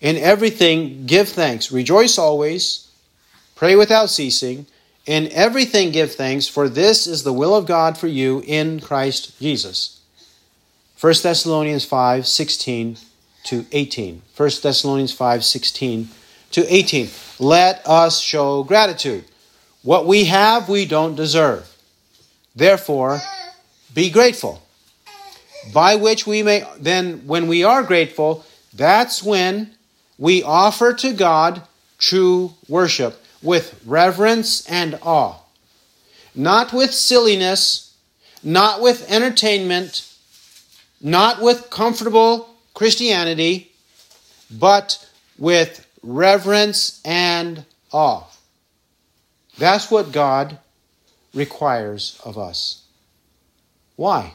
In 0.00 0.16
everything, 0.16 1.06
give 1.06 1.28
thanks. 1.28 1.70
Rejoice 1.70 2.18
always. 2.18 2.90
Pray 3.54 3.76
without 3.76 4.10
ceasing. 4.10 4.66
In 5.06 5.30
everything 5.32 5.92
give 5.92 6.12
thanks, 6.14 6.48
for 6.48 6.68
this 6.68 7.06
is 7.06 7.22
the 7.22 7.32
will 7.32 7.54
of 7.54 7.66
God 7.66 7.96
for 7.96 8.08
you 8.08 8.42
in 8.44 8.80
Christ 8.80 9.38
Jesus. 9.38 10.00
1 11.00 11.14
Thessalonians 11.22 11.84
5 11.84 12.26
16 12.26 12.96
to 13.44 13.66
18. 13.70 14.22
1 14.36 14.50
Thessalonians 14.62 15.12
5 15.12 15.44
16 15.44 16.08
to 16.50 16.74
18. 16.74 17.06
Let 17.38 17.86
us 17.86 18.20
show 18.20 18.62
gratitude. 18.62 19.24
What 19.82 20.06
we 20.06 20.24
have, 20.24 20.68
we 20.68 20.86
don't 20.86 21.14
deserve. 21.14 21.70
Therefore, 22.54 23.20
be 23.92 24.10
grateful. 24.10 24.62
By 25.72 25.96
which 25.96 26.26
we 26.26 26.42
may, 26.42 26.64
then, 26.78 27.26
when 27.26 27.48
we 27.48 27.64
are 27.64 27.82
grateful, 27.82 28.44
that's 28.72 29.22
when 29.22 29.74
we 30.18 30.42
offer 30.42 30.92
to 30.92 31.12
God 31.12 31.62
true 31.98 32.54
worship 32.68 33.22
with 33.42 33.80
reverence 33.84 34.68
and 34.68 34.98
awe. 35.02 35.38
Not 36.34 36.72
with 36.72 36.92
silliness, 36.92 37.94
not 38.42 38.80
with 38.80 39.10
entertainment, 39.10 40.10
not 41.00 41.40
with 41.40 41.70
comfortable 41.70 42.54
Christianity, 42.74 43.72
but 44.50 45.08
with 45.38 45.86
reverence 46.04 47.00
and 47.04 47.64
awe. 47.92 48.24
That's 49.58 49.90
what 49.90 50.12
God 50.12 50.58
requires 51.32 52.20
of 52.24 52.38
us. 52.38 52.82
Why? 53.96 54.34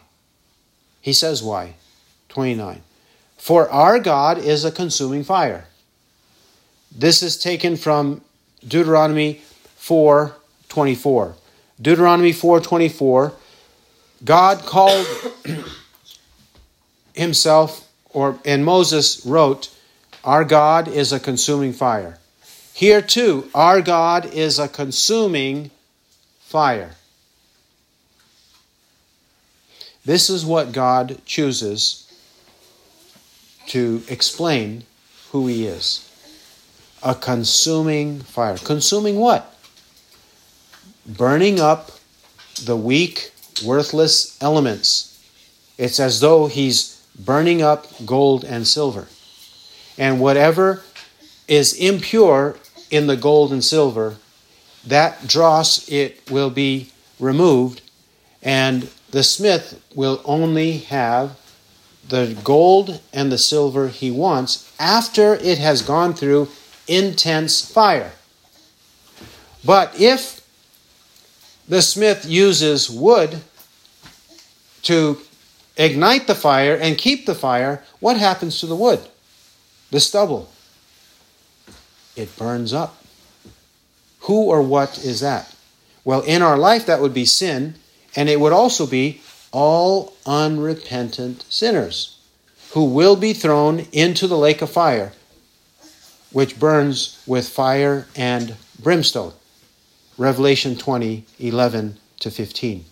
He 1.02 1.14
says 1.14 1.44
why. 1.44 1.76
29. 2.30 2.82
For 3.38 3.70
our 3.70 4.00
God 4.00 4.38
is 4.38 4.66
a 4.66 4.72
consuming 4.72 5.24
fire. 5.24 5.66
This 6.92 7.22
is 7.24 7.38
taken 7.38 7.78
from 7.78 8.22
Deuteronomy 8.68 9.42
4:24. 9.78 11.36
Deuteronomy 11.82 12.34
4:24 12.34 13.34
God 14.24 14.66
called 14.66 15.08
himself 17.14 17.88
or 18.10 18.40
and 18.44 18.66
Moses 18.66 19.26
wrote 19.26 19.70
our 20.24 20.44
God 20.44 20.88
is 20.88 21.12
a 21.12 21.20
consuming 21.20 21.74
fire. 21.74 22.18
Here 22.74 23.02
too 23.02 23.50
our 23.54 23.82
God 23.82 24.34
is 24.34 24.60
a 24.60 24.68
consuming 24.68 25.72
fire. 26.40 26.92
This 30.06 30.30
is 30.30 30.46
what 30.46 30.72
God 30.72 31.22
chooses 31.26 32.06
to 33.68 34.02
explain 34.08 34.84
who 35.32 35.48
He 35.48 35.66
is 35.66 36.06
a 37.02 37.16
consuming 37.16 38.20
fire. 38.20 38.58
Consuming 38.58 39.18
what? 39.18 39.56
Burning 41.06 41.60
up 41.60 41.92
the 42.64 42.76
weak, 42.76 43.32
worthless 43.64 44.38
elements. 44.42 45.18
It's 45.78 46.00
as 46.00 46.20
though 46.20 46.48
He's 46.48 47.02
burning 47.18 47.62
up 47.62 47.88
gold 48.06 48.44
and 48.44 48.68
silver. 48.68 49.08
And 50.00 50.20
whatever 50.20 50.82
is 51.48 51.74
impure 51.74 52.56
in 52.90 53.06
the 53.06 53.18
gold 53.18 53.52
and 53.52 53.64
silver, 53.64 54.16
that 54.88 55.28
dross 55.28 55.88
it 55.90 56.32
will 56.32 56.50
be 56.50 56.90
removed 57.20 57.82
and 58.42 58.90
the 59.12 59.24
smith 59.24 59.82
will 59.94 60.22
only 60.24 60.78
have 60.78 61.38
the 62.08 62.38
gold 62.44 63.02
and 63.14 63.32
the 63.32 63.38
silver 63.38 63.90
he 63.90 64.10
wants 64.10 64.72
after 64.80 65.36
it 65.36 65.58
has 65.58 65.82
gone 65.82 66.14
through 66.14 66.48
intense 66.88 67.70
fire. 67.70 68.14
But 69.64 70.00
if 70.00 70.42
the 71.68 71.82
smith 71.82 72.26
uses 72.26 72.90
wood 72.90 73.42
to 74.84 75.20
ignite 75.78 76.26
the 76.26 76.36
fire 76.36 76.76
and 76.76 76.98
keep 76.98 77.26
the 77.26 77.36
fire, 77.36 77.84
what 78.00 78.18
happens 78.18 78.60
to 78.60 78.66
the 78.66 78.76
wood? 78.76 79.02
The 79.92 80.00
stubble. 80.00 80.50
It 82.16 82.36
burns 82.38 82.74
up. 82.74 83.04
Who 84.22 84.44
or 84.44 84.62
what 84.62 84.98
is 84.98 85.22
that? 85.22 85.56
Well, 86.04 86.22
in 86.22 86.42
our 86.42 86.58
life, 86.58 86.86
that 86.86 87.02
would 87.02 87.14
be 87.14 87.26
sin 87.26 87.76
and 88.16 88.30
it 88.30 88.40
would 88.40 88.54
also 88.54 88.86
be 88.86 89.22
all 89.52 90.14
unrepentant 90.26 91.46
sinners 91.50 92.18
who 92.72 92.86
will 92.86 93.16
be 93.16 93.34
thrown 93.34 93.88
into 93.92 94.28
the 94.28 94.38
lake 94.38 94.62
of 94.62 94.70
fire, 94.70 95.14
which 96.32 96.60
burns 96.60 97.22
with 97.26 97.50
fire 97.50 98.08
and 98.16 98.56
brimstone. 98.82 99.34
Revelation 100.18 100.76
20, 100.76 101.26
11 101.40 101.98
to 102.20 102.30
15. 102.30 102.86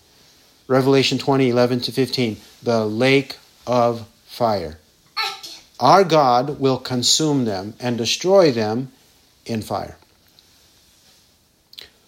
Revelation 0.67 1.17
20, 1.17 1.49
11 1.49 1.81
to 1.81 1.91
15. 1.91 2.37
The 2.63 2.85
lake 2.85 3.37
of 3.67 4.07
fire. 4.25 4.79
Our 5.79 6.03
God 6.03 6.59
will 6.59 6.77
consume 6.77 7.45
them 7.45 7.75
and 7.79 7.97
destroy 7.97 8.51
them 8.51 8.91
in 9.45 9.61
fire. 9.61 9.97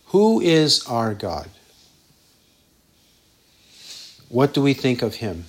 Who 0.08 0.41
is 0.41 0.86
our 0.88 1.14
God? 1.14 1.50
What 4.28 4.54
do 4.54 4.62
we 4.62 4.74
think 4.74 5.02
of 5.02 5.16
him? 5.16 5.46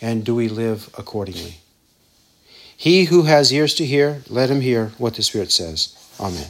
And 0.00 0.24
do 0.24 0.34
we 0.34 0.48
live 0.48 0.88
accordingly? 0.96 1.58
He 2.76 3.04
who 3.04 3.24
has 3.24 3.52
ears 3.52 3.74
to 3.74 3.86
hear, 3.86 4.22
let 4.28 4.50
him 4.50 4.60
hear 4.60 4.92
what 4.98 5.14
the 5.14 5.22
Spirit 5.22 5.50
says. 5.50 5.96
Amen. 6.20 6.46